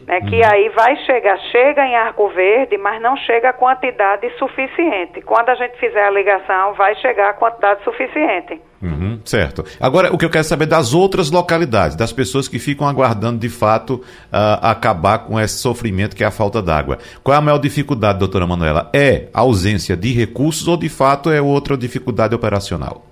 né, 0.09 0.21
que 0.21 0.37
uhum. 0.37 0.51
aí 0.51 0.69
vai 0.69 0.97
chegar, 1.05 1.37
chega 1.51 1.85
em 1.85 1.95
Arco 1.95 2.29
Verde, 2.29 2.79
mas 2.79 2.99
não 2.99 3.15
chega 3.15 3.49
a 3.49 3.53
quantidade 3.53 4.27
suficiente. 4.39 5.21
Quando 5.21 5.49
a 5.49 5.55
gente 5.55 5.77
fizer 5.77 6.03
a 6.03 6.09
ligação, 6.09 6.73
vai 6.73 6.95
chegar 6.95 7.29
a 7.29 7.33
quantidade 7.33 7.83
suficiente. 7.83 8.59
Uhum, 8.81 9.19
certo. 9.23 9.63
Agora, 9.79 10.11
o 10.11 10.17
que 10.17 10.25
eu 10.25 10.29
quero 10.29 10.45
saber 10.45 10.65
das 10.65 10.95
outras 10.95 11.29
localidades, 11.29 11.95
das 11.95 12.11
pessoas 12.11 12.47
que 12.47 12.57
ficam 12.57 12.87
aguardando 12.87 13.37
de 13.37 13.49
fato 13.49 13.95
uh, 13.95 14.59
acabar 14.63 15.19
com 15.19 15.39
esse 15.39 15.59
sofrimento 15.59 16.15
que 16.15 16.23
é 16.23 16.27
a 16.27 16.31
falta 16.31 16.59
d'água. 16.59 16.97
Qual 17.23 17.35
é 17.35 17.37
a 17.37 17.41
maior 17.41 17.59
dificuldade, 17.59 18.17
doutora 18.17 18.47
Manuela? 18.47 18.89
É 18.91 19.27
a 19.31 19.41
ausência 19.41 19.95
de 19.95 20.11
recursos 20.11 20.67
ou 20.67 20.75
de 20.75 20.89
fato 20.89 21.29
é 21.29 21.39
outra 21.39 21.77
dificuldade 21.77 22.33
operacional? 22.33 23.05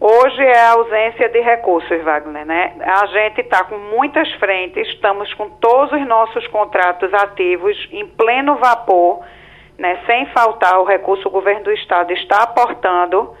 Hoje 0.00 0.44
é 0.44 0.60
a 0.60 0.72
ausência 0.74 1.28
de 1.28 1.40
recursos, 1.40 2.02
Wagner, 2.04 2.46
né? 2.46 2.72
A 2.80 3.06
gente 3.06 3.40
está 3.40 3.64
com 3.64 3.76
muitas 3.76 4.30
frentes, 4.34 4.86
estamos 4.90 5.34
com 5.34 5.50
todos 5.50 5.90
os 5.90 6.06
nossos 6.06 6.46
contratos 6.48 7.12
ativos 7.12 7.76
em 7.90 8.06
pleno 8.06 8.54
vapor, 8.58 9.24
né? 9.76 9.98
Sem 10.06 10.26
faltar 10.26 10.78
o 10.78 10.84
recurso, 10.84 11.26
o 11.26 11.32
governo 11.32 11.64
do 11.64 11.72
estado 11.72 12.12
está 12.12 12.44
aportando, 12.44 13.34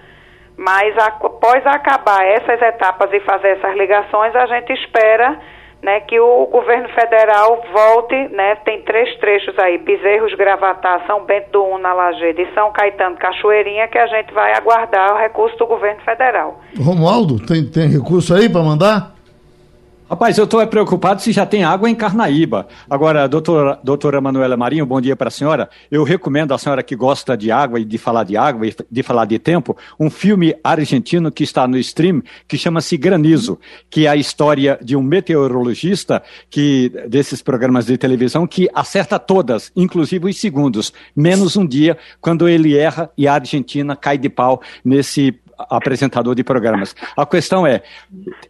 mas 0.56 0.98
após 0.98 1.64
acabar 1.64 2.26
essas 2.26 2.60
etapas 2.60 3.12
e 3.12 3.20
fazer 3.20 3.50
essas 3.50 3.76
ligações, 3.76 4.34
a 4.34 4.46
gente 4.46 4.72
espera 4.72 5.38
né, 5.82 6.00
que 6.00 6.18
o 6.18 6.46
governo 6.46 6.88
federal 6.88 7.62
volte, 7.72 8.14
né, 8.34 8.56
tem 8.64 8.82
três 8.82 9.16
trechos 9.18 9.56
aí, 9.58 9.78
Bezerros, 9.78 10.34
Gravatá, 10.34 11.02
São 11.06 11.24
Bento 11.24 11.50
do 11.52 11.64
Una, 11.64 11.92
Lajeado 11.92 12.40
e 12.40 12.52
São 12.54 12.72
Caetano, 12.72 13.16
Cachoeirinha, 13.16 13.88
que 13.88 13.98
a 13.98 14.06
gente 14.06 14.32
vai 14.34 14.52
aguardar 14.54 15.14
o 15.14 15.18
recurso 15.18 15.56
do 15.58 15.66
governo 15.66 16.00
federal. 16.02 16.60
Romualdo, 16.78 17.44
tem, 17.46 17.64
tem 17.64 17.88
recurso 17.88 18.34
aí 18.34 18.48
para 18.48 18.62
mandar? 18.62 19.17
Rapaz, 20.10 20.38
eu 20.38 20.44
estou 20.44 20.66
preocupado 20.66 21.20
se 21.20 21.32
já 21.32 21.44
tem 21.44 21.64
água 21.64 21.90
em 21.90 21.94
Carnaíba. 21.94 22.66
Agora, 22.88 23.28
doutora, 23.28 23.78
doutora 23.84 24.22
Manuela 24.22 24.56
Marinho, 24.56 24.86
bom 24.86 25.02
dia 25.02 25.14
para 25.14 25.28
a 25.28 25.30
senhora. 25.30 25.68
Eu 25.90 26.02
recomendo 26.02 26.54
à 26.54 26.56
senhora 26.56 26.82
que 26.82 26.96
gosta 26.96 27.36
de 27.36 27.52
água 27.52 27.78
e 27.78 27.84
de 27.84 27.98
falar 27.98 28.24
de 28.24 28.34
água 28.34 28.66
e 28.66 28.74
de 28.90 29.02
falar 29.02 29.26
de 29.26 29.38
tempo, 29.38 29.76
um 30.00 30.08
filme 30.08 30.56
argentino 30.64 31.30
que 31.30 31.44
está 31.44 31.68
no 31.68 31.76
stream, 31.76 32.22
que 32.48 32.56
chama-se 32.56 32.96
Granizo, 32.96 33.58
que 33.90 34.06
é 34.06 34.08
a 34.08 34.16
história 34.16 34.78
de 34.80 34.96
um 34.96 35.02
meteorologista 35.02 36.22
que 36.48 36.90
desses 37.06 37.42
programas 37.42 37.84
de 37.84 37.98
televisão 37.98 38.46
que 38.46 38.66
acerta 38.72 39.18
todas, 39.18 39.70
inclusive 39.76 40.26
os 40.26 40.40
segundos, 40.40 40.90
menos 41.14 41.54
um 41.54 41.66
dia, 41.66 41.98
quando 42.18 42.48
ele 42.48 42.78
erra 42.78 43.10
e 43.14 43.28
a 43.28 43.34
Argentina 43.34 43.94
cai 43.94 44.16
de 44.16 44.30
pau 44.30 44.62
nesse 44.82 45.38
apresentador 45.58 46.34
de 46.34 46.44
programas. 46.44 46.94
A 47.16 47.26
questão 47.26 47.66
é, 47.66 47.82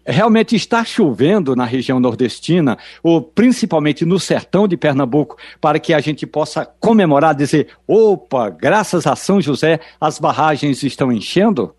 realmente 0.07 0.55
está 0.55 0.85
chovendo 0.85 1.57
na 1.57 1.65
região 1.65 1.99
nordestina, 1.99 2.77
ou 3.03 3.23
principalmente 3.23 4.05
no 4.05 4.19
sertão 4.19 4.69
de 4.69 4.77
Pernambuco, 4.77 5.37
para 5.61 5.79
que 5.79 5.95
a 5.95 6.01
gente 6.01 6.27
possa 6.27 6.67
comemorar, 6.81 7.35
dizer, 7.35 7.69
opa, 7.87 8.51
graças 8.51 9.07
a 9.07 9.17
São 9.17 9.41
José, 9.41 9.81
as 10.01 10.19
barragens 10.19 10.83
estão 10.83 11.11
enchendo? 11.13 11.75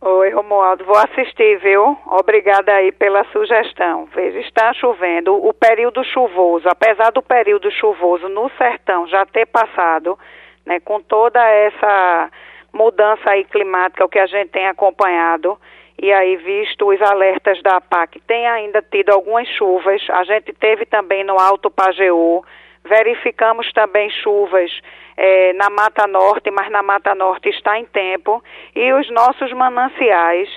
Oi, 0.00 0.30
Romualdo, 0.30 0.84
vou 0.84 0.96
assistir, 0.96 1.58
viu? 1.58 1.96
Obrigada 2.06 2.70
aí 2.70 2.92
pela 2.92 3.24
sugestão. 3.32 4.06
Veja, 4.14 4.38
está 4.38 4.72
chovendo, 4.74 5.34
o 5.34 5.52
período 5.52 6.04
chuvoso, 6.04 6.68
apesar 6.68 7.10
do 7.10 7.22
período 7.22 7.70
chuvoso 7.72 8.28
no 8.28 8.50
sertão 8.58 9.08
já 9.08 9.24
ter 9.26 9.46
passado, 9.46 10.18
né, 10.64 10.78
com 10.80 11.00
toda 11.00 11.40
essa 11.40 12.30
mudança 12.76 13.30
aí 13.30 13.44
climática, 13.44 14.04
o 14.04 14.08
que 14.08 14.18
a 14.18 14.26
gente 14.26 14.50
tem 14.50 14.68
acompanhado, 14.68 15.58
e 16.00 16.12
aí 16.12 16.36
visto 16.36 16.88
os 16.88 17.00
alertas 17.00 17.60
da 17.62 17.76
APAC, 17.76 18.20
tem 18.20 18.46
ainda 18.46 18.82
tido 18.82 19.10
algumas 19.10 19.48
chuvas, 19.48 20.02
a 20.10 20.22
gente 20.24 20.52
teve 20.52 20.84
também 20.84 21.24
no 21.24 21.38
Alto 21.38 21.70
Pajeú, 21.70 22.44
verificamos 22.84 23.72
também 23.72 24.10
chuvas 24.10 24.70
é, 25.16 25.52
na 25.54 25.70
Mata 25.70 26.06
Norte, 26.06 26.50
mas 26.50 26.70
na 26.70 26.82
Mata 26.82 27.14
Norte 27.14 27.48
está 27.48 27.78
em 27.78 27.86
tempo, 27.86 28.44
e 28.74 28.92
os 28.92 29.10
nossos 29.10 29.50
mananciais, 29.52 30.48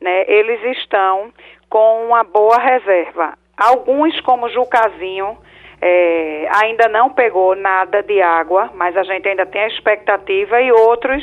né, 0.00 0.24
eles 0.26 0.62
estão 0.78 1.32
com 1.70 2.06
uma 2.06 2.24
boa 2.24 2.58
reserva. 2.58 3.38
Alguns, 3.56 4.20
como 4.20 4.48
Jucazinho, 4.48 5.38
é, 5.80 6.48
ainda 6.50 6.88
não 6.88 7.10
pegou 7.10 7.54
nada 7.54 8.02
de 8.02 8.20
água, 8.20 8.70
mas 8.74 8.96
a 8.96 9.02
gente 9.02 9.28
ainda 9.28 9.46
tem 9.46 9.62
a 9.62 9.68
expectativa, 9.68 10.60
e 10.60 10.72
outros 10.72 11.22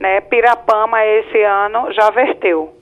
né? 0.00 0.22
Pirapama 0.22 1.04
esse 1.04 1.42
ano 1.42 1.92
já 1.92 2.10
verteu, 2.10 2.74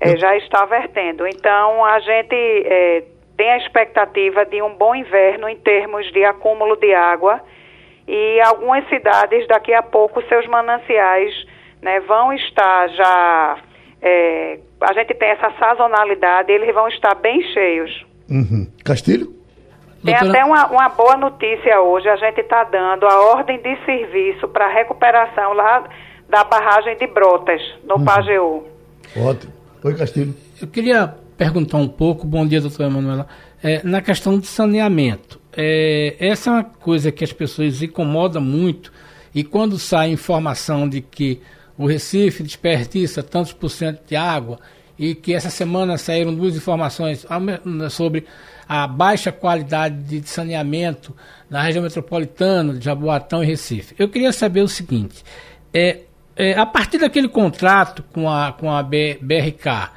é, 0.00 0.16
já 0.16 0.36
está 0.36 0.64
vertendo. 0.64 1.26
Então 1.26 1.84
a 1.84 2.00
gente 2.00 2.34
é, 2.34 3.04
tem 3.36 3.52
a 3.52 3.58
expectativa 3.58 4.44
de 4.44 4.60
um 4.60 4.74
bom 4.74 4.94
inverno 4.94 5.48
em 5.48 5.56
termos 5.56 6.10
de 6.12 6.24
acúmulo 6.24 6.76
de 6.76 6.92
água 6.92 7.40
e 8.08 8.40
algumas 8.40 8.86
cidades 8.88 9.46
daqui 9.46 9.72
a 9.72 9.82
pouco 9.82 10.20
seus 10.22 10.46
mananciais 10.48 11.32
né, 11.80 12.00
vão 12.00 12.32
estar 12.32 12.88
já 12.88 13.58
é, 14.02 14.58
a 14.80 14.92
gente 14.92 15.14
tem 15.14 15.30
essa 15.30 15.52
sazonalidade, 15.58 16.50
eles 16.50 16.74
vão 16.74 16.88
estar 16.88 17.14
bem 17.14 17.40
cheios. 17.52 18.04
Uhum. 18.28 18.66
Castilho? 18.84 19.37
Tem 20.04 20.14
Doutora... 20.14 20.30
até 20.30 20.44
uma, 20.44 20.66
uma 20.68 20.88
boa 20.90 21.16
notícia 21.16 21.80
hoje, 21.80 22.08
a 22.08 22.16
gente 22.16 22.40
está 22.40 22.64
dando 22.64 23.04
a 23.06 23.32
ordem 23.32 23.60
de 23.60 23.76
serviço 23.84 24.46
para 24.48 24.68
recuperação 24.68 25.52
lá 25.52 25.84
da 26.28 26.44
barragem 26.44 26.96
de 26.96 27.06
Brotas, 27.06 27.60
no 27.84 27.96
uhum. 27.96 28.04
Pajeú. 28.04 28.64
Ótimo. 29.16 29.52
Oi, 29.82 29.94
Castilho. 29.94 30.34
Eu 30.60 30.68
queria 30.68 31.14
perguntar 31.36 31.78
um 31.78 31.88
pouco, 31.88 32.26
bom 32.26 32.46
dia, 32.46 32.60
doutora 32.60 32.90
Manuela, 32.90 33.26
é, 33.62 33.80
na 33.82 34.00
questão 34.00 34.38
de 34.38 34.46
saneamento. 34.46 35.40
É, 35.56 36.16
essa 36.20 36.50
é 36.50 36.52
uma 36.52 36.64
coisa 36.64 37.10
que 37.10 37.24
as 37.24 37.32
pessoas 37.32 37.82
incomodam 37.82 38.42
muito 38.42 38.92
e 39.34 39.42
quando 39.42 39.78
sai 39.78 40.10
informação 40.10 40.88
de 40.88 41.00
que 41.00 41.40
o 41.76 41.86
Recife 41.86 42.42
desperdiça 42.42 43.22
tantos 43.22 43.52
por 43.52 43.68
cento 43.68 44.04
de 44.06 44.16
água 44.16 44.58
e 44.98 45.14
que 45.14 45.32
essa 45.32 45.48
semana 45.48 45.96
saíram 45.96 46.34
duas 46.34 46.56
informações 46.56 47.24
sobre 47.90 48.26
a 48.68 48.86
baixa 48.86 49.32
qualidade 49.32 49.96
de 50.20 50.28
saneamento 50.28 51.16
na 51.48 51.62
região 51.62 51.82
metropolitana 51.82 52.74
de 52.74 52.84
Jaboatão 52.84 53.42
e 53.42 53.46
Recife. 53.46 53.94
Eu 53.98 54.10
queria 54.10 54.30
saber 54.30 54.60
o 54.60 54.68
seguinte, 54.68 55.24
é, 55.72 56.00
é, 56.36 56.52
a 56.52 56.66
partir 56.66 56.98
daquele 56.98 57.28
contrato 57.28 58.04
com 58.12 58.30
a, 58.30 58.52
com 58.52 58.70
a 58.70 58.82
BRK, 58.82 59.90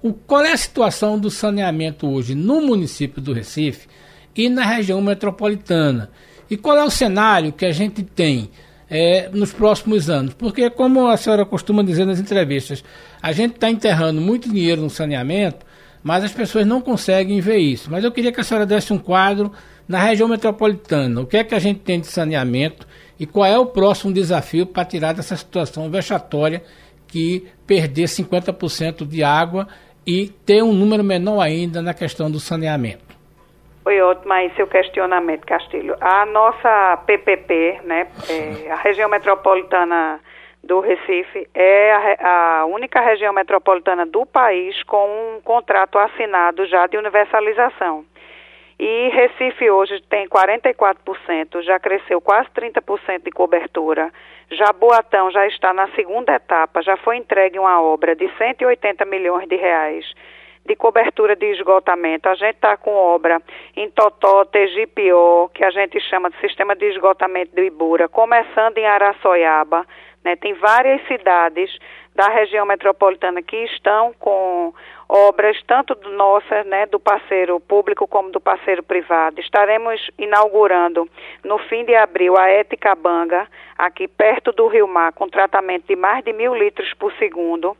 o, 0.00 0.12
qual 0.12 0.44
é 0.44 0.52
a 0.52 0.56
situação 0.56 1.18
do 1.18 1.30
saneamento 1.30 2.08
hoje 2.08 2.34
no 2.34 2.60
município 2.60 3.20
do 3.20 3.32
Recife 3.32 3.88
e 4.36 4.48
na 4.48 4.64
região 4.64 5.00
metropolitana? 5.00 6.10
E 6.48 6.56
qual 6.56 6.76
é 6.76 6.84
o 6.84 6.90
cenário 6.90 7.52
que 7.52 7.66
a 7.66 7.72
gente 7.72 8.04
tem 8.04 8.50
é, 8.88 9.28
nos 9.32 9.52
próximos 9.52 10.08
anos? 10.08 10.34
Porque, 10.34 10.70
como 10.70 11.08
a 11.08 11.16
senhora 11.16 11.44
costuma 11.44 11.82
dizer 11.82 12.04
nas 12.04 12.20
entrevistas, 12.20 12.84
a 13.20 13.32
gente 13.32 13.54
está 13.54 13.68
enterrando 13.68 14.20
muito 14.20 14.48
dinheiro 14.48 14.82
no 14.82 14.90
saneamento, 14.90 15.64
mas 16.02 16.24
as 16.24 16.32
pessoas 16.32 16.66
não 16.66 16.80
conseguem 16.80 17.40
ver 17.40 17.58
isso. 17.58 17.90
Mas 17.90 18.04
eu 18.04 18.12
queria 18.12 18.32
que 18.32 18.40
a 18.40 18.44
senhora 18.44 18.66
desse 18.66 18.92
um 18.92 18.98
quadro 18.98 19.52
na 19.88 19.98
região 19.98 20.28
metropolitana. 20.28 21.20
O 21.20 21.26
que 21.26 21.36
é 21.36 21.44
que 21.44 21.54
a 21.54 21.58
gente 21.58 21.80
tem 21.80 22.00
de 22.00 22.06
saneamento? 22.06 22.86
E 23.18 23.26
qual 23.26 23.46
é 23.46 23.58
o 23.58 23.66
próximo 23.66 24.12
desafio 24.12 24.66
para 24.66 24.84
tirar 24.84 25.12
dessa 25.12 25.36
situação 25.36 25.90
vexatória 25.90 26.62
que 27.06 27.46
perder 27.66 28.04
50% 28.04 29.06
de 29.06 29.22
água 29.22 29.68
e 30.06 30.28
ter 30.46 30.62
um 30.62 30.72
número 30.72 31.04
menor 31.04 31.40
ainda 31.40 31.82
na 31.82 31.94
questão 31.94 32.30
do 32.30 32.40
saneamento. 32.40 33.12
Foi 33.84 34.00
ótimo 34.00 34.32
aí 34.32 34.50
seu 34.56 34.66
questionamento, 34.66 35.44
Castilho. 35.44 35.96
A 36.00 36.24
nossa 36.26 36.96
PPP, 37.04 37.80
né, 37.84 38.06
é, 38.28 38.70
a 38.70 38.76
região 38.76 39.08
metropolitana 39.10 40.20
do 40.62 40.80
Recife, 40.80 41.48
é 41.54 41.92
a, 41.92 42.60
a, 42.60 42.66
única 42.66 43.00
região 43.00 43.32
metropolitana 43.32 44.06
do 44.06 44.24
país 44.24 44.80
com 44.84 45.36
um 45.36 45.40
contrato 45.40 45.98
assinado 45.98 46.64
já 46.66 46.86
de 46.86 46.96
universalização. 46.96 48.04
E 48.78 49.08
Recife 49.10 49.70
hoje 49.70 50.00
tem 50.08 50.28
44%, 50.28 51.62
já 51.62 51.78
cresceu 51.78 52.20
quase 52.20 52.48
30% 52.50 53.22
de 53.24 53.30
cobertura. 53.30 54.12
Jaboatão 54.50 55.30
já 55.30 55.46
está 55.46 55.72
na 55.72 55.88
segunda 55.88 56.34
etapa, 56.34 56.82
já 56.82 56.96
foi 56.96 57.16
entregue 57.16 57.58
uma 57.58 57.80
obra 57.80 58.14
de 58.14 58.28
180 58.36 59.04
milhões 59.04 59.48
de 59.48 59.56
reais 59.56 60.04
de 60.64 60.76
cobertura 60.76 61.34
de 61.34 61.46
esgotamento. 61.46 62.28
A 62.28 62.34
gente 62.34 62.54
está 62.54 62.76
com 62.76 62.94
obra 62.94 63.42
em 63.76 63.90
Totó, 63.90 64.44
Tegipió, 64.44 65.48
que 65.52 65.64
a 65.64 65.70
gente 65.70 65.98
chama 66.00 66.30
de 66.30 66.38
sistema 66.40 66.74
de 66.76 66.86
esgotamento 66.86 67.54
do 67.54 67.62
Ibura, 67.62 68.08
começando 68.08 68.78
em 68.78 68.86
Araçoiaba. 68.86 69.86
Né? 70.24 70.36
Tem 70.36 70.54
várias 70.54 71.04
cidades 71.06 71.70
da 72.14 72.28
região 72.28 72.66
metropolitana 72.66 73.42
que 73.42 73.56
estão 73.56 74.12
com 74.18 74.72
obras, 75.08 75.56
tanto 75.66 75.94
do 75.94 76.10
nossa, 76.10 76.64
né, 76.64 76.86
do 76.86 76.98
parceiro 76.98 77.60
público 77.60 78.06
como 78.06 78.30
do 78.30 78.40
parceiro 78.40 78.82
privado. 78.82 79.40
Estaremos 79.40 80.10
inaugurando 80.18 81.08
no 81.44 81.58
fim 81.58 81.84
de 81.84 81.94
abril 81.94 82.38
a 82.38 82.50
Eticabanga, 82.50 83.46
aqui 83.76 84.08
perto 84.08 84.52
do 84.52 84.68
Rio 84.68 84.88
Mar, 84.88 85.12
com 85.12 85.28
tratamento 85.28 85.86
de 85.86 85.96
mais 85.96 86.24
de 86.24 86.32
mil 86.32 86.54
litros 86.54 86.92
por 86.94 87.12
segundo. 87.14 87.76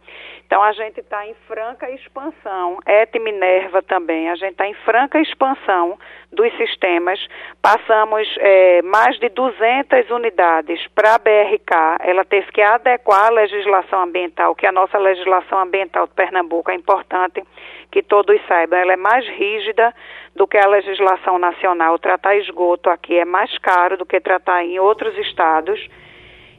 Então 0.53 0.63
a 0.63 0.73
gente 0.73 1.01
está 1.01 1.27
em 1.27 1.33
franca 1.49 1.91
expansão, 1.91 2.79
Et 2.87 3.19
Minerva 3.19 3.81
também, 3.81 4.29
a 4.29 4.35
gente 4.35 4.51
está 4.51 4.67
em 4.67 4.75
franca 4.85 5.19
expansão 5.19 5.99
dos 6.31 6.55
sistemas. 6.59 7.27
Passamos 7.63 8.29
é, 8.39 8.83
mais 8.83 9.19
de 9.19 9.31
200 9.31 10.11
unidades 10.11 10.87
para 10.89 11.15
a 11.15 11.19
BRK. 11.19 11.97
Ela 12.01 12.23
teve 12.27 12.53
que 12.53 12.61
adequar 12.61 13.29
a 13.29 13.31
legislação 13.31 14.03
ambiental, 14.03 14.55
que 14.55 14.67
a 14.67 14.73
nossa 14.73 14.99
legislação 14.99 15.59
ambiental 15.59 16.07
de 16.07 16.13
Pernambuco 16.13 16.71
é 16.71 16.75
importante 16.75 17.43
que 17.91 18.03
todos 18.03 18.39
saibam, 18.47 18.79
ela 18.79 18.93
é 18.93 18.97
mais 18.97 19.27
rígida 19.27 19.95
do 20.37 20.47
que 20.47 20.59
a 20.59 20.69
legislação 20.69 21.39
nacional. 21.39 21.99
Tratar 21.99 22.37
esgoto 22.37 22.91
aqui 22.91 23.17
é 23.17 23.25
mais 23.25 23.57
caro 23.57 23.97
do 23.97 24.05
que 24.05 24.21
tratar 24.21 24.63
em 24.63 24.79
outros 24.79 25.17
estados. 25.17 25.81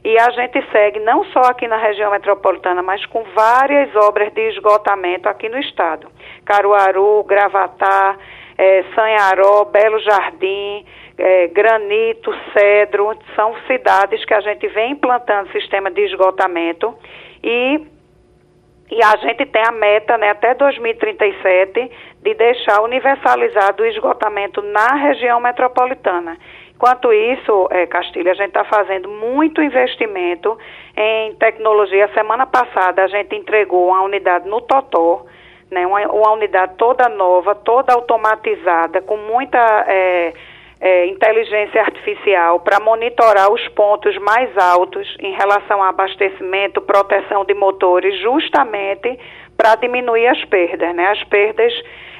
E 0.04 0.18
a 0.18 0.28
gente 0.30 0.62
segue 0.70 1.00
não 1.00 1.24
só 1.32 1.40
aqui 1.40 1.66
na 1.66 1.78
região 1.78 2.10
metropolitana, 2.10 2.82
mas 2.82 3.04
com 3.06 3.24
várias 3.34 3.96
obras 3.96 4.30
de 4.34 4.48
esgotamento 4.50 5.30
aqui 5.30 5.48
no 5.48 5.58
estado. 5.58 6.08
Caruaru, 6.44 7.24
Gravatá, 7.24 8.18
é, 8.58 8.84
Sanharó, 8.94 9.64
Belo 9.64 9.98
Jardim, 10.00 10.84
é, 11.16 11.48
Granito, 11.48 12.34
Cedro, 12.52 13.16
são 13.34 13.54
cidades 13.66 14.22
que 14.26 14.34
a 14.34 14.40
gente 14.40 14.66
vem 14.68 14.92
implantando 14.92 15.50
sistema 15.52 15.90
de 15.90 16.02
esgotamento 16.02 16.94
e, 17.42 17.80
e 18.90 19.02
a 19.02 19.16
gente 19.16 19.46
tem 19.46 19.62
a 19.66 19.72
meta 19.72 20.18
né, 20.18 20.28
até 20.28 20.52
2037 20.54 21.90
de 22.20 22.34
deixar 22.34 22.82
universalizado 22.82 23.82
o 23.82 23.86
esgotamento 23.86 24.60
na 24.60 24.94
região 24.96 25.40
metropolitana. 25.40 26.36
Enquanto 26.74 27.12
isso, 27.12 27.68
é, 27.70 27.86
Castilho, 27.86 28.30
a 28.30 28.34
gente 28.34 28.48
está 28.48 28.64
fazendo 28.64 29.08
muito 29.08 29.62
investimento 29.62 30.58
em 30.96 31.34
tecnologia. 31.36 32.10
Semana 32.12 32.46
passada 32.46 33.04
a 33.04 33.06
gente 33.06 33.34
entregou 33.36 33.88
uma 33.88 34.02
unidade 34.02 34.48
no 34.48 34.60
Totó, 34.60 35.24
né, 35.70 35.86
uma, 35.86 36.00
uma 36.12 36.32
unidade 36.32 36.74
toda 36.76 37.08
nova, 37.08 37.54
toda 37.54 37.94
automatizada, 37.94 39.00
com 39.00 39.16
muita 39.16 39.58
é, 39.88 40.32
é, 40.80 41.06
inteligência 41.06 41.80
artificial 41.80 42.60
para 42.60 42.80
monitorar 42.80 43.50
os 43.50 43.66
pontos 43.68 44.16
mais 44.18 44.50
altos 44.58 45.16
em 45.20 45.32
relação 45.32 45.82
a 45.82 45.88
abastecimento, 45.88 46.80
proteção 46.80 47.44
de 47.44 47.54
motores, 47.54 48.20
justamente 48.20 49.18
para 49.56 49.76
diminuir 49.76 50.26
as 50.26 50.44
perdas. 50.44 50.94
Né? 50.94 51.06
As 51.06 51.22
perdas 51.24 51.72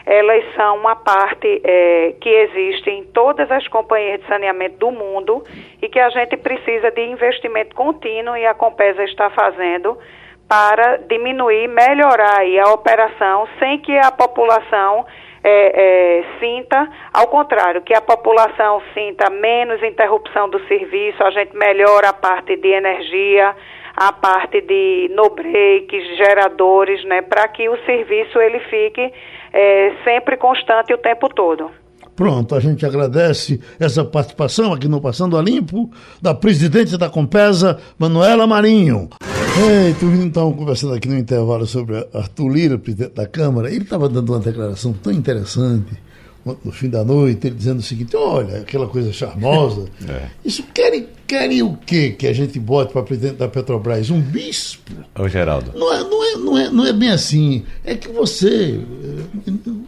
elas 0.07 0.45
são 0.55 0.77
uma 0.77 0.97
parte 0.97 1.61
é, 1.65 2.15
que 2.21 2.29
existe 2.29 2.91
em 2.91 3.05
todas 3.05 3.51
as 3.51 3.67
companhias 3.69 4.21
de 4.21 4.27
saneamento 4.27 4.77
do 4.77 4.91
mundo 4.91 5.43
e 5.81 5.89
que 5.89 5.99
a 5.99 6.11
gente 6.11 6.37
precisa 6.37 6.91
de 6.91 7.03
investimento 7.07 7.75
contínuo 7.75 8.37
e 8.37 8.47
a 8.47 8.55
Compesa 8.55 9.03
está 9.05 9.31
fazendo 9.31 9.99
para 10.47 10.99
diminuir, 10.99 11.69
melhorar 11.69 12.43
a 12.43 12.73
operação 12.73 13.49
sem 13.59 13.79
que 13.79 13.97
a 13.97 14.13
população 14.13 15.07
é, 15.43 15.51
é, 15.51 16.25
sinta, 16.39 16.89
ao 17.13 17.27
contrário, 17.29 17.83
que 17.83 17.95
a 17.95 18.01
população 18.01 18.83
sinta 18.95 19.29
menos 19.31 19.83
interrupção 19.83 20.49
do 20.49 20.59
serviço, 20.67 21.23
a 21.23 21.31
gente 21.31 21.57
melhora 21.57 22.11
a 22.11 22.13
parte 22.13 22.57
de 22.57 22.69
energia, 22.69 23.55
a 23.97 24.13
parte 24.13 24.61
de 24.61 25.11
no 25.15 25.31
breaks, 25.31 26.17
geradores, 26.17 27.05
né, 27.05 27.23
para 27.23 27.47
que 27.49 27.69
o 27.69 27.77
serviço 27.85 28.39
ele 28.41 28.61
fique 28.61 29.13
é, 29.53 29.93
sempre 30.05 30.37
constante 30.37 30.93
o 30.93 30.99
tempo 30.99 31.29
todo. 31.29 31.71
Pronto, 32.17 32.55
a 32.55 32.61
gente 32.61 32.87
agradece 32.87 33.61
essa 33.79 34.05
participação 34.05 34.73
aqui 34.73 34.87
no 34.87 35.01
Passando 35.01 35.37
a 35.37 35.43
Limpo 35.43 35.91
da 36.23 36.33
presidente 36.33 36.97
da 36.97 37.09
Compesa, 37.09 37.81
Manuela 37.99 38.47
Marinho. 38.47 39.09
Ei, 39.57 39.95
tu 39.95 40.07
então 40.07 40.53
conversando 40.53 40.95
aqui 40.95 41.09
no 41.09 41.19
intervalo 41.19 41.67
sobre 41.67 41.97
Arthur 42.13 42.49
Lira, 42.49 42.79
presidente 42.79 43.15
da 43.15 43.27
Câmara, 43.27 43.69
ele 43.69 43.85
estava 43.85 44.09
dando 44.09 44.33
uma 44.33 44.41
declaração 44.41 44.93
tão 44.93 45.13
interessante 45.13 45.97
no 46.45 46.71
fim 46.71 46.91
da 46.91 47.05
noite, 47.05 47.47
ele 47.47 47.57
dizendo 47.57 47.79
o 47.79 47.83
seguinte: 47.83 48.17
olha, 48.17 48.59
aquela 48.59 48.87
coisa 48.87 49.13
charmosa. 49.13 49.87
é. 50.09 50.29
Isso 50.45 50.63
querem, 50.75 51.09
querem 51.27 51.63
o 51.63 51.77
quê 51.77 52.11
que 52.11 52.27
a 52.27 52.33
gente 52.33 52.59
bote 52.59 52.93
para 52.93 53.03
presidente 53.03 53.37
da 53.37 53.49
Petrobras? 53.49 54.11
Um 54.11 54.21
bispo? 54.21 54.93
Ô, 55.19 55.29
Geraldo. 55.29 55.73
Não 55.75 55.93
é, 55.93 56.01
não, 56.01 56.25
é, 56.25 56.37
não, 56.37 56.59
é, 56.59 56.71
não 56.71 56.87
é 56.87 56.93
bem 56.93 57.11
assim. 57.11 57.65
É 57.85 57.95
que 57.95 58.09
você, 58.09 58.81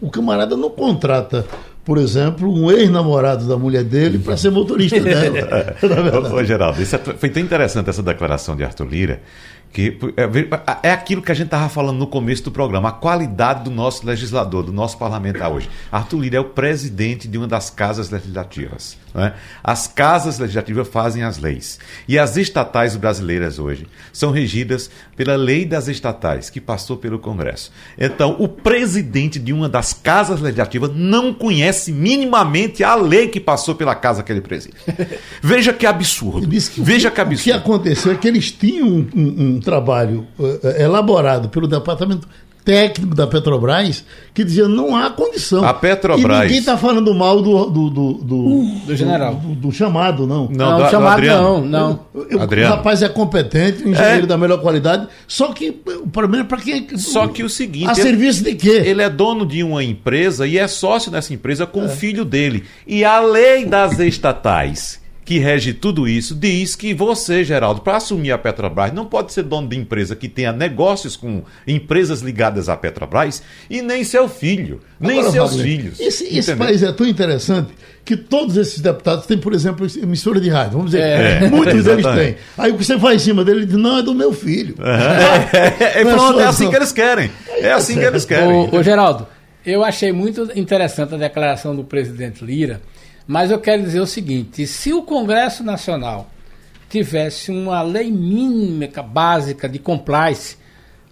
o 0.01 0.11
camarada 0.11 0.57
não 0.57 0.71
contrata 0.71 1.47
por 1.87 1.99
exemplo, 1.99 2.53
um 2.53 2.69
ex-namorado 2.69 3.47
da 3.47 3.57
mulher 3.57 3.85
dele 3.85 4.19
para 4.19 4.37
ser 4.37 4.51
motorista 4.51 4.99
dela. 4.99 5.39
É 5.39 5.77
ô, 6.35 6.43
Geraldo, 6.43 6.83
isso 6.83 6.97
é, 6.97 6.99
foi 6.99 7.31
tão 7.31 7.41
interessante 7.41 7.89
essa 7.89 8.03
declaração 8.03 8.57
de 8.57 8.65
Arthur 8.65 8.89
Lira, 8.89 9.23
que 9.77 9.99
é, 10.17 10.89
é 10.89 10.91
aquilo 10.91 11.21
que 11.21 11.31
a 11.31 11.35
gente 11.35 11.49
estava 11.49 11.69
falando 11.69 11.99
no 11.99 12.07
começo 12.07 12.43
do 12.45 12.51
programa, 12.51 12.89
a 12.89 12.93
qualidade 12.93 13.65
do 13.65 13.71
nosso 13.71 14.07
legislador, 14.07 14.63
do 14.63 14.73
nosso 14.73 14.97
parlamentar 14.97 15.53
hoje. 15.53 15.69
Arthur 15.93 16.19
Lira 16.19 16.37
é 16.39 16.41
o 16.41 16.45
presidente 16.45 17.29
de 17.29 17.37
uma 17.37 17.47
das 17.47 17.69
casas 17.69 18.09
legislativas. 18.09 18.97
É? 19.15 19.33
As 19.65 19.87
casas 19.87 20.39
legislativas 20.39 20.89
fazem 20.89 21.23
as 21.23 21.39
leis. 21.39 21.79
E 22.07 22.19
as 22.19 22.37
estatais 22.37 22.97
brasileiras 22.97 23.59
hoje 23.59 23.87
são 24.13 24.31
regidas 24.31 24.91
pela 25.17 25.37
lei 25.37 25.65
das 25.65 25.89
estatais, 25.89 26.51
que 26.51 26.61
passou 26.61 26.99
pelo 26.99 27.19
Congresso. 27.19 27.73
Então, 27.99 28.37
o 28.39 28.47
presidente 28.47 29.39
de 29.39 29.55
uma 29.55 29.69
das 29.69 29.95
casas 29.95 30.41
legislativas 30.41 30.91
não 30.95 31.33
conhece 31.33 31.93
minimamente 31.93 32.85
a 32.85 32.95
lei 32.95 33.29
que 33.29 33.41
passou 33.41 33.75
pela 33.75 33.95
casa 33.95 34.23
que 34.23 34.31
ele 34.31 34.43
preside. 34.43 34.75
Veja 35.43 35.73
que 35.73 35.87
absurdo. 35.87 36.47
Que 36.47 36.81
Veja 36.83 37.11
que 37.11 37.21
absurdo. 37.21 37.41
O 37.41 37.45
que 37.45 37.53
aconteceu 37.53 38.13
é 38.13 38.17
que 38.17 38.29
eles 38.29 38.51
tinham 38.51 38.87
um, 38.87 39.09
um 39.15 39.61
trabalho 39.67 40.27
uh, 40.39 40.81
elaborado 40.81 41.49
pelo 41.49 41.67
Departamento 41.67 42.29
técnico 42.65 43.15
da 43.15 43.29
Petrobras 43.29 44.05
que 44.35 44.43
dizia 44.43 44.67
não 44.67 44.97
há 44.97 45.11
condição. 45.11 45.65
A 45.65 45.73
Petrobras. 45.73 46.39
E 46.39 46.43
ninguém 46.43 46.59
está 46.59 46.77
falando 46.77 47.15
mal 47.15 47.41
do 47.41 47.67
do, 47.67 47.91
do, 47.91 48.13
do, 48.15 48.65
do 48.87 48.97
general. 48.97 49.35
Do, 49.35 49.55
do, 49.55 49.73
chamado, 49.73 50.27
não. 50.27 50.49
Não, 50.49 50.81
não 50.81 50.91
chamado 50.91 51.25
não. 51.25 51.65
não. 51.65 52.01
Eu, 52.29 52.41
Adriano. 52.41 52.75
O 52.75 52.77
rapaz 52.77 53.03
é 53.03 53.09
competente, 53.09 53.85
um 53.85 53.93
engenheiro 53.93 54.25
é. 54.25 54.27
da 54.27 54.37
melhor 54.37 54.61
qualidade, 54.61 55.07
só 55.29 55.53
que 55.53 55.81
o 55.87 56.09
problema 56.09 56.45
é 56.45 56.47
para 56.47 56.59
quem. 56.59 56.99
Só 56.99 57.29
que 57.29 57.45
o 57.45 57.49
seguinte. 57.49 57.89
A 57.89 57.93
ele, 57.93 58.03
serviço 58.03 58.43
de 58.43 58.55
quê? 58.55 58.83
Ele 58.85 59.03
é 59.03 59.09
dono 59.09 59.47
de 59.47 59.63
uma 59.63 59.85
empresa 59.85 60.47
e 60.47 60.59
é 60.59 60.67
sócio 60.67 61.11
dessa 61.11 61.33
empresa 61.33 61.67
com 61.67 61.83
é. 61.83 61.87
o 61.87 61.89
filho 61.89 62.25
dele. 62.25 62.65
E 62.87 63.05
a 63.05 63.21
lei 63.21 63.65
das 63.65 63.99
estatais 64.01 65.06
que 65.27 65.41
rege 65.41 65.75
tudo 65.75 66.07
isso, 66.07 66.37
diz 66.37 66.77
que 66.77 66.95
você, 66.95 67.43
Geraldo, 67.43 67.81
para 67.81 67.97
assumir 67.97 68.31
a 68.31 68.39
Petrobras, 68.39 68.93
não 68.93 69.05
pode 69.05 69.33
ser 69.33 69.43
dono 69.43 69.67
de 69.67 69.77
empresa 69.77 70.15
que 70.15 70.29
tenha 70.29 70.53
negócios 70.53 71.17
com 71.17 71.43
empresas 71.67 72.21
ligadas 72.21 72.69
à 72.69 72.77
Petrobras 72.77 73.43
e 73.69 73.83
nem 73.83 74.05
seu 74.05 74.29
filho, 74.29 74.81
nem 75.01 75.19
Agora, 75.19 75.33
seus 75.33 75.51
Wagner, 75.57 75.67
filhos. 75.67 76.01
Esse, 76.01 76.39
esse, 76.39 76.55
país 76.55 76.81
é 76.81 76.93
tão 76.93 77.05
interessante 77.05 77.73
que 78.05 78.17
todos 78.17 78.57
esses 78.57 78.79
deputados 78.79 79.27
têm, 79.27 79.37
por 79.37 79.53
exemplo, 79.53 79.85
emissora 80.01 80.41
de 80.41 80.49
rádio. 80.49 80.79
Vamos 80.79 80.93
dizer, 80.93 81.03
é, 81.03 81.51
muitos 81.51 81.83
deles 81.83 82.07
têm. 82.07 82.37
Aí 82.57 82.71
você 82.71 82.97
vai 82.97 83.17
em 83.17 83.19
cima 83.19 83.45
dele 83.45 83.63
e 83.63 83.67
diz, 83.67 83.77
não, 83.77 83.99
é 83.99 84.03
do 84.05 84.15
meu 84.15 84.33
filho. 84.33 84.77
Uhum. 84.79 84.87
É, 84.87 86.01
é, 86.03 86.05
pronto, 86.05 86.39
é 86.39 86.45
assim 86.45 86.71
que 86.71 86.77
eles 86.77 86.93
querem. 86.93 87.33
É 87.59 87.73
assim 87.73 87.95
que 87.95 88.05
eles 88.05 88.25
querem. 88.25 88.49
Ô, 88.49 88.77
ô, 88.77 88.81
Geraldo, 88.81 89.27
eu 89.67 89.83
achei 89.83 90.13
muito 90.13 90.49
interessante 90.55 91.17
a 91.17 91.19
declaração 91.19 91.75
do 91.75 91.83
presidente 91.83 92.45
Lira 92.45 92.81
mas 93.27 93.51
eu 93.51 93.59
quero 93.59 93.83
dizer 93.83 94.01
o 94.01 94.07
seguinte: 94.07 94.67
se 94.67 94.93
o 94.93 95.03
Congresso 95.03 95.65
Nacional 95.65 96.31
tivesse 96.89 97.51
uma 97.51 97.83
lei 97.83 98.11
mínima 98.11 99.03
básica 99.03 99.69
de 99.69 99.79
compliance, 99.79 100.57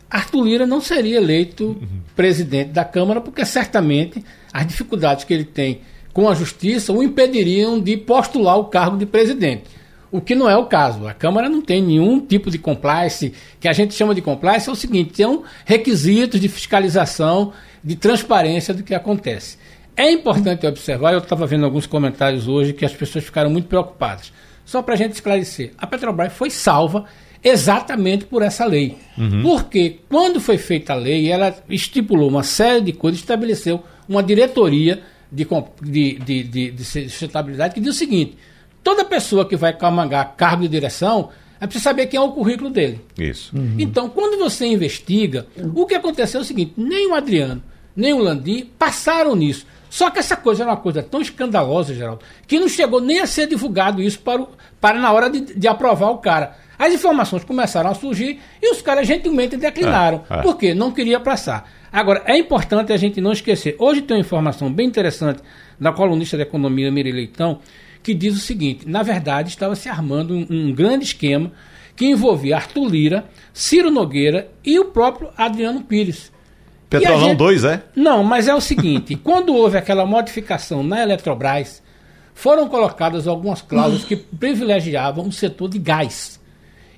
Arthur 0.08 0.44
Lira 0.44 0.66
não 0.66 0.80
seria 0.80 1.16
eleito 1.16 1.64
uhum. 1.64 2.00
presidente 2.14 2.70
da 2.70 2.84
Câmara, 2.84 3.20
porque 3.20 3.44
certamente 3.44 4.24
as 4.52 4.66
dificuldades 4.66 5.24
que 5.24 5.34
ele 5.34 5.44
tem 5.44 5.80
com 6.12 6.28
a 6.28 6.34
justiça 6.34 6.92
o 6.92 7.02
impediriam 7.02 7.80
de 7.80 7.96
postular 7.96 8.56
o 8.56 8.66
cargo 8.66 8.96
de 8.96 9.04
presidente. 9.04 9.64
O 10.12 10.20
que 10.20 10.36
não 10.36 10.48
é 10.48 10.56
o 10.56 10.66
caso. 10.66 11.08
A 11.08 11.12
Câmara 11.12 11.48
não 11.48 11.60
tem 11.60 11.82
nenhum 11.82 12.20
tipo 12.20 12.48
de 12.48 12.56
compliance, 12.56 13.32
que 13.58 13.66
a 13.66 13.72
gente 13.72 13.94
chama 13.94 14.14
de 14.14 14.22
compliance, 14.22 14.68
é 14.68 14.72
o 14.72 14.76
seguinte: 14.76 15.16
são 15.16 15.42
requisitos 15.64 16.40
de 16.40 16.48
fiscalização, 16.48 17.52
de 17.82 17.96
transparência 17.96 18.72
do 18.72 18.84
que 18.84 18.94
acontece. 18.94 19.58
É 19.96 20.10
importante 20.10 20.66
observar, 20.66 21.12
eu 21.12 21.18
estava 21.18 21.46
vendo 21.46 21.64
alguns 21.64 21.86
comentários 21.86 22.48
hoje 22.48 22.72
que 22.72 22.84
as 22.84 22.92
pessoas 22.92 23.24
ficaram 23.24 23.50
muito 23.50 23.68
preocupadas. 23.68 24.32
Só 24.64 24.82
para 24.82 24.94
a 24.94 24.96
gente 24.96 25.12
esclarecer, 25.12 25.72
a 25.78 25.86
Petrobras 25.86 26.32
foi 26.32 26.50
salva 26.50 27.04
exatamente 27.42 28.24
por 28.24 28.42
essa 28.42 28.64
lei. 28.64 28.96
Uhum. 29.16 29.42
Porque 29.42 30.00
quando 30.08 30.40
foi 30.40 30.56
feita 30.56 30.94
a 30.94 30.96
lei, 30.96 31.30
ela 31.30 31.54
estipulou 31.68 32.28
uma 32.28 32.42
série 32.42 32.80
de 32.80 32.92
coisas, 32.92 33.20
estabeleceu 33.20 33.84
uma 34.08 34.22
diretoria 34.22 35.02
de, 35.30 35.46
de, 35.82 36.18
de, 36.18 36.42
de, 36.42 36.70
de 36.70 36.84
sustentabilidade 36.84 37.74
que 37.74 37.80
diz 37.80 37.94
o 37.94 37.98
seguinte: 37.98 38.36
toda 38.82 39.04
pessoa 39.04 39.46
que 39.46 39.56
vai 39.56 39.76
camangar 39.76 40.34
cargo 40.36 40.62
de 40.62 40.68
direção 40.68 41.28
é 41.60 41.66
preciso 41.66 41.84
saber 41.84 42.06
quem 42.06 42.18
é 42.18 42.22
o 42.22 42.32
currículo 42.32 42.70
dele. 42.70 43.00
Isso. 43.18 43.56
Uhum. 43.56 43.76
Então, 43.78 44.08
quando 44.08 44.38
você 44.38 44.66
investiga, 44.66 45.46
o 45.74 45.86
que 45.86 45.94
aconteceu 45.94 46.40
é 46.40 46.42
o 46.42 46.46
seguinte: 46.46 46.72
nem 46.76 47.10
o 47.10 47.14
Adriano, 47.14 47.62
nem 47.94 48.12
o 48.12 48.18
Landim 48.18 48.70
passaram 48.78 49.36
nisso. 49.36 49.66
Só 49.94 50.10
que 50.10 50.18
essa 50.18 50.36
coisa 50.36 50.64
era 50.64 50.72
uma 50.72 50.76
coisa 50.76 51.04
tão 51.04 51.20
escandalosa, 51.20 51.94
Geraldo, 51.94 52.24
que 52.48 52.58
não 52.58 52.68
chegou 52.68 53.00
nem 53.00 53.20
a 53.20 53.28
ser 53.28 53.46
divulgado 53.46 54.02
isso 54.02 54.18
para, 54.18 54.42
o, 54.42 54.48
para 54.80 54.98
na 54.98 55.12
hora 55.12 55.30
de, 55.30 55.54
de 55.54 55.68
aprovar 55.68 56.10
o 56.10 56.18
cara. 56.18 56.56
As 56.76 56.92
informações 56.92 57.44
começaram 57.44 57.88
a 57.88 57.94
surgir 57.94 58.40
e 58.60 58.72
os 58.72 58.82
caras 58.82 59.06
gentilmente 59.06 59.56
declinaram. 59.56 60.24
É, 60.28 60.34
é. 60.34 60.42
Por 60.42 60.58
quê? 60.58 60.74
Não 60.74 60.90
queria 60.90 61.20
passar. 61.20 61.70
Agora, 61.92 62.24
é 62.26 62.36
importante 62.36 62.92
a 62.92 62.96
gente 62.96 63.20
não 63.20 63.30
esquecer. 63.30 63.76
Hoje 63.78 64.02
tem 64.02 64.16
uma 64.16 64.20
informação 64.20 64.68
bem 64.68 64.88
interessante 64.88 65.40
da 65.78 65.92
colunista 65.92 66.36
de 66.36 66.42
economia 66.42 66.90
Miri 66.90 67.12
Leitão, 67.12 67.60
que 68.02 68.12
diz 68.14 68.34
o 68.34 68.40
seguinte: 68.40 68.88
na 68.88 69.04
verdade, 69.04 69.48
estava 69.48 69.76
se 69.76 69.88
armando 69.88 70.34
um, 70.34 70.44
um 70.50 70.72
grande 70.72 71.04
esquema 71.04 71.52
que 71.94 72.04
envolvia 72.04 72.56
Arthur 72.56 72.88
Lira, 72.88 73.26
Ciro 73.52 73.92
Nogueira 73.92 74.50
e 74.64 74.76
o 74.76 74.86
próprio 74.86 75.30
Adriano 75.36 75.82
Pires. 75.82 76.33
Petrolão 76.88 77.34
2, 77.34 77.64
é? 77.64 77.82
Não, 77.96 78.22
mas 78.22 78.48
é 78.48 78.54
o 78.54 78.60
seguinte: 78.60 79.16
quando 79.22 79.54
houve 79.54 79.76
aquela 79.76 80.06
modificação 80.06 80.82
na 80.82 81.02
Eletrobras, 81.02 81.82
foram 82.34 82.68
colocadas 82.68 83.26
algumas 83.26 83.62
cláusulas 83.62 84.04
que 84.04 84.16
privilegiavam 84.16 85.26
o 85.26 85.32
setor 85.32 85.68
de 85.68 85.78
gás. 85.78 86.40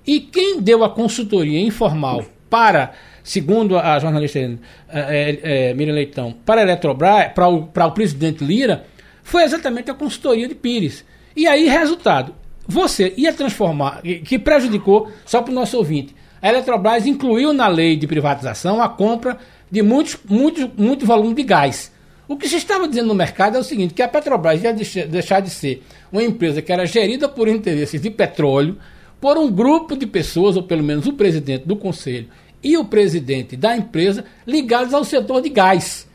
E 0.07 0.21
quem 0.21 0.61
deu 0.61 0.85
a 0.85 0.91
consultoria 0.91 1.61
informal 1.61 2.25
para 2.49 2.93
segundo 3.27 3.77
a 3.77 3.99
jornalista 3.99 4.39
é, 4.39 4.59
é, 4.89 5.75
Miriam 5.75 5.95
Leitão, 5.95 6.33
para 6.45 6.61
a 6.61 6.65
Eletrobras, 6.65 7.33
para 7.35 7.49
o, 7.49 7.67
para 7.67 7.87
o 7.87 7.93
presidente 7.93 8.45
Lira, 8.45 8.85
foi 9.23 9.43
exatamente 9.43 9.91
a 9.91 9.95
consultoria 9.95 10.47
de 10.47 10.55
Pires. 10.55 11.05
E 11.35 11.47
aí, 11.47 11.69
resultado, 11.69 12.33
você 12.67 13.13
ia 13.17 13.33
transformar, 13.33 14.01
que 14.03 14.39
prejudicou, 14.39 15.11
só 15.25 15.43
para 15.43 15.51
o 15.51 15.55
nosso 15.55 15.77
ouvinte, 15.77 16.15
a 16.41 16.49
Eletrobras 16.49 17.07
incluiu 17.07 17.53
na 17.53 17.69
lei 17.69 17.97
de 17.97 18.07
privatização 18.07 18.83
a 18.83 18.89
compra 18.89 19.39
de 19.71 19.83
muitos, 19.83 20.19
muitos, 20.29 20.69
muito 20.77 21.07
volume 21.07 21.35
de 21.35 21.43
gás. 21.43 21.93
O 22.29 22.37
que 22.37 22.49
se 22.49 22.57
estava 22.57 22.89
dizendo 22.89 23.09
no 23.09 23.15
mercado 23.15 23.57
é 23.57 23.61
o 23.61 23.65
seguinte, 23.65 23.95
que 23.95 24.03
a 24.03 24.09
Petrobras 24.09 24.63
ia 24.63 24.73
deixar 24.73 25.41
de 25.41 25.51
ser 25.51 25.83
uma 26.11 26.23
empresa 26.23 26.61
que 26.61 26.73
era 26.73 26.85
gerida 26.85 27.29
por 27.29 27.49
interesses 27.49 28.01
de 28.01 28.11
petróleo, 28.11 28.77
por 29.21 29.39
um 29.39 29.51
grupo 29.51 29.97
de 29.97 30.07
pessoas, 30.07 30.57
ou 30.57 30.63
pelo 30.63 30.83
menos 30.83 31.07
o 31.07 31.13
presidente 31.13 31.67
do 31.67 31.77
conselho 31.77 32.29
e 32.63 32.77
o 32.77 32.85
presidente 32.85 33.57
da 33.57 33.77
empresa 33.77 34.25
ligados 34.47 34.93
ao 34.93 35.05
setor 35.05 35.41
de 35.41 35.49
gás, 35.49 36.09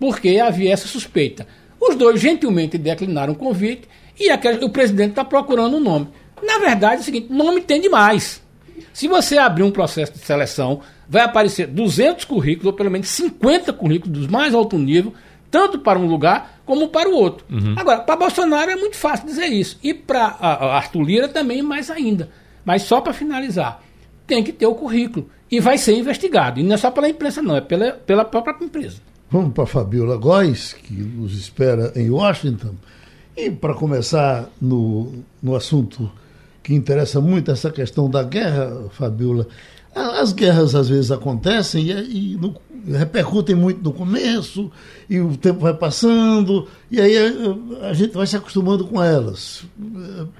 porque 0.00 0.38
havia 0.38 0.72
essa 0.72 0.88
suspeita. 0.88 1.46
Os 1.80 1.94
dois 1.96 2.20
gentilmente 2.20 2.78
declinaram 2.78 3.34
o 3.34 3.36
convite 3.36 3.82
e 4.18 4.30
aquele, 4.30 4.64
o 4.64 4.70
presidente 4.70 5.10
está 5.10 5.24
procurando 5.24 5.76
um 5.76 5.80
nome. 5.80 6.08
Na 6.42 6.58
verdade, 6.58 6.96
é 6.96 7.00
o 7.00 7.04
seguinte: 7.04 7.32
nome 7.32 7.60
tem 7.60 7.80
demais. 7.80 8.42
Se 8.92 9.08
você 9.08 9.38
abrir 9.38 9.62
um 9.62 9.70
processo 9.70 10.12
de 10.12 10.18
seleção, 10.18 10.80
vai 11.08 11.22
aparecer 11.22 11.66
200 11.66 12.24
currículos, 12.24 12.66
ou 12.66 12.72
pelo 12.72 12.90
menos 12.90 13.08
50 13.08 13.72
currículos 13.72 14.18
dos 14.18 14.26
mais 14.26 14.54
alto 14.54 14.78
nível, 14.78 15.14
tanto 15.50 15.78
para 15.78 15.98
um 15.98 16.06
lugar 16.06 16.60
como 16.64 16.88
para 16.88 17.08
o 17.08 17.14
outro. 17.14 17.46
Uhum. 17.50 17.74
Agora, 17.76 18.00
para 18.00 18.16
Bolsonaro 18.16 18.70
é 18.70 18.76
muito 18.76 18.96
fácil 18.96 19.26
dizer 19.26 19.46
isso. 19.46 19.78
E 19.82 19.94
para 19.94 20.24
Arthur 20.26 21.02
Lira 21.02 21.28
também 21.28 21.62
mais 21.62 21.90
ainda. 21.90 22.28
Mas 22.64 22.82
só 22.82 23.00
para 23.00 23.14
finalizar, 23.14 23.82
tem 24.26 24.44
que 24.44 24.52
ter 24.52 24.66
o 24.66 24.74
currículo 24.74 25.28
e 25.50 25.60
vai 25.60 25.78
ser 25.78 25.96
investigado. 25.96 26.60
E 26.60 26.62
não 26.62 26.74
é 26.74 26.76
só 26.76 26.90
pela 26.90 27.08
imprensa, 27.08 27.40
não, 27.40 27.56
é 27.56 27.60
pela, 27.60 27.92
pela 27.92 28.24
própria 28.24 28.62
empresa. 28.62 28.98
Vamos 29.30 29.52
para 29.52 29.64
a 29.64 29.66
Fabiola 29.66 30.16
Góes, 30.16 30.74
que 30.74 30.94
nos 30.94 31.34
espera 31.34 31.92
em 31.96 32.10
Washington. 32.10 32.74
E 33.36 33.50
para 33.50 33.74
começar 33.74 34.50
no, 34.60 35.12
no 35.42 35.54
assunto 35.54 36.10
que 36.68 36.74
interessa 36.74 37.18
muito, 37.18 37.50
essa 37.50 37.70
questão 37.70 38.10
da 38.10 38.22
guerra, 38.22 38.90
Fabiola. 38.90 39.46
As 39.94 40.34
guerras 40.34 40.74
às 40.74 40.86
vezes 40.86 41.10
acontecem 41.10 41.86
e, 41.86 42.34
e 42.34 42.36
no, 42.36 42.54
repercutem 42.94 43.56
muito 43.56 43.82
no 43.82 43.90
começo, 43.90 44.70
e 45.08 45.18
o 45.18 45.34
tempo 45.34 45.60
vai 45.60 45.72
passando, 45.72 46.68
e 46.90 47.00
aí 47.00 47.16
a, 47.16 47.88
a 47.88 47.94
gente 47.94 48.12
vai 48.12 48.26
se 48.26 48.36
acostumando 48.36 48.84
com 48.84 49.02
elas. 49.02 49.64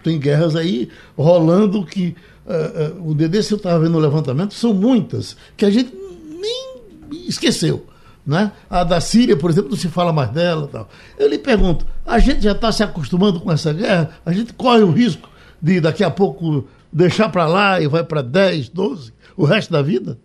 Tem 0.04 0.18
guerras 0.18 0.54
aí 0.54 0.90
rolando 1.16 1.82
que 1.86 2.14
uh, 2.44 3.00
uh, 3.00 3.10
o 3.10 3.14
DDC 3.14 3.54
eu 3.54 3.56
estava 3.56 3.78
vendo 3.78 3.92
no 3.92 3.98
levantamento, 3.98 4.52
são 4.52 4.74
muitas, 4.74 5.34
que 5.56 5.64
a 5.64 5.70
gente 5.70 5.94
nem 6.30 7.26
esqueceu. 7.26 7.86
Né? 8.26 8.52
A 8.68 8.84
da 8.84 9.00
Síria, 9.00 9.34
por 9.34 9.48
exemplo, 9.48 9.70
não 9.70 9.78
se 9.78 9.88
fala 9.88 10.12
mais 10.12 10.28
dela. 10.28 10.68
Tal. 10.70 10.90
Eu 11.18 11.26
lhe 11.26 11.38
pergunto, 11.38 11.86
a 12.04 12.18
gente 12.18 12.42
já 12.42 12.52
está 12.52 12.70
se 12.70 12.82
acostumando 12.82 13.40
com 13.40 13.50
essa 13.50 13.72
guerra? 13.72 14.10
A 14.26 14.30
gente 14.30 14.52
corre 14.52 14.82
o 14.82 14.90
risco 14.90 15.30
de 15.60 15.80
daqui 15.80 16.04
a 16.04 16.10
pouco 16.10 16.64
deixar 16.92 17.28
para 17.28 17.46
lá 17.46 17.80
e 17.80 17.86
vai 17.86 18.04
para 18.04 18.22
10, 18.22 18.68
12, 18.68 19.12
o 19.36 19.44
resto 19.44 19.72
da 19.72 19.82
vida? 19.82 20.18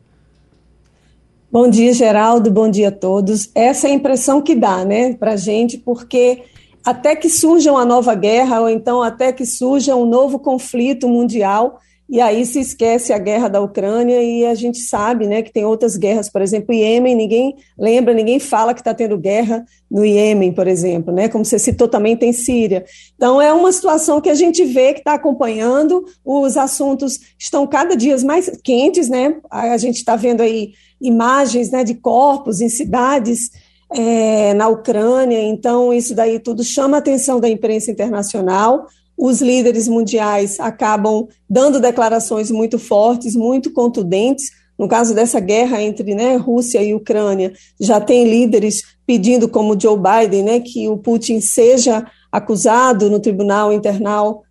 Bom 1.52 1.70
dia, 1.70 1.94
Geraldo, 1.94 2.50
bom 2.50 2.70
dia 2.70 2.88
a 2.88 2.92
todos. 2.92 3.50
Essa 3.54 3.88
é 3.88 3.92
a 3.92 3.94
impressão 3.94 4.42
que 4.42 4.56
dá, 4.56 4.84
né, 4.84 5.14
para 5.14 5.36
gente, 5.36 5.78
porque 5.78 6.44
até 6.84 7.16
que 7.16 7.30
surja 7.30 7.72
uma 7.72 7.86
nova 7.86 8.16
guerra, 8.16 8.62
ou 8.62 8.70
então 8.70 9.02
até 9.02 9.32
que 9.32 9.46
surja 9.46 9.96
um 9.96 10.06
novo 10.06 10.40
conflito 10.40 11.08
mundial, 11.08 11.80
e 12.10 12.20
aí 12.20 12.46
se 12.46 12.60
esquece 12.60 13.14
a 13.14 13.18
guerra 13.18 13.48
da 13.48 13.62
Ucrânia 13.62 14.22
e 14.22 14.46
a 14.46 14.54
gente 14.54 14.80
sabe 14.80 15.26
né, 15.26 15.42
que 15.42 15.52
tem 15.52 15.66
outras 15.66 15.96
guerras, 15.96 16.30
por 16.30 16.42
exemplo, 16.42 16.74
Iêmen, 16.74 17.16
ninguém 17.16 17.56
lembra, 17.78 18.14
ninguém 18.14 18.40
fala 18.40 18.74
que 18.74 18.82
está 18.82 18.94
tendo 18.94 19.18
guerra 19.18 19.66
no 19.90 20.06
Iêmen, 20.06 20.52
por 20.52 20.68
exemplo, 20.68 21.14
né, 21.14 21.30
como 21.30 21.46
você 21.46 21.58
citou 21.58 21.88
também 21.88 22.18
tem 22.18 22.34
Síria. 22.34 22.86
Então 23.16 23.42
é 23.42 23.54
uma 23.54 23.72
situação 23.72 24.20
que 24.20 24.30
a 24.30 24.36
gente 24.36 24.66
vê 24.66 24.94
que 24.94 25.00
está 25.00 25.14
acompanhando, 25.14 26.04
os 26.26 26.58
assuntos 26.58 27.20
estão 27.40 27.66
cada 27.66 27.96
dia 27.96 28.18
mais 28.24 28.50
quentes, 28.64 29.10
né? 29.10 29.38
A 29.50 29.78
gente 29.78 29.98
está 29.98 30.16
vendo 30.16 30.42
aí 30.42 30.74
imagens 31.02 31.72
né, 31.72 31.84
de 31.84 31.96
corpos 31.96 32.62
em 32.62 32.70
cidades 32.70 33.50
é, 33.92 34.54
na 34.54 34.68
Ucrânia, 34.68 35.40
então 35.40 35.94
isso 35.94 36.14
daí 36.14 36.40
tudo 36.40 36.64
chama 36.64 36.98
a 36.98 37.00
atenção 37.00 37.40
da 37.40 37.50
imprensa 37.50 37.92
internacional 37.92 38.88
os 39.24 39.42
líderes 39.42 39.88
mundiais 39.88 40.60
acabam 40.60 41.30
dando 41.50 41.80
declarações 41.80 42.52
muito 42.52 42.78
fortes, 42.78 43.38
muito 43.38 43.72
contundentes. 43.72 44.52
No 44.78 44.86
caso 44.86 45.16
dessa 45.16 45.40
guerra 45.40 45.82
entre 45.82 46.14
né, 46.14 46.36
Rússia 46.36 46.84
e 46.84 46.94
Ucrânia, 46.94 47.54
já 47.80 48.02
tem 48.02 48.30
líderes 48.30 48.84
pedindo, 49.08 49.48
como 49.48 49.80
Joe 49.80 49.98
Biden, 49.98 50.44
né, 50.44 50.60
que 50.60 50.90
o 50.90 50.98
Putin 50.98 51.40
seja 51.40 52.06
acusado 52.30 53.10
no 53.10 53.18
Tribunal 53.18 53.72
Internal, 53.72 54.44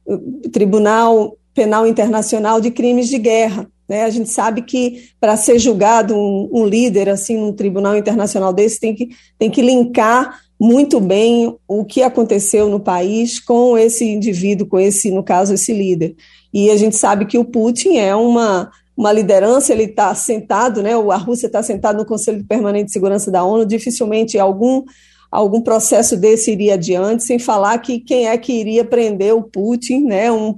Tribunal 0.51 1.37
Penal 1.53 1.87
Internacional 1.87 2.59
de 2.59 2.71
crimes 2.71 3.11
de 3.11 3.19
guerra. 3.19 3.69
Né? 3.87 4.05
A 4.05 4.11
gente 4.11 4.31
sabe 4.31 4.63
que 4.63 5.11
para 5.21 5.37
ser 5.37 5.59
julgado 5.59 6.17
um, 6.17 6.49
um, 6.51 6.65
líder 6.65 7.11
assim 7.11 7.37
num 7.37 7.53
tribunal 7.53 7.95
internacional 7.95 8.51
desse 8.51 8.81
tem 8.81 8.95
que, 8.95 9.11
tem 9.39 9.51
que 9.51 9.61
linkar 9.61 10.35
muito 10.63 11.01
bem 11.01 11.59
o 11.67 11.85
que 11.85 12.05
aconteceu 12.05 12.69
no 12.69 12.79
país 12.79 13.41
com 13.41 13.77
esse 13.77 14.05
indivíduo, 14.05 14.65
com 14.65 14.79
esse, 14.79 15.11
no 15.11 15.21
caso, 15.21 15.53
esse 15.53 15.73
líder. 15.73 16.15
E 16.55 16.71
a 16.71 16.77
gente 16.77 16.95
sabe 16.95 17.27
que 17.27 17.37
o 17.37 17.45
Putin 17.45 17.97
é 17.97 18.15
uma, 18.15 18.71
uma 18.97 19.11
liderança, 19.11 19.73
ele 19.73 19.87
está 19.87 20.15
sentado, 20.15 20.81
né, 20.81 20.93
a 20.93 21.17
Rússia 21.17 21.49
está 21.49 21.65
sentada 21.65 21.99
no 21.99 22.07
Conselho 22.07 22.45
Permanente 22.47 22.87
de 22.87 22.93
Segurança 22.93 23.29
da 23.29 23.43
ONU, 23.43 23.67
dificilmente 23.67 24.39
algum, 24.39 24.85
algum 25.33 25.61
processo 25.61 26.17
desse 26.17 26.53
iria 26.53 26.75
adiante, 26.75 27.25
sem 27.25 27.41
falar 27.41 27.79
que 27.79 27.99
quem 27.99 28.29
é 28.29 28.39
que 28.39 28.53
iria 28.53 28.85
prender 28.85 29.35
o 29.35 29.43
Putin, 29.43 30.05
né, 30.05 30.31
um, 30.31 30.55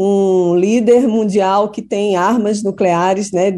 um 0.00 0.54
líder 0.54 1.08
mundial 1.08 1.70
que 1.72 1.82
tem 1.82 2.14
armas 2.14 2.62
nucleares, 2.62 3.32
né? 3.32 3.52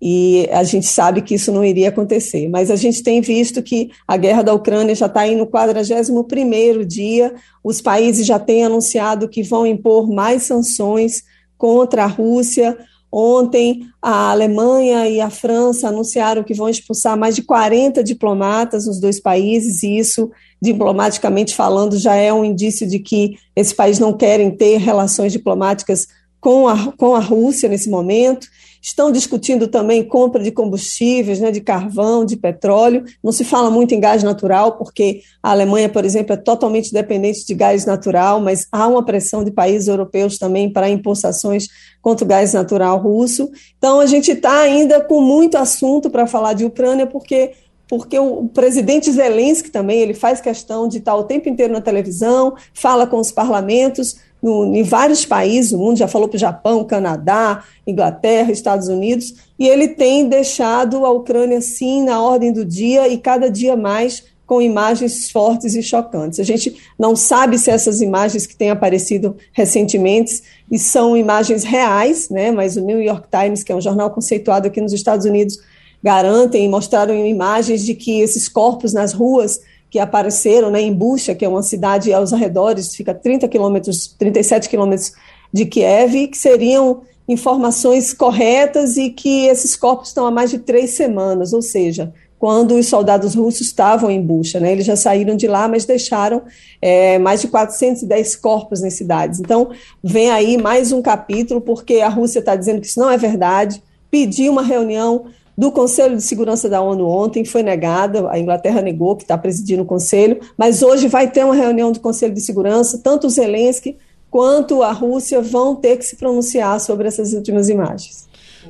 E 0.00 0.48
a 0.52 0.62
gente 0.62 0.86
sabe 0.86 1.20
que 1.20 1.34
isso 1.34 1.50
não 1.50 1.64
iria 1.64 1.88
acontecer. 1.88 2.48
Mas 2.48 2.70
a 2.70 2.76
gente 2.76 3.02
tem 3.02 3.20
visto 3.20 3.60
que 3.60 3.90
a 4.06 4.16
guerra 4.16 4.42
da 4.42 4.54
Ucrânia 4.54 4.94
já 4.94 5.06
está 5.06 5.26
indo 5.26 5.38
no 5.38 5.46
41 5.48 6.86
dia, 6.86 7.34
os 7.64 7.80
países 7.80 8.24
já 8.24 8.38
têm 8.38 8.64
anunciado 8.64 9.28
que 9.28 9.42
vão 9.42 9.66
impor 9.66 10.08
mais 10.08 10.44
sanções 10.44 11.24
contra 11.58 12.04
a 12.04 12.06
Rússia. 12.06 12.78
Ontem, 13.16 13.86
a 14.02 14.32
Alemanha 14.32 15.08
e 15.08 15.20
a 15.20 15.30
França 15.30 15.86
anunciaram 15.86 16.42
que 16.42 16.52
vão 16.52 16.68
expulsar 16.68 17.16
mais 17.16 17.36
de 17.36 17.42
40 17.42 18.02
diplomatas 18.02 18.88
nos 18.88 18.98
dois 18.98 19.20
países, 19.20 19.84
e 19.84 19.98
isso, 19.98 20.32
diplomaticamente 20.60 21.54
falando, 21.54 21.96
já 21.96 22.16
é 22.16 22.32
um 22.32 22.44
indício 22.44 22.88
de 22.88 22.98
que 22.98 23.38
esses 23.54 23.72
países 23.72 24.00
não 24.00 24.12
querem 24.12 24.50
ter 24.50 24.78
relações 24.78 25.30
diplomáticas 25.30 26.08
com 26.40 26.66
a, 26.66 26.90
com 26.96 27.14
a 27.14 27.20
Rússia 27.20 27.68
nesse 27.68 27.88
momento. 27.88 28.48
Estão 28.84 29.10
discutindo 29.10 29.66
também 29.66 30.04
compra 30.04 30.42
de 30.42 30.52
combustíveis, 30.52 31.40
né, 31.40 31.50
de 31.50 31.62
carvão, 31.62 32.22
de 32.22 32.36
petróleo. 32.36 33.02
Não 33.22 33.32
se 33.32 33.42
fala 33.42 33.70
muito 33.70 33.94
em 33.94 33.98
gás 33.98 34.22
natural, 34.22 34.76
porque 34.76 35.22
a 35.42 35.52
Alemanha, 35.52 35.88
por 35.88 36.04
exemplo, 36.04 36.34
é 36.34 36.36
totalmente 36.36 36.92
dependente 36.92 37.46
de 37.46 37.54
gás 37.54 37.86
natural, 37.86 38.42
mas 38.42 38.68
há 38.70 38.86
uma 38.86 39.02
pressão 39.02 39.42
de 39.42 39.50
países 39.50 39.88
europeus 39.88 40.36
também 40.36 40.70
para 40.70 40.90
impor 40.90 41.16
sanções 41.16 41.66
contra 42.02 42.26
o 42.26 42.28
gás 42.28 42.52
natural 42.52 42.98
russo. 42.98 43.50
Então, 43.78 44.00
a 44.00 44.06
gente 44.06 44.32
está 44.32 44.60
ainda 44.60 45.00
com 45.00 45.18
muito 45.22 45.56
assunto 45.56 46.10
para 46.10 46.26
falar 46.26 46.52
de 46.52 46.66
Ucrânia, 46.66 47.06
porque 47.06 47.52
porque 47.86 48.18
o 48.18 48.48
presidente 48.48 49.12
Zelensky 49.12 49.70
também 49.70 50.00
ele 50.00 50.14
faz 50.14 50.40
questão 50.40 50.88
de 50.88 50.98
estar 50.98 51.14
o 51.14 51.24
tempo 51.24 51.50
inteiro 51.50 51.72
na 51.72 51.82
televisão, 51.82 52.54
fala 52.72 53.06
com 53.06 53.18
os 53.18 53.30
parlamentos, 53.30 54.16
no, 54.44 54.76
em 54.76 54.82
vários 54.82 55.24
países 55.24 55.72
do 55.72 55.78
mundo, 55.78 55.96
já 55.96 56.06
falou 56.06 56.28
para 56.28 56.36
o 56.36 56.38
Japão, 56.38 56.84
Canadá, 56.84 57.64
Inglaterra, 57.86 58.52
Estados 58.52 58.88
Unidos, 58.88 59.34
e 59.58 59.66
ele 59.66 59.88
tem 59.88 60.28
deixado 60.28 61.06
a 61.06 61.10
Ucrânia, 61.10 61.62
sim, 61.62 62.02
na 62.02 62.20
ordem 62.20 62.52
do 62.52 62.62
dia 62.62 63.08
e 63.08 63.16
cada 63.16 63.50
dia 63.50 63.74
mais 63.74 64.22
com 64.46 64.60
imagens 64.60 65.30
fortes 65.30 65.74
e 65.74 65.82
chocantes. 65.82 66.38
A 66.38 66.42
gente 66.42 66.76
não 66.98 67.16
sabe 67.16 67.56
se 67.56 67.70
essas 67.70 68.02
imagens 68.02 68.46
que 68.46 68.54
têm 68.54 68.68
aparecido 68.68 69.34
recentemente 69.50 70.42
e 70.70 70.78
são 70.78 71.16
imagens 71.16 71.64
reais, 71.64 72.28
né, 72.28 72.52
mas 72.52 72.76
o 72.76 72.82
New 72.82 73.00
York 73.00 73.26
Times, 73.30 73.62
que 73.62 73.72
é 73.72 73.74
um 73.74 73.80
jornal 73.80 74.10
conceituado 74.10 74.66
aqui 74.66 74.78
nos 74.78 74.92
Estados 74.92 75.24
Unidos, 75.24 75.58
garantem 76.02 76.66
e 76.66 76.68
mostraram 76.68 77.14
imagens 77.24 77.82
de 77.82 77.94
que 77.94 78.20
esses 78.20 78.46
corpos 78.46 78.92
nas 78.92 79.14
ruas 79.14 79.58
que 79.94 80.00
apareceram 80.00 80.72
né, 80.72 80.82
em 80.82 80.92
Bucha, 80.92 81.36
que 81.36 81.44
é 81.44 81.48
uma 81.48 81.62
cidade 81.62 82.12
aos 82.12 82.32
arredores, 82.32 82.96
fica 82.96 83.14
30 83.14 83.46
quilômetros, 83.46 84.08
37 84.18 84.68
quilômetros 84.68 85.12
de 85.52 85.64
Kiev, 85.66 86.26
que 86.26 86.36
seriam 86.36 87.02
informações 87.28 88.12
corretas 88.12 88.96
e 88.96 89.10
que 89.10 89.46
esses 89.46 89.76
corpos 89.76 90.08
estão 90.08 90.26
há 90.26 90.32
mais 90.32 90.50
de 90.50 90.58
três 90.58 90.90
semanas, 90.90 91.52
ou 91.52 91.62
seja, 91.62 92.12
quando 92.40 92.74
os 92.74 92.88
soldados 92.88 93.36
russos 93.36 93.68
estavam 93.68 94.10
em 94.10 94.20
Bucha, 94.20 94.58
né, 94.58 94.72
eles 94.72 94.84
já 94.84 94.96
saíram 94.96 95.36
de 95.36 95.46
lá, 95.46 95.68
mas 95.68 95.84
deixaram 95.84 96.42
é, 96.82 97.16
mais 97.20 97.40
de 97.40 97.46
410 97.46 98.34
corpos 98.34 98.80
nas 98.80 98.94
cidades. 98.94 99.38
Então, 99.38 99.70
vem 100.02 100.28
aí 100.28 100.58
mais 100.60 100.90
um 100.90 101.00
capítulo, 101.00 101.60
porque 101.60 102.00
a 102.00 102.08
Rússia 102.08 102.40
está 102.40 102.56
dizendo 102.56 102.80
que 102.80 102.88
isso 102.88 102.98
não 102.98 103.12
é 103.12 103.16
verdade, 103.16 103.80
pediu 104.10 104.50
uma 104.50 104.62
reunião 104.62 105.26
do 105.56 105.70
Conselho 105.70 106.16
de 106.16 106.22
Segurança 106.22 106.68
da 106.68 106.80
ONU 106.80 107.06
ontem, 107.06 107.44
foi 107.44 107.62
negada, 107.62 108.28
a 108.30 108.38
Inglaterra 108.38 108.82
negou 108.82 109.16
que 109.16 109.22
está 109.22 109.38
presidindo 109.38 109.82
o 109.82 109.86
Conselho, 109.86 110.40
mas 110.58 110.82
hoje 110.82 111.06
vai 111.06 111.30
ter 111.30 111.44
uma 111.44 111.54
reunião 111.54 111.92
do 111.92 112.00
Conselho 112.00 112.34
de 112.34 112.40
Segurança, 112.40 113.00
tanto 113.02 113.26
o 113.26 113.30
Zelensky 113.30 113.96
quanto 114.30 114.82
a 114.82 114.90
Rússia 114.90 115.40
vão 115.40 115.76
ter 115.76 115.96
que 115.96 116.04
se 116.04 116.16
pronunciar 116.16 116.80
sobre 116.80 117.06
essas 117.06 117.32
últimas 117.32 117.68
imagens. 117.68 118.28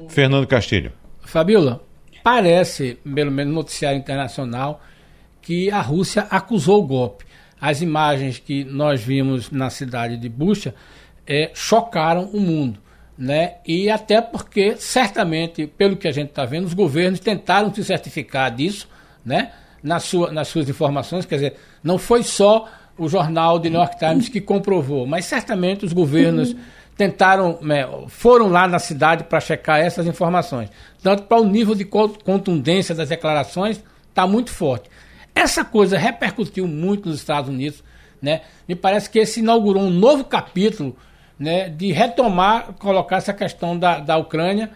Fernando 0.08 0.46
Castilho. 0.46 0.92
Fabiola, 1.22 1.82
parece, 2.22 2.98
pelo 3.14 3.30
menos 3.30 3.54
no 3.54 3.60
noticiário 3.60 3.98
internacional, 3.98 4.82
que 5.40 5.70
a 5.70 5.80
Rússia 5.80 6.26
acusou 6.30 6.82
o 6.82 6.86
golpe. 6.86 7.24
As 7.58 7.80
imagens 7.80 8.38
que 8.38 8.62
nós 8.62 9.00
vimos 9.00 9.50
na 9.50 9.70
cidade 9.70 10.18
de 10.18 10.28
Bucha 10.28 10.74
é, 11.26 11.50
chocaram 11.54 12.24
o 12.24 12.40
mundo 12.40 12.83
né? 13.16 13.54
E 13.66 13.88
até 13.90 14.20
porque, 14.20 14.76
certamente, 14.76 15.66
pelo 15.66 15.96
que 15.96 16.08
a 16.08 16.12
gente 16.12 16.30
está 16.30 16.44
vendo, 16.44 16.66
os 16.66 16.74
governos 16.74 17.20
tentaram 17.20 17.72
se 17.72 17.84
certificar 17.84 18.54
disso, 18.54 18.88
né? 19.24 19.52
Na 19.82 20.00
sua, 20.00 20.32
nas 20.32 20.48
suas 20.48 20.68
informações, 20.68 21.26
quer 21.26 21.36
dizer, 21.36 21.56
não 21.82 21.98
foi 21.98 22.22
só 22.22 22.68
o 22.96 23.08
jornal 23.08 23.60
The 23.60 23.68
New 23.68 23.78
York 23.78 23.98
Times 23.98 24.28
que 24.28 24.40
comprovou, 24.40 25.06
mas 25.06 25.26
certamente 25.26 25.84
os 25.84 25.92
governos 25.92 26.56
tentaram, 26.96 27.58
né, 27.60 27.86
foram 28.08 28.48
lá 28.48 28.68
na 28.68 28.78
cidade 28.78 29.24
para 29.24 29.40
checar 29.40 29.80
essas 29.80 30.06
informações. 30.06 30.70
Tanto 31.02 31.24
para 31.24 31.40
o 31.40 31.44
nível 31.44 31.74
de 31.74 31.84
contundência 31.84 32.94
das 32.94 33.08
declarações 33.08 33.82
está 34.08 34.26
muito 34.26 34.50
forte. 34.50 34.88
Essa 35.34 35.64
coisa 35.64 35.98
repercutiu 35.98 36.68
muito 36.68 37.08
nos 37.08 37.18
Estados 37.18 37.50
Unidos, 37.50 37.82
né? 38.22 38.42
Me 38.68 38.76
parece 38.76 39.10
que 39.10 39.18
esse 39.18 39.40
inaugurou 39.40 39.82
um 39.82 39.90
novo 39.90 40.24
capítulo 40.24 40.96
né, 41.38 41.68
de 41.68 41.92
retomar, 41.92 42.74
colocar 42.78 43.16
essa 43.16 43.32
questão 43.32 43.78
da, 43.78 43.98
da 43.98 44.16
Ucrânia, 44.16 44.70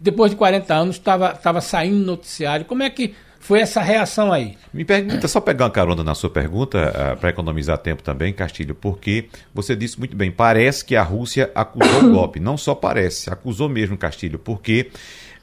depois 0.00 0.30
de 0.30 0.36
40 0.36 0.74
anos 0.74 0.96
estava 0.96 1.60
saindo 1.60 1.96
no 1.96 2.06
noticiário. 2.06 2.64
Como 2.64 2.82
é 2.82 2.90
que 2.90 3.14
foi 3.40 3.60
essa 3.60 3.80
reação 3.80 4.32
aí? 4.32 4.56
Me 4.72 4.84
pergunta, 4.84 5.28
só 5.28 5.40
pegar 5.40 5.66
uma 5.66 5.70
carona 5.70 6.04
na 6.04 6.14
sua 6.14 6.30
pergunta, 6.30 6.92
uh, 6.92 7.16
para 7.16 7.30
economizar 7.30 7.78
tempo 7.78 8.02
também, 8.02 8.32
Castilho, 8.32 8.74
porque 8.74 9.28
você 9.54 9.74
disse 9.74 9.98
muito 9.98 10.16
bem, 10.16 10.30
parece 10.30 10.84
que 10.84 10.96
a 10.96 11.02
Rússia 11.02 11.50
acusou 11.54 12.04
o 12.04 12.12
golpe. 12.12 12.40
Não 12.40 12.56
só 12.56 12.74
parece, 12.74 13.30
acusou 13.30 13.68
mesmo, 13.68 13.96
Castilho, 13.96 14.38
porque 14.38 14.90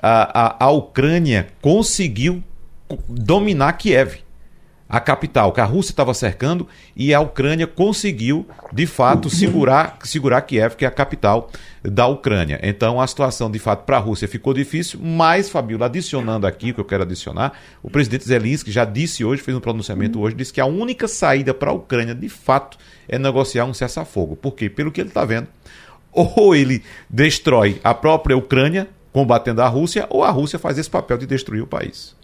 a, 0.02 0.66
a 0.66 0.70
Ucrânia 0.72 1.48
conseguiu 1.62 2.44
dominar 3.10 3.74
Kiev 3.74 4.25
a 4.88 5.00
capital, 5.00 5.52
que 5.52 5.60
a 5.60 5.66
Rússia 5.66 5.92
estava 5.92 6.14
cercando 6.14 6.68
e 6.96 7.14
a 7.14 7.20
Ucrânia 7.20 7.66
conseguiu, 7.66 8.48
de 8.72 8.86
fato, 8.86 9.30
segurar, 9.30 9.98
segurar 10.04 10.42
Kiev, 10.42 10.76
que 10.76 10.86
é 10.86 10.88
a 10.88 10.92
capital 10.92 11.50
da 11.84 12.06
Ucrânia. 12.06 12.60
Então 12.62 13.02
a 13.02 13.08
situação, 13.08 13.50
de 13.50 13.58
fato, 13.58 13.84
para 13.84 13.98
a 13.98 14.00
Rússia 14.00 14.28
ficou 14.28 14.54
difícil, 14.54 15.00
mas, 15.02 15.50
Fabiola, 15.50 15.88
adicionando 15.88 16.46
aqui 16.46 16.72
o 16.72 16.74
que 16.76 16.82
eu 16.82 16.86
quero 16.86 17.04
adicionar, 17.04 17.54
o 17.82 17.90
presidente 17.90 18.26
Zelensky 18.26 18.72
já 18.72 18.86
disse 18.86 19.26
hoje, 19.26 19.42
fez 19.42 19.58
um 19.58 19.60
pronunciamento 19.60 20.20
hoje, 20.20 20.36
disse 20.36 20.54
que 20.54 20.62
a 20.62 20.66
única 20.66 21.08
saída 21.08 21.54
para 21.54 21.72
a 21.72 21.74
Ucrânia, 21.74 22.14
de 22.14 22.30
fato, 22.30 22.78
é 23.08 23.18
negociar 23.18 23.66
um 23.66 23.74
cessar-fogo. 23.74 24.36
Por 24.36 24.54
quê? 24.54 24.70
Pelo 24.70 24.92
que 24.92 25.02
ele 25.02 25.10
está 25.10 25.26
vendo, 25.26 25.48
ou 26.12 26.56
ele 26.56 26.84
destrói 27.10 27.82
a 27.84 27.94
própria 27.94 28.38
Ucrânia, 28.38 28.88
combatendo 29.12 29.62
a 29.62 29.68
Rússia, 29.68 30.06
ou 30.10 30.24
a 30.24 30.30
Rússia 30.30 30.60
faz 30.60 30.78
esse 30.78 30.90
papel 30.90 31.18
de 31.18 31.26
destruir 31.26 31.62
o 31.62 31.68
país. 31.68 32.16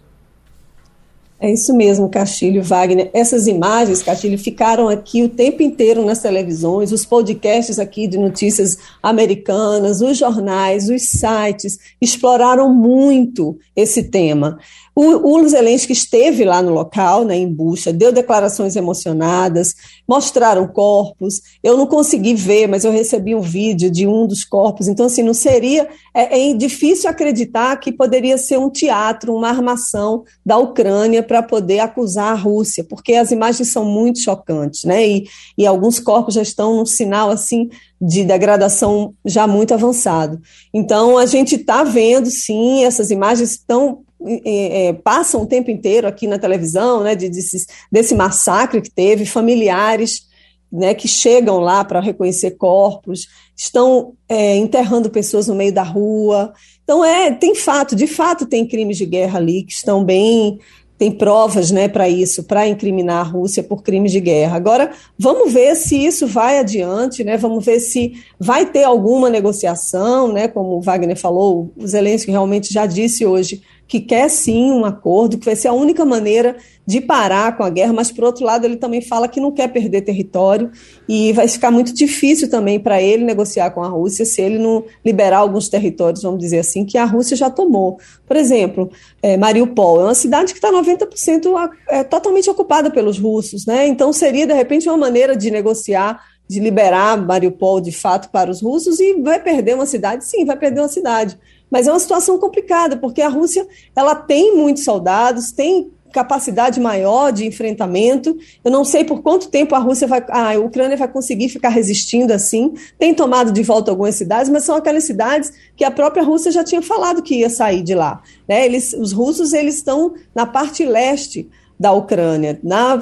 É 1.42 1.52
isso 1.52 1.74
mesmo, 1.74 2.08
Castilho, 2.08 2.62
Wagner. 2.62 3.10
Essas 3.12 3.48
imagens, 3.48 4.00
Castilho, 4.00 4.38
ficaram 4.38 4.88
aqui 4.88 5.24
o 5.24 5.28
tempo 5.28 5.60
inteiro 5.60 6.04
nas 6.04 6.20
televisões, 6.20 6.92
os 6.92 7.04
podcasts 7.04 7.80
aqui 7.80 8.06
de 8.06 8.16
notícias 8.16 8.78
americanas, 9.02 10.00
os 10.00 10.16
jornais, 10.16 10.88
os 10.88 11.02
sites, 11.02 11.80
exploraram 12.00 12.72
muito 12.72 13.58
esse 13.74 14.04
tema. 14.04 14.56
O, 14.94 15.38
o 15.38 15.48
Zelensky 15.48 15.92
esteve 15.92 16.44
lá 16.44 16.60
no 16.60 16.72
local, 16.72 17.24
né, 17.24 17.36
em 17.36 17.52
Bucha, 17.52 17.92
deu 17.92 18.12
declarações 18.12 18.76
emocionadas, 18.76 19.74
mostraram 20.06 20.68
corpos. 20.68 21.40
Eu 21.62 21.76
não 21.76 21.86
consegui 21.86 22.34
ver, 22.34 22.66
mas 22.68 22.84
eu 22.84 22.92
recebi 22.92 23.34
um 23.34 23.40
vídeo 23.40 23.90
de 23.90 24.06
um 24.06 24.26
dos 24.26 24.44
corpos. 24.44 24.88
Então, 24.88 25.06
assim, 25.06 25.22
não 25.22 25.32
seria. 25.32 25.88
É, 26.14 26.50
é 26.50 26.54
difícil 26.54 27.08
acreditar 27.08 27.74
que 27.76 27.90
poderia 27.90 28.36
ser 28.36 28.58
um 28.58 28.68
teatro, 28.68 29.34
uma 29.34 29.48
armação 29.48 30.24
da 30.44 30.58
Ucrânia 30.58 31.22
para 31.22 31.42
poder 31.42 31.78
acusar 31.78 32.32
a 32.32 32.36
Rússia, 32.36 32.84
porque 32.84 33.14
as 33.14 33.30
imagens 33.30 33.68
são 33.68 33.86
muito 33.86 34.20
chocantes, 34.20 34.84
né? 34.84 35.06
E, 35.06 35.26
e 35.56 35.66
alguns 35.66 35.98
corpos 35.98 36.34
já 36.34 36.42
estão 36.42 36.76
num 36.76 36.86
sinal 36.86 37.30
assim 37.30 37.70
de 38.00 38.24
degradação 38.24 39.14
já 39.24 39.46
muito 39.46 39.72
avançado. 39.72 40.40
Então, 40.74 41.16
a 41.16 41.24
gente 41.24 41.54
está 41.54 41.84
vendo, 41.84 42.28
sim, 42.28 42.84
essas 42.84 43.10
imagens 43.10 43.52
estão 43.52 44.00
é, 44.44 44.92
passam 44.92 45.42
o 45.42 45.46
tempo 45.46 45.70
inteiro 45.70 46.06
aqui 46.06 46.26
na 46.26 46.38
televisão, 46.38 47.02
né, 47.02 47.14
de, 47.14 47.28
desse, 47.28 47.66
desse 47.90 48.14
massacre 48.14 48.80
que 48.80 48.90
teve, 48.90 49.24
familiares 49.26 50.30
né, 50.72 50.94
que 50.94 51.06
chegam 51.06 51.58
lá 51.58 51.84
para 51.84 52.00
reconhecer 52.00 52.52
corpos, 52.52 53.28
estão 53.54 54.14
é, 54.26 54.56
enterrando 54.56 55.10
pessoas 55.10 55.46
no 55.46 55.54
meio 55.54 55.72
da 55.72 55.82
rua. 55.82 56.54
Então, 56.82 57.04
é, 57.04 57.30
tem 57.30 57.54
fato, 57.54 57.94
de 57.94 58.06
fato, 58.06 58.46
tem 58.46 58.66
crimes 58.66 58.96
de 58.96 59.04
guerra 59.04 59.38
ali 59.38 59.64
que 59.64 59.72
estão 59.72 60.02
bem 60.02 60.58
tem 61.02 61.10
provas 61.10 61.72
né, 61.72 61.88
para 61.88 62.08
isso, 62.08 62.44
para 62.44 62.68
incriminar 62.68 63.26
a 63.26 63.28
Rússia 63.28 63.60
por 63.60 63.82
crimes 63.82 64.12
de 64.12 64.20
guerra. 64.20 64.54
Agora, 64.54 64.92
vamos 65.18 65.52
ver 65.52 65.74
se 65.74 65.96
isso 65.96 66.28
vai 66.28 66.60
adiante, 66.60 67.24
né, 67.24 67.36
vamos 67.36 67.64
ver 67.64 67.80
se 67.80 68.12
vai 68.38 68.66
ter 68.66 68.84
alguma 68.84 69.28
negociação, 69.28 70.32
né, 70.32 70.46
como 70.46 70.76
o 70.76 70.80
Wagner 70.80 71.16
falou, 71.16 71.72
o 71.76 71.84
Zelensky 71.84 72.30
realmente 72.30 72.72
já 72.72 72.86
disse 72.86 73.26
hoje 73.26 73.62
que 73.92 74.00
quer 74.00 74.30
sim 74.30 74.70
um 74.70 74.86
acordo, 74.86 75.36
que 75.36 75.44
vai 75.44 75.54
ser 75.54 75.68
a 75.68 75.74
única 75.74 76.02
maneira 76.02 76.56
de 76.86 76.98
parar 76.98 77.54
com 77.58 77.62
a 77.62 77.68
guerra, 77.68 77.92
mas 77.92 78.10
por 78.10 78.24
outro 78.24 78.42
lado 78.42 78.64
ele 78.64 78.76
também 78.78 79.02
fala 79.02 79.28
que 79.28 79.38
não 79.38 79.52
quer 79.52 79.68
perder 79.68 80.00
território 80.00 80.70
e 81.06 81.30
vai 81.34 81.46
ficar 81.46 81.70
muito 81.70 81.92
difícil 81.92 82.48
também 82.48 82.80
para 82.80 83.02
ele 83.02 83.22
negociar 83.22 83.70
com 83.70 83.82
a 83.82 83.88
Rússia 83.88 84.24
se 84.24 84.40
ele 84.40 84.58
não 84.58 84.82
liberar 85.04 85.40
alguns 85.40 85.68
territórios, 85.68 86.22
vamos 86.22 86.40
dizer 86.40 86.60
assim, 86.60 86.86
que 86.86 86.96
a 86.96 87.04
Rússia 87.04 87.36
já 87.36 87.50
tomou. 87.50 87.98
Por 88.26 88.34
exemplo, 88.34 88.90
é, 89.22 89.36
Mariupol 89.36 90.00
é 90.00 90.04
uma 90.04 90.14
cidade 90.14 90.54
que 90.54 90.58
está 90.58 90.72
90% 90.72 91.70
é, 91.90 92.02
totalmente 92.02 92.48
ocupada 92.48 92.90
pelos 92.90 93.18
russos, 93.18 93.66
né? 93.66 93.86
Então 93.86 94.10
seria 94.10 94.46
de 94.46 94.54
repente 94.54 94.88
uma 94.88 94.96
maneira 94.96 95.36
de 95.36 95.50
negociar 95.50 96.18
de 96.48 96.60
liberar 96.60 97.16
Mariupol 97.16 97.78
de 97.80 97.92
fato 97.92 98.30
para 98.30 98.50
os 98.50 98.62
russos 98.62 99.00
e 99.00 99.20
vai 99.20 99.38
perder 99.38 99.74
uma 99.74 99.86
cidade? 99.86 100.24
Sim, 100.24 100.46
vai 100.46 100.56
perder 100.56 100.80
uma 100.80 100.88
cidade. 100.88 101.38
Mas 101.72 101.88
é 101.88 101.90
uma 101.90 101.98
situação 101.98 102.38
complicada, 102.38 102.98
porque 102.98 103.22
a 103.22 103.28
Rússia 103.28 103.66
ela 103.96 104.14
tem 104.14 104.54
muitos 104.54 104.84
soldados, 104.84 105.52
tem 105.52 105.90
capacidade 106.12 106.78
maior 106.78 107.32
de 107.32 107.46
enfrentamento. 107.46 108.36
Eu 108.62 108.70
não 108.70 108.84
sei 108.84 109.02
por 109.02 109.22
quanto 109.22 109.48
tempo 109.48 109.74
a 109.74 109.78
Rússia 109.78 110.06
vai, 110.06 110.22
a 110.28 110.58
Ucrânia 110.60 110.96
vai 110.96 111.08
conseguir 111.08 111.48
ficar 111.48 111.70
resistindo 111.70 112.30
assim. 112.30 112.74
Tem 112.98 113.14
tomado 113.14 113.50
de 113.50 113.62
volta 113.62 113.90
algumas 113.90 114.14
cidades, 114.14 114.50
mas 114.50 114.64
são 114.64 114.76
aquelas 114.76 115.04
cidades 115.04 115.50
que 115.74 115.84
a 115.84 115.90
própria 115.90 116.22
Rússia 116.22 116.52
já 116.52 116.62
tinha 116.62 116.82
falado 116.82 117.22
que 117.22 117.36
ia 117.36 117.48
sair 117.48 117.82
de 117.82 117.94
lá. 117.94 118.22
Né? 118.46 118.66
Eles, 118.66 118.92
os 118.92 119.12
russos 119.12 119.54
eles 119.54 119.76
estão 119.76 120.12
na 120.34 120.44
parte 120.44 120.84
leste 120.84 121.48
da 121.82 121.92
Ucrânia, 121.92 122.60
na, 122.62 122.96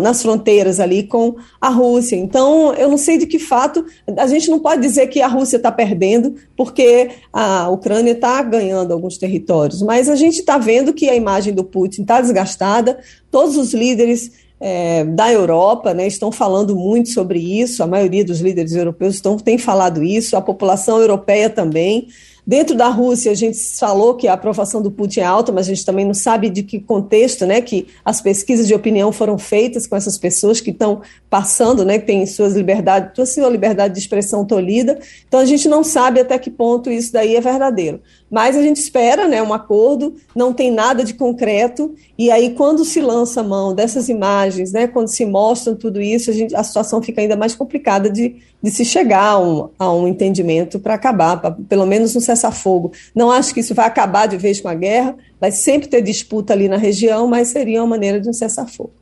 nas 0.00 0.22
fronteiras 0.22 0.78
ali 0.78 1.02
com 1.02 1.34
a 1.60 1.68
Rússia. 1.68 2.14
Então, 2.14 2.72
eu 2.74 2.88
não 2.88 2.96
sei 2.96 3.18
de 3.18 3.26
que 3.26 3.40
fato, 3.40 3.84
a 4.16 4.28
gente 4.28 4.48
não 4.48 4.60
pode 4.60 4.80
dizer 4.80 5.08
que 5.08 5.20
a 5.20 5.26
Rússia 5.26 5.56
está 5.56 5.72
perdendo, 5.72 6.36
porque 6.56 7.10
a 7.32 7.68
Ucrânia 7.68 8.12
está 8.12 8.40
ganhando 8.42 8.92
alguns 8.92 9.18
territórios, 9.18 9.82
mas 9.82 10.08
a 10.08 10.14
gente 10.14 10.38
está 10.38 10.56
vendo 10.56 10.94
que 10.94 11.08
a 11.08 11.16
imagem 11.16 11.52
do 11.52 11.64
Putin 11.64 12.02
está 12.02 12.20
desgastada, 12.20 12.96
todos 13.28 13.56
os 13.56 13.74
líderes 13.74 14.30
é, 14.60 15.04
da 15.04 15.32
Europa 15.32 15.92
né, 15.92 16.06
estão 16.06 16.30
falando 16.30 16.76
muito 16.76 17.08
sobre 17.08 17.40
isso, 17.40 17.82
a 17.82 17.88
maioria 17.88 18.24
dos 18.24 18.38
líderes 18.38 18.72
europeus 18.76 19.16
estão, 19.16 19.36
tem 19.36 19.58
falado 19.58 20.04
isso, 20.04 20.36
a 20.36 20.40
população 20.40 21.00
europeia 21.00 21.50
também. 21.50 22.06
Dentro 22.46 22.76
da 22.76 22.88
Rússia, 22.88 23.32
a 23.32 23.34
gente 23.34 23.58
falou 23.76 24.14
que 24.14 24.28
a 24.28 24.34
aprovação 24.34 24.80
do 24.80 24.88
Putin 24.88 25.18
é 25.18 25.24
alta, 25.24 25.50
mas 25.50 25.66
a 25.66 25.70
gente 25.70 25.84
também 25.84 26.04
não 26.04 26.14
sabe 26.14 26.48
de 26.48 26.62
que 26.62 26.78
contexto 26.78 27.44
né, 27.44 27.60
que 27.60 27.88
as 28.04 28.20
pesquisas 28.20 28.68
de 28.68 28.74
opinião 28.74 29.10
foram 29.10 29.36
feitas 29.36 29.84
com 29.84 29.96
essas 29.96 30.16
pessoas 30.16 30.60
que 30.60 30.70
estão 30.70 31.02
passando, 31.28 31.84
né, 31.84 31.98
que 31.98 32.06
têm 32.06 32.24
suas 32.24 32.54
liberdades, 32.54 33.30
sua 33.30 33.48
liberdade 33.48 33.94
de 33.94 34.00
expressão 34.00 34.44
tolhida. 34.44 34.96
Então 35.26 35.40
a 35.40 35.44
gente 35.44 35.68
não 35.68 35.82
sabe 35.82 36.20
até 36.20 36.38
que 36.38 36.48
ponto 36.48 36.88
isso 36.88 37.12
daí 37.12 37.34
é 37.34 37.40
verdadeiro. 37.40 38.00
Mas 38.30 38.56
a 38.56 38.62
gente 38.62 38.78
espera 38.78 39.28
né, 39.28 39.40
um 39.42 39.54
acordo, 39.54 40.14
não 40.34 40.52
tem 40.52 40.70
nada 40.70 41.04
de 41.04 41.14
concreto, 41.14 41.94
e 42.18 42.30
aí 42.30 42.54
quando 42.54 42.84
se 42.84 43.00
lança 43.00 43.40
a 43.40 43.44
mão 43.44 43.74
dessas 43.74 44.08
imagens, 44.08 44.72
né, 44.72 44.86
quando 44.86 45.08
se 45.08 45.24
mostram 45.24 45.76
tudo 45.76 46.00
isso, 46.00 46.30
a, 46.30 46.32
gente, 46.34 46.54
a 46.54 46.64
situação 46.64 47.00
fica 47.00 47.20
ainda 47.20 47.36
mais 47.36 47.54
complicada 47.54 48.10
de, 48.10 48.36
de 48.60 48.70
se 48.70 48.84
chegar 48.84 49.30
a 49.30 49.38
um, 49.38 49.68
a 49.78 49.92
um 49.92 50.08
entendimento 50.08 50.80
para 50.80 50.94
acabar, 50.94 51.40
pra, 51.40 51.52
pelo 51.52 51.86
menos 51.86 52.16
um 52.16 52.20
cessar-fogo. 52.20 52.92
Não 53.14 53.30
acho 53.30 53.54
que 53.54 53.60
isso 53.60 53.74
vai 53.74 53.86
acabar 53.86 54.26
de 54.26 54.36
vez 54.36 54.60
com 54.60 54.68
a 54.68 54.74
guerra, 54.74 55.16
vai 55.40 55.52
sempre 55.52 55.88
ter 55.88 56.02
disputa 56.02 56.52
ali 56.52 56.68
na 56.68 56.76
região, 56.76 57.28
mas 57.28 57.48
seria 57.48 57.80
uma 57.80 57.90
maneira 57.90 58.20
de 58.20 58.28
um 58.28 58.32
cessar-fogo. 58.32 58.92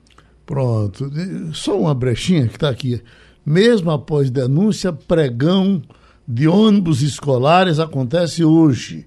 Pronto. 0.44 1.10
Só 1.54 1.78
uma 1.78 1.94
brechinha 1.94 2.46
que 2.46 2.56
está 2.56 2.68
aqui. 2.68 3.00
Mesmo 3.44 3.90
após 3.90 4.30
denúncia, 4.30 4.92
pregão 4.92 5.82
de 6.26 6.48
ônibus 6.48 7.02
escolares 7.02 7.78
acontece 7.78 8.44
hoje. 8.44 9.06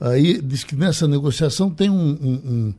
Aí 0.00 0.40
diz 0.40 0.64
que 0.64 0.76
nessa 0.76 1.08
negociação 1.08 1.70
tem 1.70 1.88
um, 1.88 1.94
um, 1.94 2.74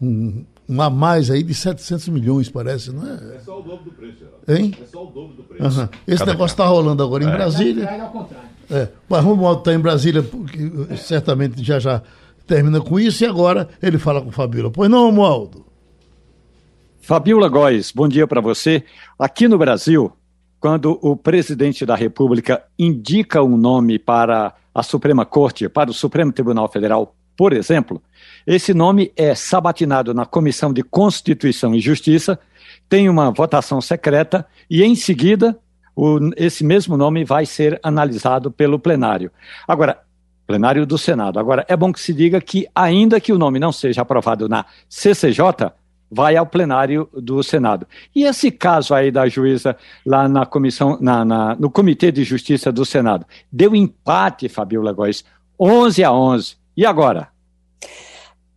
um, 0.00 0.44
um, 0.68 0.82
a 0.82 0.88
mais 0.88 1.30
aí 1.30 1.42
de 1.42 1.54
700 1.54 2.08
milhões, 2.08 2.48
parece, 2.48 2.90
não 2.90 3.06
é? 3.06 3.36
É 3.36 3.40
só 3.44 3.60
o 3.60 3.62
dobro 3.62 3.84
do 3.84 3.90
preço, 3.92 4.18
Geraldo. 4.18 4.44
Hein? 4.48 4.74
É 4.80 4.86
só 4.86 5.02
o 5.04 5.10
dobro 5.10 5.36
do 5.36 5.42
preço. 5.42 5.80
Uhum. 5.80 5.88
Esse 6.06 6.18
Cada 6.18 6.32
negócio 6.32 6.54
está 6.54 6.66
rolando 6.66 7.02
agora 7.02 7.24
em 7.24 7.28
é. 7.28 7.30
Brasília. 7.30 7.84
É. 8.70 8.88
O 9.08 9.20
Romualdo 9.20 9.60
está 9.60 9.74
em 9.74 9.78
Brasília, 9.78 10.22
porque 10.22 10.70
certamente 10.96 11.62
já 11.62 11.78
já 11.78 12.02
termina 12.46 12.80
com 12.80 12.98
isso, 12.98 13.22
e 13.22 13.26
agora 13.26 13.68
ele 13.82 13.98
fala 13.98 14.22
com 14.22 14.28
o 14.28 14.32
Fabíola. 14.32 14.70
Pois 14.70 14.90
não, 14.90 15.06
Romualdo? 15.06 15.66
Fabiola 17.02 17.48
Góes, 17.48 17.90
bom 17.90 18.08
dia 18.08 18.26
para 18.26 18.40
você. 18.40 18.84
Aqui 19.18 19.48
no 19.48 19.58
Brasil, 19.58 20.12
quando 20.62 20.96
o 21.02 21.16
presidente 21.16 21.84
da 21.84 21.96
República 21.96 22.62
indica 22.78 23.42
um 23.42 23.56
nome 23.56 23.98
para 23.98 24.54
a 24.72 24.80
Suprema 24.80 25.26
Corte, 25.26 25.68
para 25.68 25.90
o 25.90 25.92
Supremo 25.92 26.30
Tribunal 26.30 26.68
Federal, 26.68 27.16
por 27.36 27.52
exemplo, 27.52 28.00
esse 28.46 28.72
nome 28.72 29.10
é 29.16 29.34
sabatinado 29.34 30.14
na 30.14 30.24
Comissão 30.24 30.72
de 30.72 30.84
Constituição 30.84 31.74
e 31.74 31.80
Justiça, 31.80 32.38
tem 32.88 33.08
uma 33.08 33.32
votação 33.32 33.80
secreta 33.80 34.46
e, 34.70 34.84
em 34.84 34.94
seguida, 34.94 35.58
o, 35.96 36.30
esse 36.36 36.62
mesmo 36.62 36.96
nome 36.96 37.24
vai 37.24 37.44
ser 37.44 37.80
analisado 37.82 38.48
pelo 38.48 38.78
plenário. 38.78 39.32
Agora, 39.66 39.98
plenário 40.46 40.86
do 40.86 40.96
Senado. 40.96 41.40
Agora, 41.40 41.66
é 41.66 41.76
bom 41.76 41.92
que 41.92 41.98
se 42.00 42.14
diga 42.14 42.40
que, 42.40 42.68
ainda 42.72 43.20
que 43.20 43.32
o 43.32 43.38
nome 43.38 43.58
não 43.58 43.72
seja 43.72 44.02
aprovado 44.02 44.48
na 44.48 44.64
CCJ, 44.88 45.72
vai 46.12 46.36
ao 46.36 46.44
plenário 46.44 47.08
do 47.14 47.42
Senado. 47.42 47.86
E 48.14 48.24
esse 48.24 48.50
caso 48.50 48.94
aí 48.94 49.10
da 49.10 49.26
juíza 49.26 49.74
lá 50.04 50.28
na 50.28 50.44
comissão, 50.44 50.98
na, 51.00 51.24
na, 51.24 51.56
no 51.56 51.70
Comitê 51.70 52.12
de 52.12 52.22
Justiça 52.22 52.70
do 52.70 52.84
Senado, 52.84 53.24
deu 53.50 53.74
empate, 53.74 54.48
Fabiola 54.48 54.92
Góes, 54.92 55.24
11 55.58 56.04
a 56.04 56.12
11. 56.12 56.56
E 56.76 56.84
agora? 56.84 57.28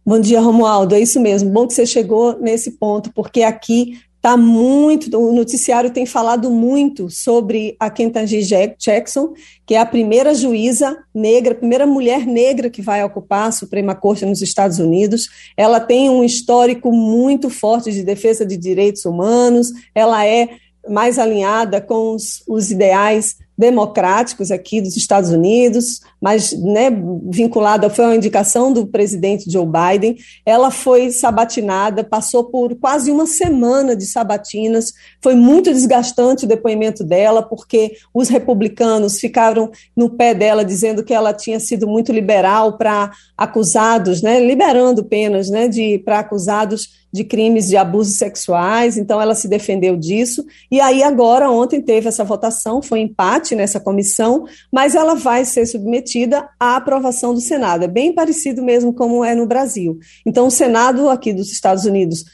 Bom 0.06 0.20
dia, 0.20 0.41
Romualdo. 0.41 0.93
É 0.93 0.99
isso 0.99 1.20
mesmo. 1.20 1.49
Bom 1.49 1.66
que 1.66 1.74
você 1.74 1.86
chegou 1.86 2.38
nesse 2.39 2.72
ponto, 2.72 3.12
porque 3.14 3.41
aqui 3.41 3.99
Tá 4.26 4.36
muito, 4.36 5.15
o 5.19 5.32
noticiário 5.32 5.91
tem 5.91 6.03
falado 6.03 6.49
muito 6.49 7.11
sobre 7.11 7.76
a 7.80 7.91
Ketanji 7.91 8.41
Jackson, 8.41 9.36
que 9.67 9.76
é 9.76 9.80
a 9.80 9.86
primeira 9.86 10.34
juíza 10.34 10.97
negra, 11.13 11.53
a 11.53 11.57
primeira 11.57 11.86
mulher 11.86 12.26
negra 12.26 12.67
que 12.67 12.82
vai 12.82 13.03
ocupar 13.03 13.49
a 13.49 13.51
Suprema 13.51 13.93
Corte 13.93 14.26
nos 14.26 14.41
Estados 14.41 14.80
Unidos. 14.80 15.30
Ela 15.55 15.80
tem 15.80 16.09
um 16.09 16.23
histórico 16.23 16.91
muito 16.91 17.51
forte 17.51 17.91
de 17.91 18.01
defesa 18.01 18.43
de 18.43 18.57
direitos 18.57 19.05
humanos, 19.05 19.71
ela 19.93 20.26
é 20.26 20.49
mais 20.89 21.19
alinhada 21.19 21.80
com 21.80 22.15
os, 22.15 22.43
os 22.47 22.71
ideais 22.71 23.38
democráticos 23.58 24.51
aqui 24.51 24.82
dos 24.82 24.97
Estados 24.97 25.30
Unidos, 25.30 26.01
mas 26.22 26.51
né, 26.51 26.89
vinculada 27.30 27.89
foi 27.89 28.06
uma 28.06 28.16
indicação 28.16 28.74
do 28.74 28.86
presidente 28.88 29.49
Joe 29.49 29.66
Biden. 29.66 30.18
Ela 30.45 30.72
foi 30.72 31.12
sabatinada, 31.12 32.03
passou 32.03 32.45
por 32.45 32.76
quase 32.76 33.12
uma 33.12 33.26
semana 33.26 33.95
de 33.95 34.06
sabatinas. 34.06 34.93
Foi 35.22 35.36
muito 35.36 35.72
desgastante 35.72 36.45
o 36.45 36.47
depoimento 36.47 37.03
dela, 37.03 37.41
porque 37.41 37.95
os 38.14 38.28
republicanos 38.28 39.20
ficaram 39.20 39.72
no 39.95 40.10
pé 40.10 40.34
dela 40.34 40.66
dizendo 40.66 41.03
que 41.03 41.14
ela 41.14 41.34
tinha 41.34 41.60
sido 41.60 41.88
muito 41.88 42.12
liberal 42.12 42.78
para 42.78 43.12
acusados, 43.38 44.22
né, 44.22 44.39
liberando 44.39 45.03
penas, 45.03 45.49
né, 45.49 45.68
de 45.68 45.99
para 45.99 46.20
acusados 46.20 47.05
de 47.16 47.24
crimes 47.24 47.70
de 47.70 47.78
abusos 47.78 48.18
sexuais, 48.18 48.97
então 48.97 49.22
ela 49.22 49.34
se 49.34 49.47
defendeu 49.47 49.95
disso. 49.95 50.45
E 50.70 50.82
aí, 50.82 51.01
agora, 51.01 51.49
ontem 51.49 51.82
teve 51.82 52.09
essa 52.09 52.26
votação, 52.26 52.82
foi 52.82 52.99
empate 52.99 53.55
nessa 53.55 53.80
comissão, 53.80 54.45
mas 54.70 54.95
ela 54.95 55.16
vai 55.16 55.45
ser 55.45 55.66
submetida 55.66 56.49
à 56.59 56.76
aprovação 56.76 57.34
do 57.34 57.39
Senado. 57.39 57.86
É 57.86 57.88
bem 57.88 58.13
parecido 58.13 58.61
mesmo 58.61 58.93
como 58.93 59.24
é 59.24 59.34
no 59.34 59.47
Brasil. 59.47 59.97
Então, 60.26 60.47
o 60.47 60.51
Senado 60.51 61.09
aqui 61.09 61.32
dos 61.32 61.51
Estados 61.51 61.86
Unidos 61.86 62.26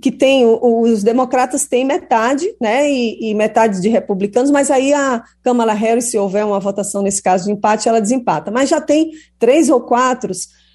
que 0.00 0.12
tem 0.12 0.44
os 0.44 1.02
democratas 1.02 1.66
têm 1.66 1.86
metade, 1.86 2.46
né, 2.60 2.88
e, 2.90 3.30
e, 3.30 3.34
metade 3.34 3.80
de 3.80 3.88
republicanos, 3.88 4.50
mas 4.50 4.70
aí 4.70 4.92
a 4.92 5.24
Kamala 5.42 5.72
Harris, 5.72 6.04
se 6.10 6.18
houver 6.18 6.44
uma 6.44 6.60
votação 6.60 7.02
nesse 7.02 7.22
caso 7.22 7.46
de 7.46 7.52
empate, 7.52 7.88
ela 7.88 8.00
desempata. 8.00 8.50
Mas 8.50 8.68
já 8.68 8.78
tem 8.78 9.10
três 9.38 9.70
ou 9.70 9.80
quatro 9.80 10.32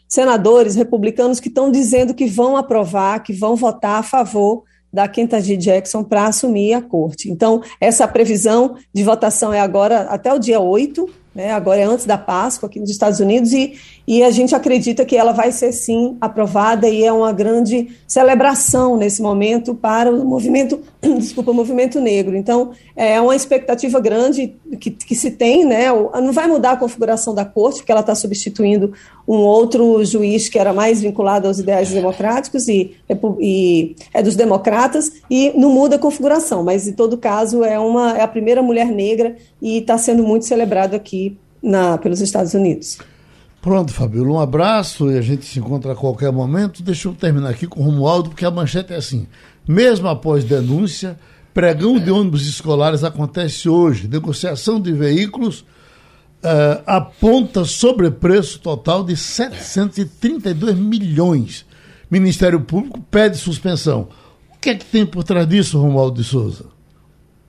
senadores 0.08 0.76
republicanos 0.76 1.40
que 1.40 1.48
estão 1.48 1.72
dizendo 1.72 2.14
que 2.14 2.26
vão 2.26 2.58
aprovar, 2.58 3.24
que 3.24 3.34
vão 3.34 3.56
votar 3.56 4.00
a 4.00 4.04
favor 4.04 4.64
da 4.92 5.08
Kentanji 5.10 5.58
Jackson 5.58 6.04
para 6.04 6.26
assumir 6.26 6.74
a 6.74 6.82
corte. 6.82 7.30
Então, 7.30 7.62
essa 7.82 8.08
previsão 8.08 8.78
de 8.94 9.04
votação 9.04 9.54
é 9.54 9.60
agora 9.60 10.04
até 10.04 10.34
o 10.34 10.40
dia 10.40 10.62
8, 10.62 11.10
né, 11.36 11.52
agora 11.52 11.82
é 11.82 11.84
antes 11.84 12.06
da 12.06 12.18
Páscoa 12.18 12.68
aqui 12.70 12.80
nos 12.80 12.90
Estados 12.90 13.20
Unidos, 13.20 13.52
e, 13.52 13.74
e 14.08 14.24
a 14.24 14.30
gente 14.30 14.54
acredita 14.54 15.04
que 15.04 15.18
ela 15.18 15.32
vai 15.32 15.52
ser 15.52 15.72
sim 15.72 16.16
aprovada 16.22 16.88
e 16.88 17.04
é 17.04 17.12
uma 17.12 17.34
grande 17.34 17.90
celebração 18.08 18.98
nesse 18.98 19.22
momento 19.22 19.74
para 19.74 20.12
o 20.12 20.24
movimento, 20.24 20.80
desculpa, 21.02 21.52
o 21.52 21.54
movimento 21.54 22.00
negro. 22.00 22.36
Então, 22.36 22.72
é 22.96 23.20
uma 23.20 23.36
expectativa 23.36 24.00
grande 24.00 24.56
que, 24.80 24.92
que 24.92 25.16
se 25.16 25.32
tem, 25.32 25.66
né, 25.66 25.88
não 26.22 26.32
vai 26.32 26.48
mudar 26.48 26.72
a 26.72 26.78
configuração 26.78 27.34
da 27.34 27.44
corte, 27.44 27.78
porque 27.78 27.92
ela 27.92 28.02
está 28.02 28.14
substituindo 28.14 28.94
um 29.28 29.38
outro 29.38 30.04
juiz 30.06 30.48
que 30.48 30.60
era 30.60 30.72
mais 30.72 31.02
vinculado 31.02 31.48
aos 31.48 31.58
ideais 31.58 31.90
democráticos 31.90 32.68
e, 32.68 32.96
e 33.40 33.96
é 34.14 34.22
dos 34.22 34.36
democratas, 34.36 35.12
e 35.30 35.52
não 35.56 35.72
muda 35.72 35.96
a 35.96 36.00
configuração, 36.00 36.64
mas 36.64 36.88
em 36.88 36.94
todo 36.94 37.18
caso 37.18 37.64
é, 37.64 37.80
uma, 37.80 38.16
é 38.18 38.22
a 38.22 38.28
primeira 38.28 38.62
mulher 38.62 38.88
negra 38.88 39.36
e 39.60 39.80
está 39.80 39.98
sendo 39.98 40.24
muito 40.24 40.46
celebrado 40.46 40.96
aqui 40.96 41.38
na, 41.62 41.98
pelos 41.98 42.22
Estados 42.22 42.54
Unidos. 42.54 43.00
Pronto, 43.66 43.92
Fabíola, 43.92 44.30
um 44.30 44.40
abraço 44.40 45.10
e 45.10 45.18
a 45.18 45.22
gente 45.24 45.44
se 45.44 45.58
encontra 45.58 45.94
a 45.94 45.96
qualquer 45.96 46.32
momento. 46.32 46.84
Deixa 46.84 47.08
eu 47.08 47.16
terminar 47.16 47.50
aqui 47.50 47.66
com 47.66 47.80
o 47.80 47.84
Romualdo, 47.84 48.30
porque 48.30 48.46
a 48.46 48.52
manchete 48.52 48.94
é 48.94 48.96
assim: 48.96 49.26
mesmo 49.68 50.08
após 50.08 50.44
denúncia, 50.44 51.18
pregão 51.52 51.98
de 51.98 52.12
ônibus 52.12 52.46
escolares 52.46 53.04
acontece 53.04 53.68
hoje. 53.68 54.08
Negociação 54.08 54.80
de 54.80 54.94
veículos 54.94 55.62
uh, 55.62 56.84
aponta 56.86 57.66
sobrepreço 57.66 58.60
total 58.60 59.04
de 59.04 59.18
732 59.18 60.76
milhões. 60.76 61.66
Ministério 62.08 62.62
Público 62.62 63.02
pede 63.10 63.36
suspensão. 63.36 64.10
O 64.56 64.60
que 64.60 64.70
é 64.70 64.76
que 64.76 64.86
tem 64.86 65.08
por 65.08 65.24
trás 65.24 65.50
disso, 65.50 65.82
Romualdo 65.82 66.22
de 66.22 66.24
Souza? 66.24 66.75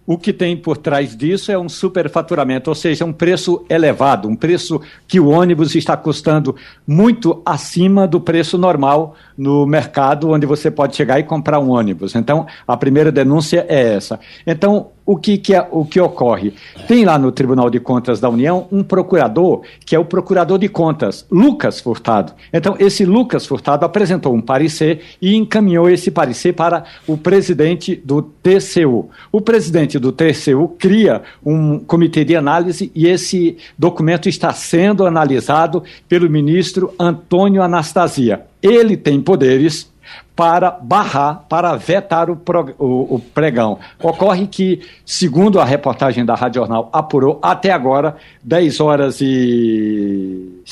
O 0.07 0.16
que 0.16 0.32
tem 0.32 0.57
por 0.57 0.76
trás 0.76 1.16
disso 1.16 1.50
é 1.50 1.59
um 1.59 1.68
superfaturamento, 1.68 2.70
ou 2.70 2.74
seja, 2.74 3.04
um 3.04 3.12
preço 3.12 3.64
elevado, 3.68 4.28
um 4.28 4.36
preço 4.36 4.80
que 5.09 5.18
o 5.18 5.28
ônibus 5.28 5.74
está 5.74 5.96
custando 5.96 6.54
muito 6.86 7.42
acima 7.44 8.07
do 8.07 8.20
preço 8.20 8.57
normal 8.57 9.16
no 9.36 9.66
mercado 9.66 10.30
onde 10.30 10.46
você 10.46 10.70
pode 10.70 10.94
chegar 10.94 11.18
e 11.18 11.24
comprar 11.24 11.59
um 11.59 11.70
ônibus. 11.70 12.14
Então, 12.14 12.46
a 12.66 12.76
primeira 12.76 13.11
denúncia 13.11 13.66
é 13.68 13.94
essa. 13.94 14.20
Então, 14.46 14.92
o 15.07 15.16
que, 15.16 15.38
que, 15.38 15.54
é, 15.54 15.66
o 15.70 15.84
que 15.84 16.00
ocorre? 16.00 16.52
Tem 16.88 17.04
lá 17.04 17.16
no 17.16 17.30
Tribunal 17.30 17.70
de 17.70 17.78
Contas 17.78 18.18
da 18.18 18.28
União 18.28 18.66
um 18.72 18.82
procurador, 18.82 19.62
que 19.84 19.94
é 19.94 19.98
o 19.98 20.04
procurador 20.04 20.59
de 20.59 20.68
contas, 20.68 21.24
Lucas 21.30 21.80
Furtado. 21.80 22.32
Então, 22.52 22.74
esse 22.80 23.04
Lucas 23.04 23.46
Furtado 23.46 23.84
apresentou 23.84 24.34
um 24.34 24.40
parecer 24.40 25.00
e 25.22 25.36
encaminhou 25.36 25.88
esse 25.88 26.11
parecer 26.11 26.54
para 26.54 26.84
o 27.07 27.16
presidente 27.16 27.94
do 27.94 28.20
TCU. 28.20 29.09
O 29.30 29.40
presidente 29.40 29.96
do 29.98 30.11
TCU 30.11 30.74
cria 30.76 31.22
um 31.44 31.78
comitê 31.78 32.24
de 32.24 32.34
análise 32.34 32.90
e 32.92 33.07
esse 33.07 33.57
documento 33.78 34.28
está 34.28 34.52
sendo 34.52 35.07
analisado 35.07 35.84
pelo 36.09 36.28
ministro 36.28 36.92
Antônio 36.98 37.62
Anastasia. 37.62 38.42
Ele 38.61 38.96
tem 38.96 39.20
poderes 39.20 39.88
para 40.34 40.70
barrar, 40.70 41.44
para 41.48 41.74
vetar 41.76 42.30
o, 42.30 42.38
o, 42.78 43.14
o, 43.14 43.18
pregão. 43.18 43.78
Ocorre 44.02 44.46
que, 44.46 44.80
segundo 45.04 45.58
a 45.58 45.64
reportagem 45.64 46.24
da 46.24 46.34
Rádio 46.34 46.60
Jornal 46.60 46.90
apurou, 46.92 47.38
até 47.42 47.70
agora, 47.72 48.16
10 48.42 48.80
horas 48.80 49.20
e, 49.20 50.62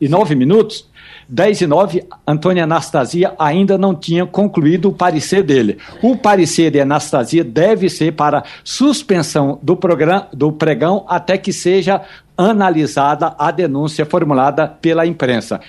e 0.00 0.08
9 0.08 0.34
minutos, 0.34 0.88
10 1.28 1.62
e 1.62 1.66
9, 1.66 2.06
Antônia 2.26 2.64
Anastasia 2.64 3.34
ainda 3.38 3.76
não 3.76 3.94
tinha 3.94 4.24
concluído 4.24 4.88
o 4.88 4.92
parecer 4.92 5.42
dele. 5.42 5.78
O 6.00 6.16
parecer 6.16 6.70
de 6.70 6.80
Anastasia 6.80 7.42
deve 7.42 7.90
ser 7.90 8.12
para 8.12 8.44
suspensão 8.62 9.58
do, 9.62 9.76
programa, 9.76 10.28
do 10.32 10.52
pregão 10.52 11.04
até 11.08 11.36
que 11.36 11.52
seja 11.52 12.00
analisada 12.38 13.34
a 13.38 13.50
denúncia 13.50 14.06
formulada 14.06 14.68
pela 14.68 15.06
imprensa. 15.06 15.60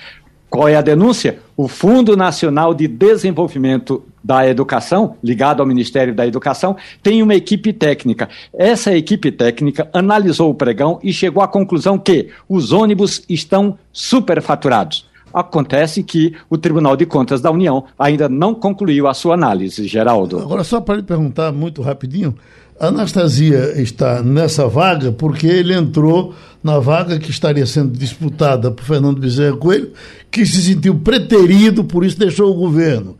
Qual 0.50 0.68
é 0.68 0.76
a 0.76 0.82
denúncia? 0.82 1.39
O 1.58 1.68
Fundo 1.68 2.16
Nacional 2.16 2.74
de 2.74 2.88
Desenvolvimento 2.88 4.04
da 4.24 4.48
Educação, 4.48 5.16
ligado 5.24 5.60
ao 5.60 5.66
Ministério 5.66 6.16
da 6.16 6.26
Educação, 6.26 6.76
tem 7.04 7.22
uma 7.22 7.36
equipe 7.36 7.74
técnica. 7.74 8.30
Essa 8.54 8.95
equipe 8.95 9.32
técnica 9.32 9.89
analisou 9.93 10.50
o 10.50 10.56
pregão 10.56 11.00
e 11.04 11.12
chegou 11.12 11.43
à 11.43 11.48
conclusão 11.48 11.98
que 11.98 12.30
os 12.48 12.72
ônibus 12.72 13.24
estão 13.28 13.78
superfaturados. 13.91 15.06
Acontece 15.34 16.02
que 16.02 16.34
o 16.50 16.58
Tribunal 16.58 16.95
de 16.95 17.06
Contas 17.06 17.41
da 17.41 17.52
União 17.52 17.84
ainda 18.00 18.30
não 18.30 18.56
concluiu 18.56 19.08
a 19.08 19.14
sua 19.14 19.34
análise, 19.34 19.86
Geraldo. 19.86 20.39
Agora, 20.39 20.64
só 20.64 20.80
para 20.80 20.95
lhe 20.95 21.04
perguntar 21.04 21.52
muito 21.52 21.82
rapidinho, 21.82 22.34
a 22.80 22.88
Anastasia 22.88 23.80
está 23.82 24.22
nessa 24.22 24.68
vaga 24.68 25.12
porque 25.12 25.48
ele 25.48 25.74
entrou 25.74 26.34
na 26.68 26.80
vaga 26.80 27.18
que 27.18 27.32
estaria 27.32 27.65
sendo 27.65 27.97
disputada 27.97 28.70
por 28.70 28.84
Fernando 28.84 29.20
Bezerra 29.20 29.55
Coelho, 29.55 29.93
que 30.30 30.45
se 30.45 30.61
sentiu 30.61 30.95
preterido, 30.95 31.84
por 31.86 32.05
isso 32.05 32.20
deixou 32.20 32.51
o 32.51 32.53
governo. 32.53 33.18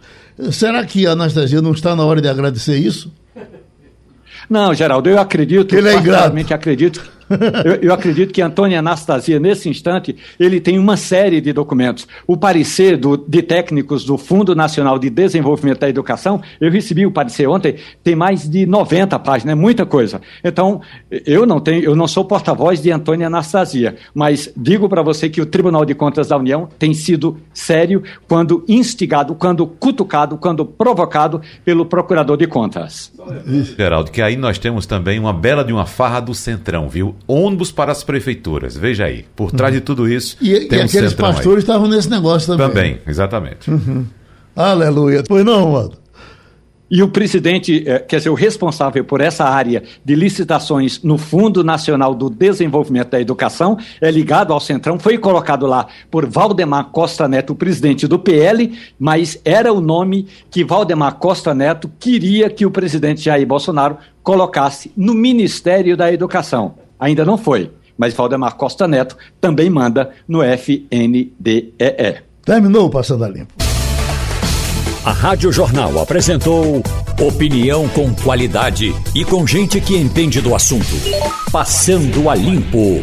Será 0.52 0.86
que 0.86 1.08
a 1.08 1.12
Anastasia 1.12 1.62
não 1.62 1.72
está 1.72 1.96
na 1.96 2.04
hora 2.04 2.22
de 2.22 2.28
agradecer 2.28 2.78
isso? 2.78 3.12
Não, 4.50 4.74
Geraldo, 4.74 5.10
eu 5.10 5.18
acredito, 5.18 5.74
ele 5.76 5.88
é 5.88 5.96
ingrato. 5.96 6.54
acredito 6.54 7.17
eu, 7.66 7.76
eu, 7.82 7.94
acredito 7.94 8.34
que 8.34 8.42
Antônio 8.42 8.78
Anastasia, 8.78 9.40
nesse 9.40 9.70
instante, 9.70 10.16
ele 10.40 10.60
tem 10.60 10.80
uma 10.80 10.96
série 10.96 11.42
de 11.42 11.52
documentos. 11.52 12.08
O 12.26 12.38
parecer 12.38 12.98
do, 12.98 13.18
de 13.18 13.42
técnicos 13.42 14.06
do 14.06 14.18
Fundo 14.18 14.56
Nacional 14.56 14.98
de 14.98 15.10
Desenvolvimento 15.10 15.80
da 15.80 15.90
Educação, 15.90 16.42
eu 16.60 16.72
recebi 16.72 17.06
o 17.06 17.12
parecer 17.12 17.48
ontem, 17.48 17.76
tem 18.04 18.16
mais 18.16 18.50
de 18.50 18.66
90 18.66 19.18
páginas, 19.20 19.52
é 19.54 19.56
muita 19.56 19.86
coisa. 19.86 20.22
Então, 20.44 20.82
eu 21.26 21.46
não 21.46 21.60
tenho, 21.60 21.84
eu 21.84 21.96
não 21.96 22.08
sou 22.08 22.24
porta-voz 22.24 22.82
de 22.82 22.92
Antônio 22.92 23.28
Anastasia, 23.28 23.96
mas 24.14 24.52
digo 24.56 24.88
para 24.88 25.02
você 25.02 25.30
que 25.30 25.42
o 25.42 25.46
Tribunal 25.46 25.86
de 25.86 25.94
Contas 25.94 26.30
da 26.30 26.38
União 26.38 26.70
tem 26.80 26.94
sido 26.94 27.38
sério 27.54 28.04
quando 28.28 28.64
instigado, 28.68 29.36
quando 29.36 29.68
cutucado, 29.68 30.38
quando 30.38 30.66
provocado 30.66 31.42
pelo 31.66 31.86
Procurador 31.86 32.38
de 32.38 32.48
Contas. 32.48 33.12
Geraldo, 33.78 34.12
que 34.12 34.22
aí 34.22 34.36
nós 34.36 34.58
temos 34.58 34.86
também 34.86 35.20
uma 35.20 35.34
bela 35.34 35.64
de 35.64 35.74
uma 35.74 35.86
farra 35.86 36.20
do 36.20 36.34
Centrão, 36.34 36.88
viu? 36.88 37.16
Ônibus 37.28 37.72
para 37.72 37.92
as 37.92 38.04
prefeituras. 38.04 38.76
Veja 38.76 39.06
aí, 39.06 39.26
por 39.36 39.52
trás 39.52 39.74
uhum. 39.74 39.80
de 39.80 39.86
tudo 39.86 40.08
isso. 40.08 40.38
E, 40.42 40.62
tem 40.68 40.80
e 40.80 40.82
um 40.82 40.86
aqueles 40.86 41.14
pastores 41.14 41.58
aí. 41.58 41.60
estavam 41.60 41.88
nesse 41.88 42.10
negócio 42.10 42.48
também. 42.48 42.68
Também, 42.68 43.00
exatamente. 43.08 43.70
Uhum. 43.70 44.06
Aleluia. 44.56 45.24
Pois 45.28 45.46
não, 45.46 45.72
mano. 45.72 46.08
E 46.90 47.04
o 47.04 47.10
presidente, 47.10 47.84
eh, 47.86 48.00
quer 48.00 48.18
dizer, 48.18 48.30
o 48.30 48.34
responsável 48.34 49.04
por 49.04 49.20
essa 49.20 49.44
área 49.44 49.84
de 50.06 50.16
licitações 50.16 51.04
no 51.04 51.18
Fundo 51.18 51.62
Nacional 51.64 52.16
do 52.16 52.30
Desenvolvimento 52.30 53.10
da 53.10 53.20
Educação, 53.20 53.78
é 54.00 54.10
ligado 54.10 54.54
ao 54.54 54.60
Centrão, 54.60 54.98
foi 54.98 55.18
colocado 55.18 55.68
lá 55.68 55.88
por 56.10 56.26
Valdemar 56.26 56.86
Costa 56.86 57.28
Neto, 57.28 57.52
o 57.52 57.56
presidente 57.56 58.08
do 58.08 58.18
PL, 58.18 58.74
mas 58.98 59.40
era 59.44 59.74
o 59.74 59.82
nome 59.82 60.28
que 60.50 60.64
Valdemar 60.64 61.16
Costa 61.16 61.54
Neto 61.54 61.92
queria 62.00 62.50
que 62.50 62.66
o 62.66 62.72
presidente 62.72 63.22
Jair 63.22 63.46
Bolsonaro 63.46 63.98
colocasse 64.24 64.90
no 64.96 65.14
Ministério 65.14 65.98
da 65.98 66.12
Educação. 66.12 66.87
Ainda 67.00 67.26
não 67.26 67.38
foi, 67.38 67.72
mas 67.98 68.14
Valdemar 68.14 68.56
Costa 68.56 68.88
Neto 68.88 69.18
também 69.40 69.70
manda 69.70 70.12
no 70.28 70.42
FNDEE. 70.44 71.74
Terminou 72.44 72.88
o 72.88 72.90
Passando 72.90 73.24
a 73.26 73.30
Limpo. 73.30 73.54
A 75.04 75.12
Rádio 75.12 75.52
Jornal 75.54 76.00
apresentou 76.00 76.84
opinião 77.20 77.88
com 77.90 78.14
qualidade 78.14 78.94
e 79.16 79.24
com 79.24 79.48
gente 79.48 79.80
que 79.80 79.96
entende 79.96 80.42
do 80.42 80.54
assunto. 80.54 80.86
Passando 81.52 82.30
a 82.30 82.36
Limpo. 82.36 83.02